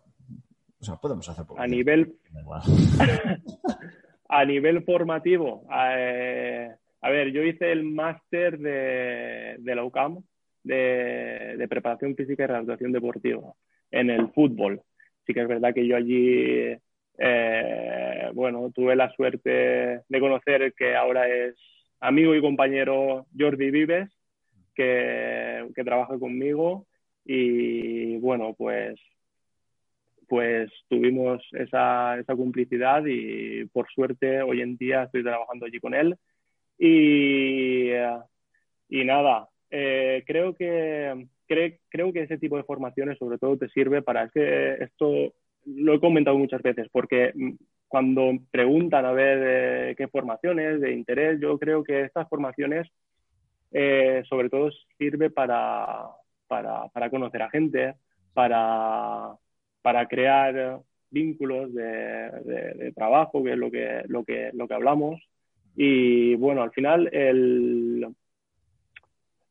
O 0.80 0.84
sea, 0.84 0.96
podemos 0.96 1.28
hacer 1.28 1.44
A 1.56 1.66
nivel... 1.66 2.14
a 4.28 4.44
nivel 4.44 4.84
formativo, 4.84 5.66
eh, 5.72 6.70
a 7.00 7.10
ver, 7.10 7.32
yo 7.32 7.42
hice 7.42 7.72
el 7.72 7.84
máster 7.84 8.58
de, 8.58 9.56
de, 9.58 9.74
la 9.74 9.84
UCAM 9.84 10.22
de, 10.64 11.66
preparación 11.68 12.14
física 12.14 12.44
y 12.44 12.46
rehabilitación 12.46 12.92
deportiva 12.92 13.52
en 13.90 14.10
el 14.10 14.30
fútbol. 14.32 14.82
Sí 15.26 15.32
que 15.32 15.42
es 15.42 15.48
verdad 15.48 15.74
que 15.74 15.86
yo 15.86 15.96
allí, 15.96 16.76
eh, 17.18 18.30
bueno, 18.34 18.70
tuve 18.74 18.96
la 18.96 19.10
suerte 19.14 20.02
de 20.08 20.20
conocer 20.20 20.74
que 20.74 20.94
ahora 20.96 21.28
es 21.28 21.54
amigo 22.00 22.34
y 22.34 22.40
compañero 22.40 23.26
Jordi 23.38 23.70
Vives, 23.70 24.10
que, 24.74 25.66
trabaja 25.84 26.18
conmigo. 26.18 26.86
Y 27.24 28.16
bueno, 28.18 28.54
pues 28.56 28.98
pues 30.28 30.70
tuvimos 30.88 31.42
esa, 31.52 32.18
esa 32.18 32.36
complicidad 32.36 33.04
y 33.06 33.64
por 33.66 33.88
suerte 33.88 34.42
hoy 34.42 34.60
en 34.60 34.76
día 34.76 35.04
estoy 35.04 35.22
trabajando 35.22 35.66
allí 35.66 35.80
con 35.80 35.94
él. 35.94 36.16
Y, 36.78 37.90
y 38.88 39.04
nada, 39.04 39.48
eh, 39.70 40.22
creo, 40.26 40.54
que, 40.54 41.26
creo 41.46 42.12
que 42.12 42.22
ese 42.22 42.38
tipo 42.38 42.56
de 42.56 42.64
formaciones 42.64 43.18
sobre 43.18 43.38
todo 43.38 43.56
te 43.56 43.68
sirve 43.70 44.02
para, 44.02 44.24
es 44.24 44.32
que 44.32 44.74
esto 44.84 45.32
lo 45.66 45.94
he 45.94 46.00
comentado 46.00 46.38
muchas 46.38 46.62
veces, 46.62 46.88
porque 46.92 47.32
cuando 47.88 48.32
preguntan 48.50 49.04
a 49.04 49.12
ver 49.12 49.38
eh, 49.90 49.94
qué 49.96 50.08
formaciones 50.08 50.80
de 50.80 50.92
interés, 50.92 51.40
yo 51.40 51.58
creo 51.58 51.82
que 51.82 52.02
estas 52.02 52.28
formaciones 52.28 52.86
eh, 53.72 54.22
sobre 54.28 54.48
todo 54.48 54.70
sirve 54.96 55.30
para, 55.30 56.08
para, 56.46 57.10
conocer 57.10 57.42
a 57.42 57.50
gente, 57.50 57.94
para, 58.32 59.34
para 59.88 60.06
crear 60.06 60.80
vínculos 61.10 61.72
de, 61.72 62.92
trabajo, 62.94 63.42
que 63.42 63.52
es 63.52 63.56
lo 63.56 63.70
que, 63.70 64.02
lo, 64.06 64.22
que, 64.22 64.50
lo 64.52 64.68
que 64.68 64.74
hablamos. 64.74 65.18
Y 65.74 66.34
bueno, 66.34 66.62
al 66.62 66.72
final 66.72 67.08
el, 67.10 68.06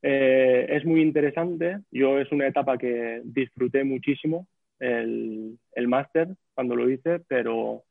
eh, 0.03 0.67
es 0.69 0.85
muy 0.85 1.01
interesante. 1.01 1.79
Yo 1.89 2.19
es 2.19 2.31
una 2.31 2.45
etapa 2.45 2.77
que 2.77 3.21
disfruté 3.23 3.83
muchísimo 3.83 4.47
el, 4.79 5.57
el 5.73 5.87
máster 5.87 6.27
cuando 6.53 6.75
lo 6.75 6.87
hice, 6.87 7.21
pero 7.27 7.83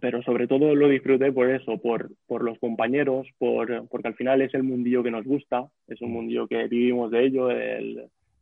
pero 0.00 0.22
sobre 0.22 0.46
todo 0.46 0.76
lo 0.76 0.88
disfruté 0.88 1.32
por 1.32 1.50
eso, 1.50 1.76
por, 1.78 2.12
por 2.28 2.44
los 2.44 2.56
compañeros, 2.60 3.26
por, 3.36 3.88
porque 3.88 4.08
al 4.08 4.14
final 4.14 4.42
es 4.42 4.54
el 4.54 4.62
mundillo 4.62 5.02
que 5.02 5.10
nos 5.10 5.24
gusta, 5.24 5.66
es 5.88 6.00
un 6.00 6.12
mundillo 6.12 6.46
que 6.46 6.68
vivimos 6.68 7.10
de 7.10 7.24
ello, 7.26 7.50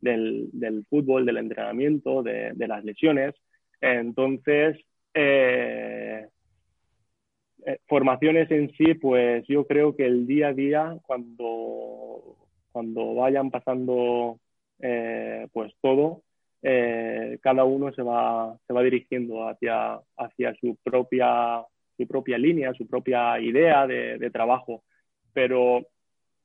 del, 0.01 0.49
del, 0.51 0.85
fútbol, 0.89 1.25
del 1.25 1.37
entrenamiento, 1.37 2.23
de, 2.23 2.51
de 2.53 2.67
las 2.67 2.83
lesiones. 2.83 3.33
Entonces, 3.79 4.77
eh, 5.13 6.27
eh, 7.65 7.77
formaciones 7.87 8.49
en 8.51 8.71
sí, 8.75 8.93
pues 8.95 9.45
yo 9.47 9.65
creo 9.67 9.95
que 9.95 10.05
el 10.05 10.25
día 10.25 10.49
a 10.49 10.53
día, 10.53 10.97
cuando, 11.05 12.37
cuando 12.71 13.15
vayan 13.15 13.51
pasando 13.51 14.39
eh, 14.79 15.47
pues 15.51 15.73
todo, 15.81 16.23
cada 17.41 17.63
uno 17.63 17.91
se 17.91 18.03
va, 18.03 18.55
se 18.67 18.73
va 18.73 18.83
dirigiendo 18.83 19.47
hacia, 19.47 19.99
hacia 20.17 20.53
su, 20.61 20.77
propia, 20.83 21.63
su 21.97 22.07
propia 22.07 22.37
línea, 22.37 22.73
su 22.73 22.87
propia 22.87 23.39
idea 23.39 23.87
de, 23.87 24.29
trabajo. 24.31 24.83
Pero, 25.33 25.81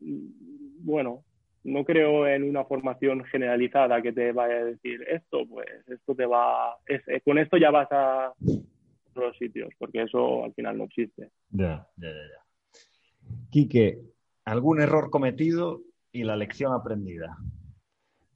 mm, 0.01 0.85
bueno, 0.85 1.25
no 1.67 1.85
creo 1.85 2.27
en 2.27 2.45
una 2.45 2.65
formación 2.65 3.25
generalizada 3.25 4.01
que 4.03 4.13
te 4.13 4.33
vaya 4.33 4.57
a 4.57 4.65
decir 4.65 5.03
esto, 5.09 5.47
pues 5.49 5.67
esto 5.89 6.15
te 6.15 6.27
va, 6.27 6.77
eh, 6.89 7.21
con 7.25 7.39
esto 7.39 7.57
ya 7.57 7.71
vas 7.71 7.89
a 7.91 8.33
otros 9.11 9.37
sitios, 9.39 9.73
porque 9.79 10.03
eso 10.03 10.45
al 10.45 10.55
final 10.55 10.79
no 10.79 10.85
existe. 10.85 11.31
Ya, 11.51 11.87
ya, 11.97 12.09
ya, 12.09 12.15
ya. 12.15 12.81
Quique, 13.51 14.01
¿algún 14.45 14.81
error 14.81 15.11
cometido 15.11 15.83
y 16.13 16.25
la 16.25 16.37
lección 16.37 16.73
aprendida? 16.73 17.37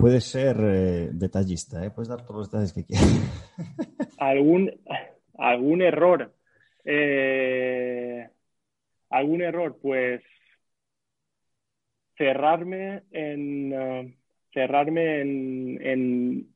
puedes 0.00 0.24
ser 0.24 0.56
eh, 0.58 1.10
detallista, 1.12 1.84
¿eh? 1.84 1.90
puedes 1.90 2.08
dar 2.08 2.22
todos 2.22 2.36
los 2.36 2.50
detalles 2.50 2.72
que 2.72 2.84
quieras. 2.84 3.46
¿Algún, 4.18 4.72
algún 5.36 5.82
error? 5.82 6.32
Eh, 6.84 8.26
¿Algún 9.10 9.42
error? 9.42 9.78
Pues 9.80 10.22
cerrarme 12.20 13.04
en, 13.12 13.72
eh, 13.72 14.14
cerrarme 14.52 15.22
en, 15.22 16.54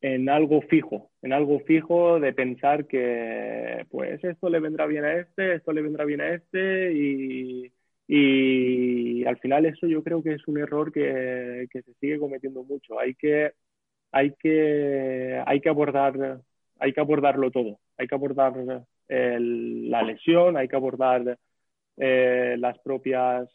en, 0.00 0.28
algo 0.28 0.62
fijo, 0.62 1.12
en 1.22 1.32
algo 1.32 1.60
fijo 1.60 2.18
de 2.18 2.32
pensar 2.32 2.86
que 2.88 3.86
pues 3.88 4.22
esto 4.24 4.50
le 4.50 4.58
vendrá 4.58 4.86
bien 4.86 5.04
a 5.04 5.14
este, 5.14 5.54
esto 5.54 5.72
le 5.72 5.82
vendrá 5.82 6.04
bien 6.04 6.20
a 6.20 6.34
este 6.34 6.92
y, 6.92 7.72
y 8.08 9.24
al 9.26 9.38
final 9.38 9.64
eso 9.66 9.86
yo 9.86 10.02
creo 10.02 10.24
que 10.24 10.32
es 10.32 10.48
un 10.48 10.58
error 10.58 10.92
que, 10.92 11.68
se 11.72 11.94
sigue 12.00 12.18
cometiendo 12.18 12.64
mucho. 12.64 12.98
Hay 12.98 13.14
que, 13.14 13.52
hay 14.10 14.32
que, 14.40 15.40
hay 15.46 15.60
que 15.60 15.68
abordar, 15.68 16.40
hay 16.80 16.92
que 16.92 17.00
abordarlo 17.00 17.52
todo. 17.52 17.78
Hay 17.96 18.08
que 18.08 18.14
abordar 18.16 18.54
la 19.08 20.02
lesión, 20.02 20.56
hay 20.56 20.66
que 20.66 20.76
abordar 20.76 21.38
eh, 21.96 22.56
las 22.58 22.76
propias 22.80 23.48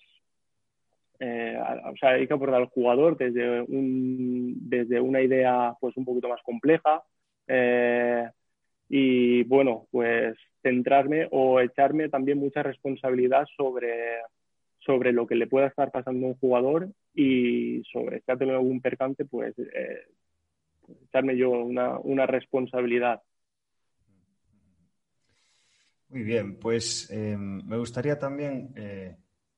eh, 1.24 1.56
o 1.56 1.96
sea, 1.98 2.14
hay 2.14 2.26
que 2.26 2.34
abordar 2.34 2.62
al 2.62 2.70
jugador 2.70 3.16
desde, 3.16 3.62
un, 3.62 4.56
desde 4.68 5.00
una 5.00 5.22
idea 5.22 5.76
pues 5.80 5.96
un 5.96 6.04
poquito 6.04 6.28
más 6.28 6.42
compleja 6.42 7.04
eh, 7.46 8.28
y 8.90 9.44
bueno, 9.44 9.86
pues 9.92 10.36
centrarme 10.64 11.28
o 11.30 11.60
echarme 11.60 12.10
también 12.10 12.40
mucha 12.40 12.64
responsabilidad 12.64 13.46
sobre, 13.56 14.16
sobre 14.80 15.12
lo 15.12 15.28
que 15.28 15.36
le 15.36 15.46
pueda 15.46 15.68
estar 15.68 15.92
pasando 15.92 16.26
a 16.26 16.30
un 16.30 16.38
jugador 16.38 16.90
y 17.14 17.84
sobre 17.94 18.22
si 18.22 18.32
ha 18.32 18.38
tenido 18.38 18.58
algún 18.58 18.82
percance, 18.82 19.24
pues 19.24 19.54
eh, 19.60 20.00
echarme 21.06 21.38
yo 21.38 21.52
una, 21.52 22.00
una, 22.00 22.26
responsabilidad. 22.26 23.22
Muy 26.10 26.24
bien, 26.24 26.58
pues 26.58 27.12
me 27.14 27.78
gustaría 27.78 28.18
también 28.18 28.74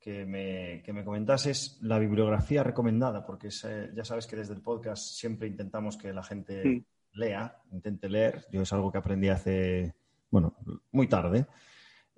que 0.03 0.25
me, 0.25 0.81
que 0.83 0.91
me 0.91 1.05
comentases 1.05 1.79
la 1.81 1.97
bibliografía 1.97 2.61
recomendada, 2.61 3.25
porque 3.25 3.49
ya 3.49 4.03
sabes 4.03 4.27
que 4.27 4.35
desde 4.35 4.53
el 4.53 4.61
podcast 4.61 5.01
siempre 5.01 5.47
intentamos 5.47 5.95
que 5.95 6.11
la 6.11 6.23
gente 6.23 6.83
lea, 7.13 7.55
intente 7.71 8.09
leer. 8.09 8.45
Yo 8.51 8.63
es 8.63 8.73
algo 8.73 8.91
que 8.91 8.97
aprendí 8.97 9.29
hace, 9.29 9.93
bueno, 10.29 10.57
muy 10.91 11.07
tarde. 11.07 11.45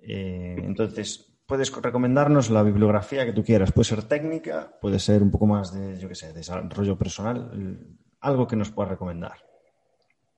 Eh, 0.00 0.56
entonces, 0.64 1.32
puedes 1.46 1.72
recomendarnos 1.80 2.50
la 2.50 2.64
bibliografía 2.64 3.24
que 3.24 3.32
tú 3.32 3.44
quieras. 3.44 3.70
Puede 3.70 3.84
ser 3.84 4.02
técnica, 4.02 4.76
puede 4.80 4.98
ser 4.98 5.22
un 5.22 5.30
poco 5.30 5.46
más 5.46 5.72
de, 5.72 5.96
yo 6.00 6.08
qué 6.08 6.16
sé, 6.16 6.32
desarrollo 6.32 6.98
personal, 6.98 7.78
algo 8.18 8.48
que 8.48 8.56
nos 8.56 8.72
puedas 8.72 8.90
recomendar. 8.90 9.38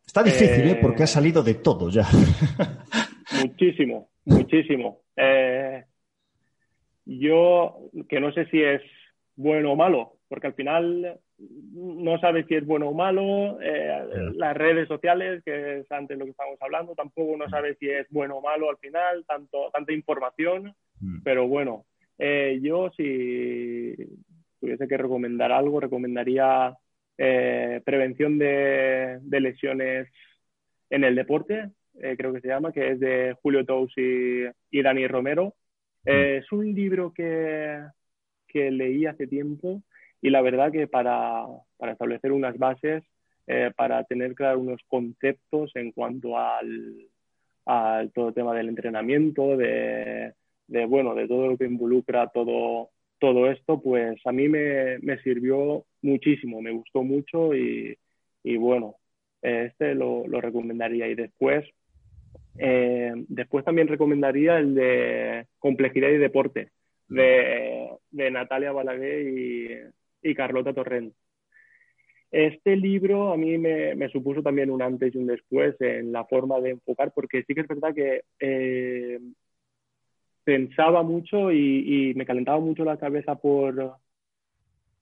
Está 0.07 0.23
difícil, 0.23 0.69
¿eh? 0.69 0.79
Porque 0.83 1.05
ha 1.05 1.07
salido 1.07 1.43
de 1.43 1.55
todo 1.55 1.89
ya. 1.89 2.07
Muchísimo, 3.43 4.11
muchísimo. 4.25 5.03
Eh, 5.15 5.85
yo, 7.09 7.90
que 8.09 8.21
no 8.21 8.33
sé 8.33 8.47
si 8.51 8.62
es 8.62 8.83
bueno 9.35 9.73
o 9.73 9.77
malo, 9.77 10.18
porque 10.29 10.49
al 10.49 10.55
final 10.55 11.18
no 11.38 12.18
sabes 12.18 12.47
si 12.47 12.55
es 12.55 12.66
bueno 12.66 12.88
o 12.88 12.94
malo. 12.94 13.59
Eh, 13.62 14.33
las 14.35 14.57
redes 14.57 14.88
sociales, 14.88 15.42
que 15.44 15.79
es 15.79 15.92
antes 15.92 16.18
lo 16.18 16.27
que 16.27 16.33
estábamos 16.33 16.61
hablando, 16.61 16.94
tampoco 16.94 17.37
no 17.37 17.49
sabes 17.49 17.79
si 17.79 17.88
es 17.88 18.07
bueno 18.11 18.37
o 18.37 18.42
malo 18.42 18.68
al 18.68 18.77
final, 18.77 19.25
tanto, 19.27 19.71
tanta 19.73 19.92
información. 19.92 20.75
Mm. 21.01 21.23
Pero 21.23 21.49
bueno, 21.49 21.87
eh, 22.18 22.59
yo 22.62 22.90
si 22.97 23.94
tuviese 24.61 24.87
que 24.87 24.97
recomendar 24.99 25.51
algo, 25.51 25.81
recomendaría 25.81 26.77
eh, 27.16 27.81
prevención 27.85 28.38
de, 28.38 29.21
lesiones 29.31 30.09
en 30.90 31.05
el 31.05 31.14
deporte, 31.14 31.71
creo 32.16 32.33
que 32.33 32.40
se 32.40 32.49
llama, 32.49 32.73
que 32.73 32.92
es 32.92 33.01
de 33.01 33.35
Julio 33.42 33.64
Tous 33.64 33.92
y 33.97 34.83
Dani 34.83 35.07
Romero. 35.07 35.55
Mm. 36.09 36.11
Eh, 36.11 36.37
es 36.38 36.53
un 36.53 36.75
libro 36.75 37.12
que, 37.12 37.81
que, 38.49 38.71
leí 38.71 39.05
hace 39.07 39.27
tiempo 39.27 39.83
y 40.23 40.31
la 40.31 40.40
verdad 40.40 40.73
que 40.73 40.88
para, 40.88 41.44
para 41.77 41.92
establecer 41.92 42.33
unas 42.33 42.57
bases, 42.57 43.05
eh, 43.47 43.71
para 43.77 44.05
tener 44.05 44.35
claro 44.35 44.61
unos 44.61 44.81
conceptos 44.88 45.71
en 45.75 45.92
cuanto 45.92 46.38
al, 46.38 46.97
al 47.66 48.11
todo 48.12 48.29
el 48.29 48.35
tema 48.35 48.55
del 48.55 48.71
entrenamiento, 48.71 49.57
de, 49.57 50.33
de, 50.66 50.87
bueno, 50.87 51.14
de 51.14 51.29
todo 51.29 51.49
lo 51.49 51.59
que 51.59 51.66
involucra 51.66 52.29
todo, 52.29 52.90
todo 53.18 53.51
esto, 53.51 53.81
pues 53.83 54.18
a 54.25 54.33
mí 54.33 54.49
me, 54.49 54.99
me 55.01 55.18
sirvió 55.23 55.85
muchísimo, 56.03 56.62
me 56.62 56.73
gustó 56.73 57.03
mucho 57.03 57.55
y, 57.55 57.99
y 58.42 58.57
bueno, 58.57 58.97
este 59.42 59.94
lo, 59.94 60.27
lo 60.27 60.40
recomendaría. 60.40 61.07
Y 61.09 61.14
después, 61.14 61.66
eh, 62.59 63.12
después 63.29 63.64
también 63.64 63.88
recomendaría 63.88 64.59
el 64.59 64.75
de 64.75 65.47
Complejidad 65.59 66.09
y 66.09 66.18
Deporte, 66.18 66.71
de, 67.09 67.99
Natalia 68.11 68.73
Balaguer 68.73 69.92
y, 70.23 70.35
Carlota 70.35 70.75
Torrent. 70.75 71.14
Este 72.31 72.77
libro 72.77 73.33
a 73.33 73.37
mí 73.37 73.57
me, 73.57 74.09
supuso 74.11 74.42
también 74.42 74.71
un 74.71 74.83
antes 74.83 75.14
y 75.14 75.18
un 75.18 75.27
después 75.27 75.81
en 75.81 76.12
la 76.12 76.25
forma 76.27 76.61
de 76.61 76.71
enfocar, 76.71 77.12
porque 77.14 77.42
sí 77.44 77.55
que 77.55 77.62
es 77.62 77.68
verdad 77.68 77.94
que 77.94 78.23
eh, 78.40 79.18
pensaba 80.44 81.03
mucho 81.03 81.53
y, 81.53 82.12
me 82.16 82.27
calentaba 82.27 82.61
mucho 82.61 82.85
la 82.85 82.99
cabeza 82.99 83.37
por, 83.37 83.94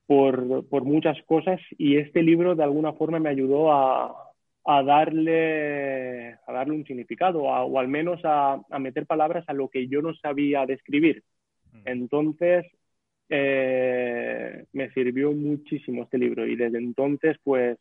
por, 0.07 0.69
por, 0.69 0.85
muchas 0.85 1.21
cosas 1.25 1.61
y 1.79 1.97
este 1.97 2.23
libro 2.23 2.55
de 2.55 2.62
alguna 2.62 2.92
forma 2.92 3.19
me 3.19 3.31
ayudó 3.31 3.73
a, 3.73 4.26
a 4.67 4.83
darle, 4.83 6.33
a 6.45 6.53
darle 6.53 6.75
un 6.75 6.85
significado 6.85 7.43
o 7.43 7.79
al 7.79 7.87
menos 7.87 8.21
a, 8.25 8.61
meter 8.81 9.07
palabras 9.07 9.45
a 9.47 9.53
lo 9.53 9.69
que 9.69 9.87
yo 9.87 10.03
no 10.03 10.13
sabía 10.15 10.67
describir. 10.67 11.23
Mm. 11.73 11.83
Entonces, 11.85 12.67
eh, 13.29 14.65
me 14.73 14.91
sirvió 14.91 15.33
muchísimo 15.33 16.03
este 16.03 16.19
libro 16.19 16.47
y 16.47 16.57
desde 16.57 16.79
entonces, 16.79 17.37
pues, 17.45 17.79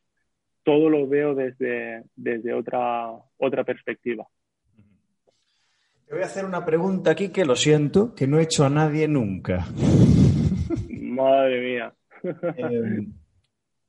todo 0.63 0.89
lo 0.89 1.07
veo 1.07 1.33
desde, 1.33 2.03
desde 2.15 2.53
otra, 2.53 3.11
otra 3.37 3.63
perspectiva. 3.63 4.27
Te 6.05 6.13
voy 6.13 6.21
a 6.21 6.27
hacer 6.27 6.45
una 6.45 6.63
pregunta 6.63 7.11
aquí 7.11 7.29
que 7.29 7.45
lo 7.45 7.55
siento, 7.55 8.13
que 8.13 8.27
no 8.27 8.37
he 8.37 8.43
hecho 8.43 8.63
a 8.63 8.69
nadie 8.69 9.07
nunca. 9.07 9.65
Madre 10.89 11.61
mía. 11.61 11.93
Eh, 12.57 13.05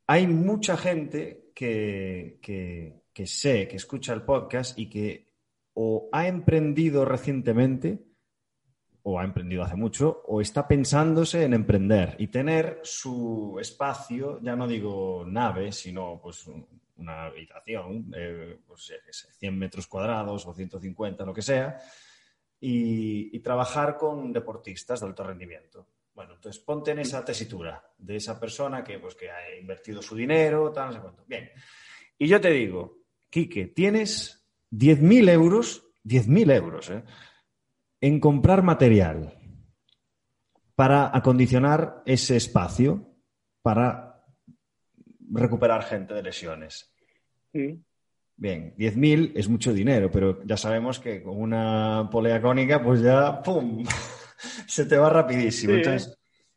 hay 0.06 0.26
mucha 0.26 0.76
gente 0.76 1.45
que, 1.56 3.02
sé, 3.24 3.66
que 3.66 3.76
escucha 3.76 4.12
el 4.12 4.22
podcast 4.22 4.78
y 4.78 4.88
que 4.88 5.32
o 5.74 6.08
ha 6.12 6.26
emprendido 6.26 7.04
recientemente 7.04 8.04
o 9.08 9.20
ha 9.20 9.24
emprendido 9.24 9.62
hace 9.62 9.76
mucho, 9.76 10.22
o 10.26 10.40
está 10.40 10.66
pensándose 10.66 11.44
en 11.44 11.54
emprender 11.54 12.16
y 12.18 12.26
tener 12.26 12.80
su 12.82 13.56
espacio, 13.60 14.40
ya 14.42 14.56
no 14.56 14.66
digo 14.66 15.24
nave, 15.24 15.70
sino 15.70 16.18
pues 16.20 16.44
una 16.96 17.26
habitación, 17.26 18.12
eh, 18.16 18.58
pues, 18.66 18.92
100 19.38 19.56
metros 19.56 19.86
cuadrados 19.86 20.44
o 20.44 20.52
150, 20.52 21.24
lo 21.24 21.32
que 21.32 21.42
sea, 21.42 21.78
y, 22.58 23.38
trabajar 23.40 23.96
con 23.96 24.32
deportistas 24.32 24.98
de 24.98 25.06
alto 25.06 25.22
rendimiento. 25.22 25.86
Bueno, 26.16 26.32
entonces 26.32 26.62
ponte 26.64 26.92
en 26.92 27.00
esa 27.00 27.22
tesitura 27.22 27.92
de 27.98 28.16
esa 28.16 28.40
persona 28.40 28.82
que, 28.82 28.98
pues, 28.98 29.14
que 29.14 29.30
ha 29.30 29.54
invertido 29.60 30.00
su 30.00 30.16
dinero, 30.16 30.72
tal, 30.72 30.86
no 30.86 30.92
sé 30.94 31.00
cuánto. 31.00 31.24
Bien. 31.26 31.50
Y 32.16 32.26
yo 32.26 32.40
te 32.40 32.50
digo, 32.52 33.00
Quique, 33.28 33.66
tienes 33.66 34.48
10.000 34.70 35.28
euros, 35.28 35.86
10.000 36.04 36.54
euros, 36.54 36.88
¿eh? 36.88 37.04
en 38.00 38.18
comprar 38.18 38.62
material 38.62 39.38
para 40.74 41.14
acondicionar 41.14 42.02
ese 42.06 42.36
espacio 42.36 43.14
para 43.60 44.24
recuperar 45.30 45.82
gente 45.82 46.14
de 46.14 46.22
lesiones. 46.22 46.94
Sí. 47.52 47.78
Bien, 48.36 48.74
10.000 48.78 49.32
es 49.34 49.50
mucho 49.50 49.70
dinero, 49.74 50.10
pero 50.10 50.42
ya 50.44 50.56
sabemos 50.56 50.98
que 50.98 51.22
con 51.22 51.38
una 51.38 52.08
polea 52.10 52.40
cónica, 52.40 52.82
pues 52.82 53.02
ya, 53.02 53.42
¡pum! 53.42 53.84
se 54.66 54.86
te 54.86 54.96
va 54.96 55.10
rapidísimo. 55.10 55.74
Entonces, 55.74 56.16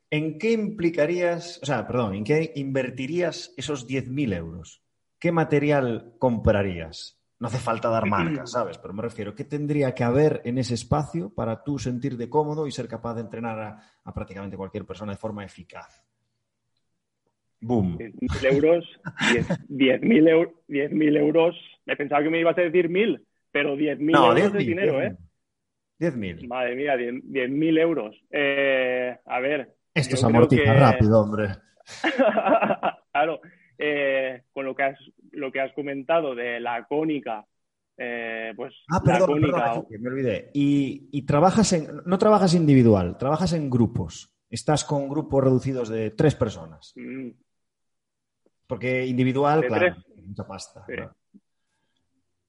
¿en 0.10 0.38
qué 0.38 0.52
implicarías, 0.52 1.60
o 1.62 1.66
sea, 1.66 1.86
perdón, 1.88 2.16
en 2.16 2.24
qué 2.24 2.52
invertirías 2.56 3.54
esos 3.58 3.88
10.000 3.88 4.36
euros? 4.36 4.84
¿Qué 5.20 5.32
material 5.32 6.14
comprarías? 6.18 7.20
No 7.40 7.48
hace 7.48 7.58
falta 7.58 7.90
dar 7.90 8.06
marcas, 8.10 8.52
¿sabes? 8.52 8.78
Pero 8.78 8.94
me 8.94 9.02
refiero, 9.02 9.36
¿qué 9.36 9.44
tendría 9.44 9.94
que 9.94 10.04
haber 10.04 10.42
en 10.46 10.58
ese 10.58 10.74
espacio 10.74 11.34
para 11.34 11.64
tú 11.64 11.80
sentirte 11.80 12.30
cómodo 12.30 12.68
y 12.68 12.72
ser 12.72 12.88
capaz 12.88 13.16
de 13.16 13.22
entrenar 13.22 13.60
a, 14.04 14.14
prácticamente 14.14 14.58
cualquier 14.58 14.86
persona 14.86 15.14
de 15.14 15.18
forma 15.18 15.46
eficaz? 15.46 16.04
Boom. 17.62 17.98
10.000 17.98 18.54
euros, 18.54 18.86
10.000 19.68 20.30
euros, 20.30 20.54
10 20.68 20.92
euros, 21.18 21.56
me 21.86 21.98
pensaba 21.98 22.24
que 22.24 22.30
me 22.30 22.40
ibas 22.40 22.58
a 22.58 22.62
decir 22.62 22.90
1.000, 22.90 23.22
pero 23.52 23.76
10.000 23.76 24.16
euros 24.16 24.56
es 24.56 24.66
dinero, 24.66 25.02
¿eh? 25.02 25.18
10.000. 26.00 26.48
Madre 26.48 26.76
mía, 26.76 26.96
10.000 26.96 27.80
euros. 27.80 28.16
Eh, 28.32 29.18
a 29.26 29.40
ver. 29.40 29.76
Esto 29.94 30.16
se 30.16 30.26
amortiza 30.26 30.74
rápido, 30.74 31.22
hombre. 31.22 31.50
claro, 33.12 33.42
eh, 33.78 34.44
con 34.54 34.66
lo 34.66 34.76
que 34.76 34.84
has, 34.84 35.00
lo 35.32 35.52
que 35.52 35.60
has 35.60 35.74
comentado 35.74 36.36
de 36.36 36.60
la 36.62 36.86
cónica, 36.86 37.46
eh, 37.98 38.54
pues 38.56 38.76
ah, 38.90 39.02
perdón, 39.04 39.42
me 39.42 40.10
olvidé. 40.10 40.52
Y, 40.54 41.22
trabajas 41.24 41.74
en, 41.74 41.88
no 42.06 42.18
trabajas 42.18 42.54
individual, 42.54 43.18
trabajas 43.18 43.52
en 43.54 43.70
grupos. 43.70 44.34
Estás 44.50 44.86
con 44.86 45.10
grupos 45.10 45.44
reducidos 45.44 45.90
de 45.90 46.12
tres 46.12 46.34
personas. 46.36 46.94
Mm. 46.96 47.30
Porque 48.68 49.06
individual, 49.06 49.66
claro, 49.66 49.96
mucha 50.26 50.48
pasta. 50.48 50.86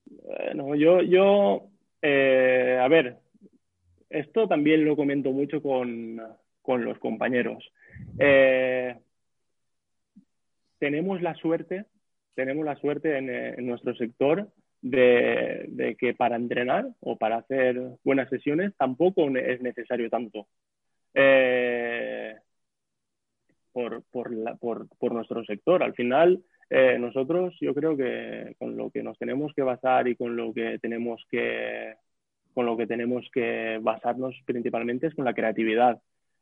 Bueno, 0.05 0.75
yo, 0.77 1.03
yo 1.03 1.71
a 2.03 2.89
ver, 2.89 3.19
esto 4.11 4.49
también 4.49 4.85
lo 4.85 4.97
comento 4.97 5.31
mucho 5.33 5.63
con, 5.63 6.21
los 6.67 6.99
compañeros. 6.99 7.65
Eh, 8.19 8.97
tenemos 10.79 11.23
la 11.23 11.35
suerte, 11.35 11.87
tenemos 12.35 12.65
la 12.65 12.77
suerte 12.77 13.19
en, 13.19 13.67
nuestro 13.67 13.95
sector 13.95 14.49
de, 14.83 15.97
que 15.99 16.15
para 16.15 16.37
entrenar 16.37 16.89
o 17.01 17.17
para 17.17 17.39
hacer 17.39 17.81
buenas 18.05 18.29
sesiones 18.29 18.73
tampoco 18.77 19.29
es 19.31 19.61
necesario 19.63 20.11
tanto. 20.11 20.47
Eh, 21.15 22.37
por, 23.73 24.03
por, 24.11 25.13
nuestro 25.13 25.45
sector. 25.45 25.83
Al 25.83 25.95
final, 25.95 26.43
eh, 26.69 26.99
nosotros 26.99 27.57
yo 27.61 27.75
creo 27.75 27.97
que 27.97 28.55
con 28.59 28.77
lo 28.77 28.91
que 28.91 29.03
nos 29.03 29.19
tenemos 29.19 29.53
que 29.55 29.63
basar 29.63 30.09
y 30.09 30.17
con 30.17 30.37
lo 30.37 30.53
que 30.53 30.79
tenemos 30.79 31.25
que 31.31 31.95
con 32.55 32.67
lo 32.67 32.77
que 32.77 32.87
tenemos 32.87 33.29
que 33.33 33.79
basarnos 33.81 34.35
principalmente 34.45 35.07
es 35.07 35.15
con 35.15 35.25
la 35.25 35.35
creatividad. 35.35 36.01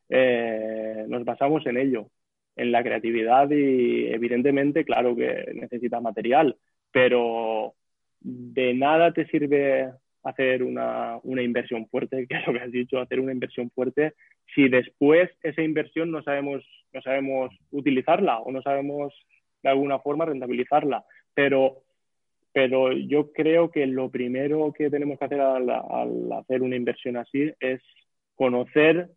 Eh, 0.09 1.04
nos 1.09 1.24
basamos 1.24 1.66
en 1.66 1.76
ello, 1.76 2.09
en 2.56 2.72
la 2.72 2.82
creatividad 2.82 3.50
y 3.50 4.06
evidentemente, 4.06 4.84
claro 4.84 5.14
que 5.14 5.52
necesitas 5.54 6.02
material, 6.02 6.56
pero 6.92 7.74
de 8.20 8.74
nada 8.74 9.12
te 9.12 9.26
sirve 9.26 9.90
hacer 10.24 10.62
una, 10.62 11.18
una, 11.22 11.42
inversión 11.42 11.86
fuerte, 11.88 12.26
que 12.28 12.36
es 12.36 12.46
lo 12.46 12.52
que 12.52 12.61
has 12.61 12.72
dicho, 12.72 13.00
hacer 13.00 13.20
una 13.20 13.32
inversión 13.32 13.70
fuerte, 13.70 14.14
si 14.54 14.68
después 14.68 15.30
esa 15.42 15.62
inversión 15.62 16.11
no 16.11 16.22
sabemos, 16.22 16.64
no 16.92 17.02
sabemos 17.02 17.54
utilizarla 17.70 18.38
o 18.38 18.50
no 18.50 18.62
sabemos 18.62 19.14
de 19.62 19.68
alguna 19.70 19.98
forma 19.98 20.24
rentabilizarla. 20.24 21.04
Pero 21.34 21.82
pero 22.61 22.90
yo 22.90 23.30
creo 23.30 23.70
que 23.70 23.86
lo 23.86 24.11
primero 24.11 24.72
que 24.72 24.90
tenemos 24.90 25.16
que 25.16 25.26
hacer 25.26 25.40
al, 25.40 25.70
hacer 26.32 26.61
una 26.61 26.74
inversión 26.74 27.16
así 27.16 27.52
es 27.61 27.80
conocer 28.34 29.11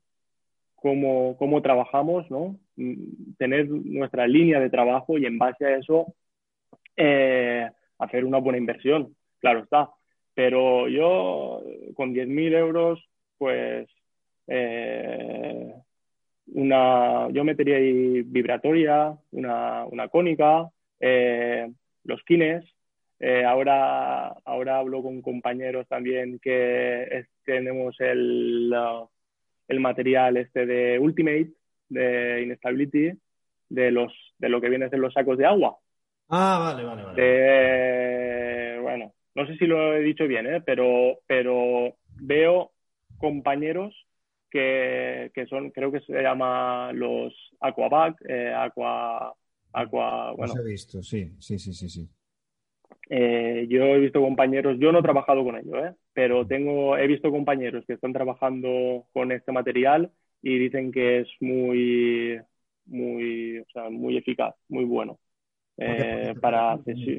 cómo, 0.75 1.35
cómo, 1.39 1.59
trabajamos, 1.63 2.29
¿no? 2.29 2.59
Mm, 2.75 3.33
tener 3.39 3.67
nuestra 3.67 4.27
línea 4.27 4.59
de 4.59 4.69
trabajo 4.69 5.17
y 5.17 5.25
en 5.25 5.39
base 5.39 5.65
a 5.65 5.75
eso 5.75 6.13
eh, 6.95 7.67
hacer 7.97 8.25
una 8.25 8.37
buena 8.37 8.59
inversión, 8.59 9.15
claro 9.39 9.63
está. 9.63 9.89
Pero 10.35 10.87
yo 10.87 11.63
con 11.95 12.13
10.000 12.13 12.53
euros, 12.53 13.03
pues 13.39 13.89
eh, 14.45 15.73
una, 16.45 17.27
yo 17.31 17.43
metería 17.43 17.77
ahí 17.77 18.21
vibratoria, 18.21 19.17
una, 19.31 19.85
una 19.85 20.09
cónica, 20.09 20.69
eh, 20.99 21.71
los 22.03 22.21
kines, 22.21 22.63
eh, 23.23 23.45
ahora, 23.45 24.29
ahora 24.45 24.79
hablo 24.79 25.03
con 25.03 25.21
compañeros 25.21 25.87
también 25.87 26.39
que 26.39 27.27
tenemos 27.45 27.95
el, 27.99 28.73
el 29.67 29.79
material 29.79 30.37
este 30.37 30.65
de 30.65 30.97
Ultimate, 30.97 31.51
de 31.87 32.41
Instability, 32.47 33.11
de, 33.69 33.91
los, 33.91 34.11
de 34.39 34.49
lo 34.49 34.59
que 34.59 34.69
viene 34.69 34.85
a 34.85 34.89
ser 34.89 34.97
los 34.97 35.13
sacos 35.13 35.37
de 35.37 35.45
agua. 35.45 35.77
Ah, 36.29 36.73
vale, 36.73 36.83
vale, 36.83 37.03
vale. 37.03 38.79
bueno, 38.81 39.13
no 39.35 39.45
sé 39.45 39.55
si 39.55 39.67
lo 39.67 39.95
he 39.95 39.99
dicho 39.99 40.25
bien, 40.27 40.47
¿eh? 40.47 40.61
pero, 40.65 41.19
pero 41.27 41.97
veo 42.15 42.71
compañeros 43.19 43.93
que, 44.49 45.29
que, 45.35 45.45
son, 45.45 45.69
creo 45.69 45.91
que 45.91 45.99
se 46.01 46.23
llama 46.23 46.91
los 46.91 47.35
Aquabac, 47.59 48.19
eh, 48.27 48.51
Aqua, 48.51 49.35
Aqua, 49.73 50.31
bueno. 50.31 50.55
Los 50.55 50.65
he 50.65 50.69
visto, 50.69 51.03
sí, 51.03 51.35
sí, 51.37 51.59
sí, 51.59 51.71
sí, 51.71 51.87
sí. 51.87 52.09
Eh, 53.13 53.67
yo 53.69 53.83
he 53.83 53.99
visto 53.99 54.21
compañeros, 54.21 54.77
yo 54.79 54.93
no 54.93 54.99
he 54.99 55.03
trabajado 55.03 55.43
con 55.43 55.57
ello, 55.57 55.85
¿eh? 55.85 55.93
pero 56.13 56.47
tengo, 56.47 56.97
he 56.97 57.07
visto 57.07 57.29
compañeros 57.29 57.83
que 57.85 57.93
están 57.93 58.13
trabajando 58.13 59.05
con 59.11 59.33
este 59.33 59.51
material 59.51 60.09
y 60.41 60.57
dicen 60.57 60.93
que 60.93 61.19
es 61.19 61.27
muy, 61.41 62.39
muy, 62.85 63.59
o 63.59 63.65
sea, 63.73 63.89
muy 63.89 64.15
eficaz, 64.15 64.55
muy 64.69 64.85
bueno. 64.85 65.19
Eh, 65.77 66.33
para 66.39 66.77
sí, 66.85 67.17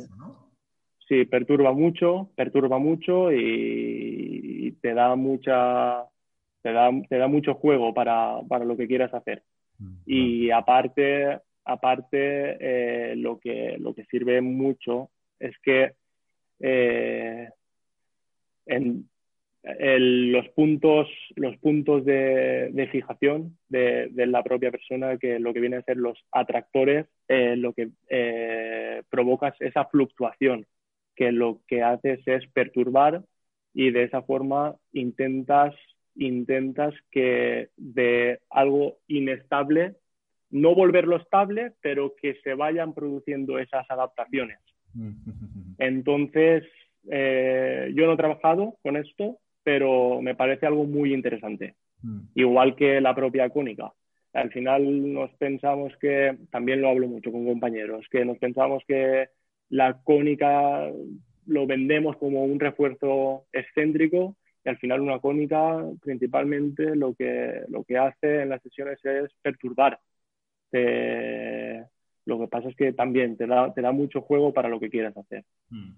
sí, 1.06 1.24
perturba 1.26 1.74
mucho, 1.74 2.30
perturba 2.36 2.78
mucho 2.78 3.30
y, 3.30 4.78
te 4.80 4.94
da 4.94 5.14
mucha, 5.14 6.04
te 6.62 6.72
da, 6.72 6.90
te 7.06 7.18
da 7.18 7.28
mucho 7.28 7.54
juego 7.54 7.92
para, 7.92 8.40
para 8.48 8.64
lo 8.64 8.78
que 8.78 8.86
quieras 8.88 9.12
hacer. 9.12 9.42
Mm, 9.78 9.96
y 10.06 10.50
aparte, 10.50 11.38
aparte 11.66 13.14
lo 13.16 13.38
que 13.38 13.76
lo 13.78 13.94
que 13.94 14.06
sirve 14.06 14.40
mucho 14.40 15.10
es 15.42 15.58
que 15.58 15.92
eh, 16.60 17.48
en 18.66 19.08
los 20.32 20.48
puntos, 20.50 21.08
los 21.36 21.56
puntos 21.58 22.04
de, 22.04 22.88
fijación 22.90 23.58
de, 23.68 24.10
la 24.14 24.42
propia 24.42 24.70
persona, 24.70 25.18
que 25.18 25.38
lo 25.38 25.52
que 25.52 25.60
viene 25.60 25.76
a 25.76 25.82
ser 25.82 25.96
los 25.96 26.18
atractores, 26.32 27.06
eh, 27.28 27.56
lo 27.56 27.72
que 27.72 27.90
eh, 28.08 29.02
provoca 29.10 29.48
es 29.48 29.60
esa 29.60 29.84
fluctuación, 29.86 30.66
que 31.14 31.32
lo 31.32 31.60
que 31.66 31.82
haces 31.82 32.20
es 32.26 32.46
perturbar 32.52 33.22
y 33.74 33.90
de 33.90 34.04
esa 34.04 34.22
forma 34.22 34.76
intentas, 34.92 35.74
intentas 36.16 36.94
que 37.10 37.70
de 37.76 38.40
algo 38.50 38.98
inestable, 39.06 39.94
no 40.50 40.74
volverlo 40.74 41.16
estable, 41.16 41.72
pero 41.80 42.14
que 42.16 42.34
se 42.42 42.54
vayan 42.54 42.94
produciendo 42.94 43.58
esas 43.58 43.90
adaptaciones. 43.90 44.58
Entonces, 45.78 46.64
eh, 47.10 47.92
yo 47.94 48.06
no 48.06 48.14
he 48.14 48.16
trabajado 48.16 48.76
con 48.82 48.96
esto, 48.96 49.38
pero 49.62 50.20
me 50.20 50.34
parece 50.34 50.66
algo 50.66 50.84
muy 50.84 51.12
interesante, 51.12 51.76
mm. 52.02 52.20
igual 52.34 52.76
que 52.76 53.00
la 53.00 53.14
propia 53.14 53.48
cónica. 53.50 53.92
Al 54.32 54.50
final 54.50 55.12
nos 55.12 55.30
pensamos 55.34 55.92
que, 56.00 56.36
también 56.50 56.80
lo 56.80 56.88
hablo 56.88 57.06
mucho 57.06 57.30
con 57.30 57.44
compañeros, 57.44 58.06
que 58.10 58.24
nos 58.24 58.38
pensamos 58.38 58.82
que 58.86 59.28
la 59.68 60.00
cónica 60.02 60.90
lo 61.46 61.66
vendemos 61.66 62.16
como 62.16 62.44
un 62.44 62.60
refuerzo 62.60 63.46
excéntrico 63.52 64.36
y 64.64 64.68
al 64.68 64.78
final 64.78 65.00
una 65.00 65.18
cónica 65.18 65.84
principalmente 66.00 66.94
lo 66.94 67.14
que, 67.14 67.62
lo 67.68 67.84
que 67.84 67.98
hace 67.98 68.42
en 68.42 68.50
las 68.50 68.62
sesiones 68.62 69.04
es 69.04 69.30
perturbar. 69.42 69.98
Lo 72.24 72.38
que 72.38 72.48
pasa 72.48 72.68
es 72.68 72.76
que 72.76 72.92
también 72.92 73.36
te 73.36 73.46
da, 73.46 73.72
te 73.74 73.82
da 73.82 73.92
mucho 73.92 74.20
juego 74.20 74.52
para 74.52 74.68
lo 74.68 74.78
que 74.78 74.90
quieras 74.90 75.16
hacer. 75.16 75.44
Mm. 75.70 75.92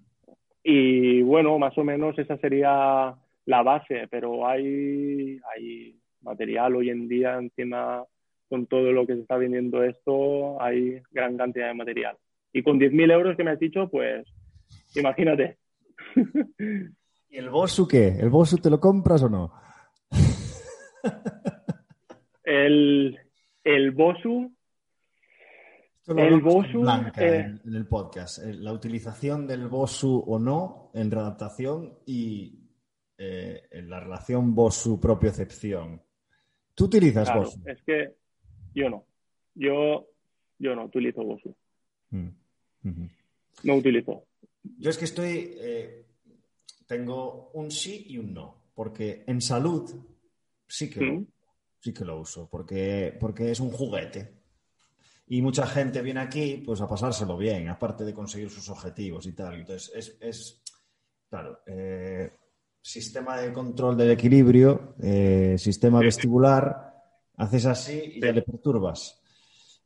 Y 0.63 1.21
bueno, 1.21 1.59
más 1.59 1.77
o 1.77 1.83
menos 1.83 2.17
esa 2.17 2.37
sería 2.37 3.15
la 3.45 3.63
base, 3.63 4.07
pero 4.09 4.47
hay, 4.47 5.39
hay 5.53 5.95
material 6.21 6.75
hoy 6.75 6.89
en 6.89 7.07
día 7.07 7.35
encima 7.37 8.03
con 8.49 8.65
todo 8.65 8.91
lo 8.91 9.05
que 9.05 9.13
se 9.15 9.21
está 9.21 9.37
vendiendo 9.37 9.83
esto, 9.83 10.61
hay 10.61 11.01
gran 11.11 11.37
cantidad 11.37 11.67
de 11.67 11.73
material. 11.73 12.17
Y 12.53 12.63
con 12.63 12.79
10.000 12.79 13.11
euros 13.11 13.37
que 13.37 13.43
me 13.43 13.51
has 13.51 13.59
dicho, 13.59 13.89
pues 13.89 14.25
imagínate. 14.95 15.57
¿Y 17.29 17.37
el 17.37 17.49
Bosu 17.49 17.87
qué? 17.87 18.07
¿El 18.07 18.29
Bosu 18.29 18.57
te 18.57 18.69
lo 18.69 18.79
compras 18.79 19.23
o 19.23 19.29
no? 19.29 19.51
el, 22.43 23.19
el 23.63 23.91
Bosu 23.91 24.54
el 26.07 26.41
Bosu. 26.41 26.85
Eh, 27.17 27.59
en, 27.63 27.75
el 27.75 27.87
podcast. 27.87 28.39
Eh, 28.39 28.53
la 28.53 28.73
utilización 28.73 29.47
del 29.47 29.67
Bosu 29.67 30.23
o 30.27 30.37
no 30.37 30.91
en 30.93 31.09
readaptación 31.09 31.99
y 32.05 32.59
eh, 33.17 33.63
en 33.71 33.89
la 33.89 33.99
relación 33.99 34.53
Bosu-propiocepción. 34.53 36.01
¿Tú 36.73 36.85
utilizas 36.85 37.25
claro, 37.25 37.43
Bosu? 37.43 37.61
Es 37.65 37.81
que 37.83 38.13
yo 38.73 38.89
no. 38.89 39.05
Yo, 39.55 40.07
yo 40.59 40.75
no 40.75 40.85
utilizo 40.85 41.23
Bosu. 41.23 41.55
Mm, 42.11 42.27
no 43.63 43.75
utilizo. 43.75 44.25
Yo 44.77 44.89
es 44.89 44.97
que 44.97 45.05
estoy. 45.05 45.57
tengo 46.85 47.49
un 47.53 47.71
sí 47.71 48.05
y 48.09 48.17
un 48.17 48.33
no. 48.33 48.63
Porque 48.75 49.23
en 49.25 49.41
salud 49.41 49.89
sí 50.67 50.89
que, 50.89 50.99
lo, 50.99 51.23
sí 51.79 51.93
que 51.93 52.03
lo 52.03 52.19
uso. 52.19 52.49
Porque, 52.49 53.15
porque 53.19 53.51
es 53.51 53.59
un 53.59 53.71
juguete 53.71 54.44
y 55.27 55.41
mucha 55.41 55.65
gente 55.65 56.01
viene 56.01 56.19
aquí 56.19 56.61
pues 56.65 56.81
a 56.81 56.87
pasárselo 56.87 57.37
bien, 57.37 57.67
aparte 57.69 58.03
de 58.03 58.13
conseguir 58.13 58.49
sus 58.49 58.69
objetivos 58.69 59.25
y 59.25 59.33
tal. 59.33 59.55
Entonces, 59.55 59.91
es, 59.95 60.17
es 60.21 60.63
claro, 61.29 61.59
eh, 61.65 62.31
sistema 62.81 63.37
de 63.37 63.51
control 63.51 63.97
del 63.97 64.11
equilibrio, 64.11 64.95
eh, 65.01 65.55
sistema 65.57 65.99
vestibular, 65.99 66.93
haces 67.37 67.65
así 67.65 68.13
y 68.15 68.21
ya 68.21 68.31
le 68.31 68.43
perturbas. 68.43 69.21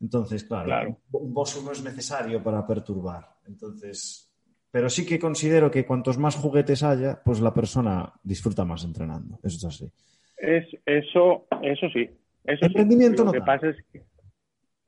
Entonces, 0.02 0.44
claro, 0.44 0.98
un 1.12 1.34
boss 1.34 1.62
no 1.64 1.72
es 1.72 1.84
necesario 1.84 2.42
para 2.42 2.66
perturbar. 2.66 3.28
Entonces, 3.48 4.32
pero 4.72 4.90
sí 4.90 5.06
que 5.06 5.20
considero 5.20 5.72
que 5.72 5.86
cuantos 5.86 6.18
más 6.18 6.36
juguetes 6.36 6.84
haya, 6.84 7.22
pues 7.24 7.42
la 7.42 7.54
persona 7.54 8.14
disfruta 8.24 8.64
más 8.64 8.84
entrenando. 8.84 9.40
Eso 9.44 9.58
es 9.58 9.66
así. 9.66 9.92
Es, 10.38 10.66
eso, 10.86 11.48
eso 11.62 11.88
sí. 11.92 12.10
Eso 12.46 12.66
Emprendimiento 12.66 13.26
Lo 13.26 13.32
que 13.32 13.42
pasa 13.42 13.70
es 13.70 13.76
que 13.92 14.04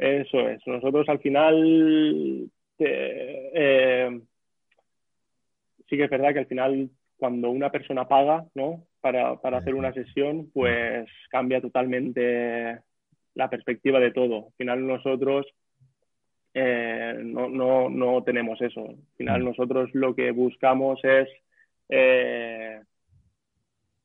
eso 0.02 0.50
es. 0.50 0.66
Nosotros 0.66 1.08
al 1.10 1.20
final 1.20 2.50
eh, 2.80 4.20
sí 5.88 5.98
que 5.98 6.04
es 6.04 6.10
verdad 6.10 6.34
que 6.34 6.40
al 6.40 6.48
final 6.48 6.90
cuando 7.18 7.52
una 7.52 7.70
persona 7.70 8.08
paga, 8.08 8.46
¿no? 8.56 8.84
Para, 9.00 9.40
para 9.40 9.60
hacer 9.60 9.76
una 9.76 9.94
sesión, 9.94 10.50
pues 10.52 11.08
cambia 11.30 11.62
totalmente 11.62 12.80
la 13.36 13.50
perspectiva 13.50 14.00
de 14.00 14.12
todo. 14.12 14.48
Al 14.48 14.54
final 14.58 14.88
nosotros 14.88 15.46
eh, 16.56 17.16
no, 17.24 17.48
no, 17.48 17.90
no, 17.90 18.24
tenemos 18.24 18.60
eso. 18.60 18.90
Al 18.90 19.16
final 19.18 19.46
nosotros 19.46 19.92
lo 19.94 20.16
que 20.16 20.32
buscamos 20.32 21.00
es 21.04 21.30
eh, 21.90 22.82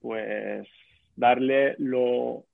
pues 0.00 0.68
darle 1.16 1.74
lo, 1.78 2.44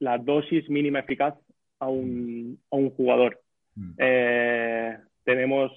la 0.00 0.18
dosis 0.18 0.68
mínima 0.68 0.98
eficaz 0.98 1.36
a 1.78 1.88
un, 1.88 2.60
a 2.70 2.76
un 2.76 2.90
jugador. 2.90 3.40
Mm. 3.74 3.92
Eh, 3.98 4.98
tenemos 5.24 5.72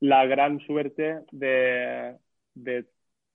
la 0.00 0.26
gran 0.26 0.60
suerte 0.60 1.20
de, 1.32 2.16
de, 2.54 2.86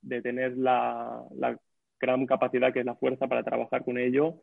de 0.02 0.22
tener 0.22 0.58
la, 0.58 1.24
la, 1.36 1.58
gran 2.00 2.26
capacidad 2.26 2.74
que 2.74 2.80
es 2.80 2.86
la 2.86 2.96
fuerza 2.96 3.28
para 3.28 3.44
trabajar 3.44 3.86
con 3.86 3.98
ello, 3.98 4.42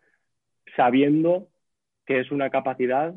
sabiendo 0.76 1.48
que 2.06 2.20
es 2.20 2.30
una 2.30 2.50
capacidad 2.50 3.14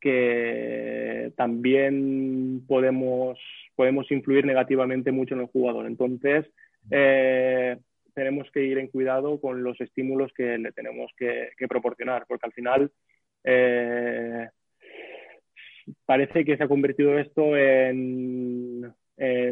que 0.00 1.32
también 1.36 2.64
podemos, 2.66 3.38
podemos 3.74 4.10
influir 4.10 4.44
negativamente 4.44 5.12
mucho 5.12 5.34
en 5.34 5.40
el 5.42 5.46
jugador. 5.46 5.86
Entonces, 5.86 6.46
eh, 6.90 7.78
tenemos 8.14 8.50
que 8.50 8.64
ir 8.64 8.78
en 8.78 8.88
cuidado 8.88 9.40
con 9.40 9.62
los 9.62 9.80
estímulos 9.80 10.32
que 10.36 10.58
le 10.58 10.72
tenemos 10.72 11.10
que, 11.16 11.50
proporcionar, 11.68 12.24
porque 12.26 12.46
al 12.46 12.52
final 12.52 12.92
eh, 13.48 14.48
parece 16.04 16.44
que 16.44 16.56
se 16.56 16.64
ha 16.64 16.68
convertido 16.68 17.18
esto 17.18 17.56
en, 17.56 18.94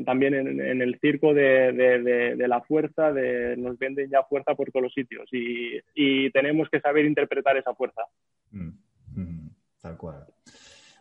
también 0.05 0.34
en, 0.34 0.82
el 0.82 0.99
circo 1.01 1.34
de, 1.34 2.36
la 2.36 2.61
fuerza, 2.62 3.12
de 3.12 3.57
nos 3.57 3.78
venden 3.78 4.11
ya 4.11 4.22
fuerza 4.24 4.55
por 4.55 4.70
todos 4.70 4.84
los 4.84 4.94
sitios 4.94 5.28
y 5.32 6.30
tenemos 6.30 6.68
que 6.70 6.80
saber 6.80 7.05
interpretar 7.05 7.57
esa 7.57 7.74
fuerza. 7.74 8.03
Mm, 8.51 8.70
mm, 9.14 9.51
tal 9.80 9.97
cual. 9.97 10.26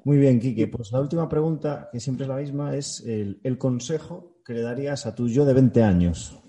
Muy 0.06 0.20
bien, 0.20 0.40
Kike. 0.40 0.68
Pues 0.68 0.92
la 0.92 1.02
última 1.02 1.28
pregunta, 1.28 1.90
que 1.92 2.00
siempre 2.00 2.26
es 2.26 2.30
la 2.30 2.36
misma, 2.36 2.76
es 2.76 3.04
el, 3.08 3.58
consejo 3.58 4.38
que 4.46 4.54
le 4.54 4.62
darías 4.62 5.08
a 5.08 5.16
tu 5.16 5.28
yo 5.28 5.46
de 5.46 5.56
20 5.56 5.82
años. 5.82 6.40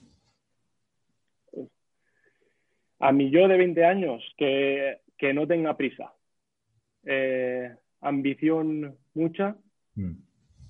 A 2.98 3.12
mi 3.12 3.30
yo 3.30 3.48
de 3.48 3.56
20 3.56 3.84
años, 3.86 4.22
que, 4.36 5.00
no 5.32 5.46
tenga 5.46 5.74
prisa. 5.74 6.12
Eh, 7.06 7.74
ambición 8.00 8.96
mucha, 9.14 9.56
mm. 9.94 10.12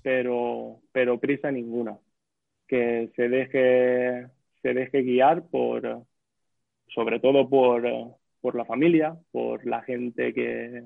pero, 0.01 0.79
pero 0.91 1.19
prisa 1.19 1.51
ninguna. 1.51 1.97
Que 2.67 3.09
se 3.15 3.29
deje, 3.29 4.27
se 4.61 4.73
deje 4.73 5.01
guiar 5.01 5.47
por, 5.49 6.03
sobre 6.87 7.19
todo 7.19 7.49
por, 7.49 7.83
por 8.41 8.55
la 8.55 8.65
familia, 8.65 9.17
por 9.31 9.65
la 9.65 9.81
gente 9.81 10.33
que, 10.33 10.83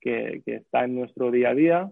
que, 0.00 0.42
está 0.46 0.84
en 0.84 0.96
nuestro 0.96 1.30
día 1.30 1.50
a 1.50 1.54
día, 1.54 1.90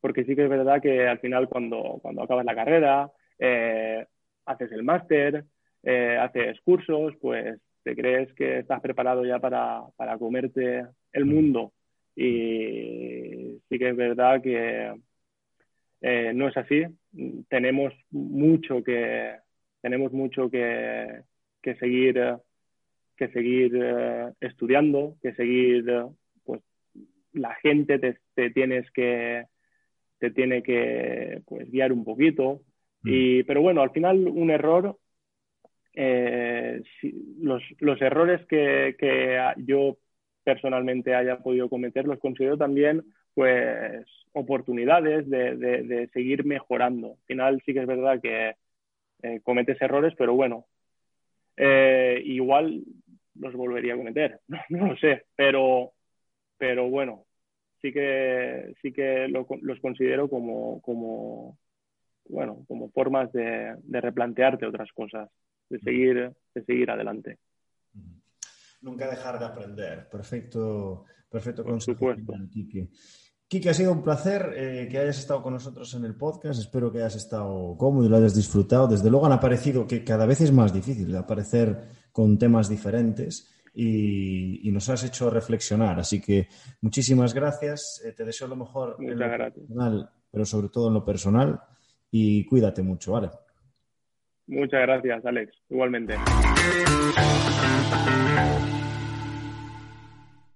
porque 0.00 0.24
sí 0.24 0.34
que 0.34 0.44
es 0.44 0.50
verdad 0.50 0.80
que 0.80 1.06
al 1.06 1.18
final 1.18 1.48
cuando, 1.48 1.98
cuando 2.02 2.22
acabas 2.22 2.44
la 2.44 2.54
carrera, 2.54 3.10
eh, 3.38 4.06
haces 4.46 4.72
el 4.72 4.82
máster, 4.82 5.44
eh, 5.82 6.16
haces 6.20 6.60
cursos, 6.62 7.14
pues 7.20 7.60
te 7.82 7.94
crees 7.96 8.32
que 8.34 8.60
estás 8.60 8.80
preparado 8.80 9.24
ya 9.24 9.38
para, 9.38 9.82
para 9.96 10.16
comerte 10.18 10.86
el 11.12 11.24
mundo. 11.24 11.72
Y 12.14 13.60
sí 13.68 13.78
que 13.78 13.88
es 13.88 13.96
verdad 13.96 14.42
que 14.42 14.94
eh, 16.02 16.32
no 16.34 16.48
es 16.48 16.56
así. 16.56 16.84
Tenemos 17.48 17.92
mucho 18.10 18.82
que, 18.82 19.36
tenemos 19.80 20.12
mucho 20.12 20.50
que, 20.50 21.22
que 21.62 21.74
seguir 21.76 22.20
que 23.16 23.28
seguir 23.28 23.72
eh, 23.80 24.32
estudiando, 24.40 25.16
que 25.22 25.32
seguir, 25.34 25.84
pues 26.44 26.60
la 27.32 27.54
gente 27.56 27.98
te, 28.34 28.50
tienes 28.50 28.90
que, 28.90 29.44
te 30.18 30.30
tiene 30.30 30.62
que 30.62 31.42
pues, 31.46 31.70
guiar 31.70 31.92
un 31.92 32.04
poquito. 32.04 32.62
Mm. 33.02 33.10
Y, 33.12 33.42
pero 33.44 33.62
bueno, 33.62 33.82
al 33.82 33.90
final 33.90 34.26
un 34.26 34.50
error, 34.50 34.98
eh, 35.94 36.82
los, 37.40 37.62
los, 37.78 38.00
errores 38.00 38.44
que, 38.46 38.96
que, 38.98 39.38
yo 39.58 39.98
personalmente 40.44 41.14
haya 41.14 41.38
podido 41.38 41.68
cometer 41.68 42.06
los 42.06 42.18
considero 42.18 42.56
también 42.56 43.04
pues 43.34 44.06
oportunidades 44.32 45.28
de, 45.28 45.56
de, 45.56 46.08
seguir 46.12 46.44
mejorando. 46.44 47.12
Al 47.12 47.26
final 47.26 47.62
sí 47.64 47.72
que 47.72 47.80
es 47.80 47.86
verdad 47.86 48.20
que 48.20 48.56
cometes 49.42 49.80
errores, 49.80 50.14
pero 50.18 50.34
bueno, 50.34 50.66
igual 52.24 52.82
los 53.38 53.54
volvería 53.54 53.94
a 53.94 53.96
cometer. 53.96 54.40
No, 54.68 54.86
lo 54.88 54.96
sé, 54.96 55.24
pero, 55.36 55.92
pero 56.58 56.88
bueno, 56.88 57.24
sí 57.80 57.92
que, 57.92 58.74
sí 58.80 58.92
que 58.92 59.28
los 59.28 59.80
considero 59.80 60.28
como, 60.28 60.80
como, 60.82 61.58
bueno, 62.28 62.64
como 62.68 62.90
formas 62.90 63.32
de, 63.32 63.76
replantearte 63.88 64.66
otras 64.66 64.90
cosas, 64.92 65.30
de 65.68 65.78
seguir, 65.80 66.32
de 66.54 66.64
seguir 66.64 66.90
adelante. 66.90 67.38
Nunca 68.82 69.08
dejar 69.08 69.38
de 69.38 69.44
aprender. 69.46 70.08
Perfecto, 70.10 71.04
perfecto 71.30 71.64
consejo. 71.64 72.14
Kiki, 73.48 73.68
ha 73.68 73.74
sido 73.74 73.92
un 73.92 74.02
placer 74.02 74.54
eh, 74.56 74.88
que 74.90 74.98
hayas 74.98 75.18
estado 75.18 75.42
con 75.42 75.52
nosotros 75.52 75.92
en 75.94 76.04
el 76.06 76.16
podcast. 76.16 76.58
Espero 76.58 76.90
que 76.90 76.98
hayas 76.98 77.16
estado 77.16 77.76
cómodo 77.76 78.06
y 78.06 78.08
lo 78.08 78.16
hayas 78.16 78.34
disfrutado. 78.34 78.88
Desde 78.88 79.10
luego 79.10 79.26
han 79.26 79.32
aparecido 79.32 79.86
que 79.86 80.02
cada 80.02 80.24
vez 80.24 80.40
es 80.40 80.52
más 80.52 80.72
difícil 80.72 81.14
aparecer 81.14 81.82
con 82.12 82.38
temas 82.38 82.68
diferentes 82.68 83.52
y, 83.74 84.70
nos 84.72 84.88
has 84.88 85.04
hecho 85.04 85.28
reflexionar. 85.28 86.00
Así 86.00 86.20
que 86.20 86.48
muchísimas 86.80 87.34
gracias. 87.34 88.02
Eh, 88.04 88.12
te 88.12 88.24
deseo 88.24 88.48
lo 88.48 88.56
mejor 88.56 88.96
en 88.98 89.18
lo 89.18 89.28
personal, 89.28 90.10
pero 90.30 90.44
sobre 90.46 90.68
todo 90.70 90.88
en 90.88 90.94
lo 90.94 91.04
personal. 91.04 91.60
Y 92.10 92.46
cuídate 92.46 92.82
mucho, 92.82 93.12
¿vale? 93.12 93.30
Muchas 94.46 94.80
gracias, 94.80 95.24
Alex. 95.26 95.54
Igualmente. 95.68 96.14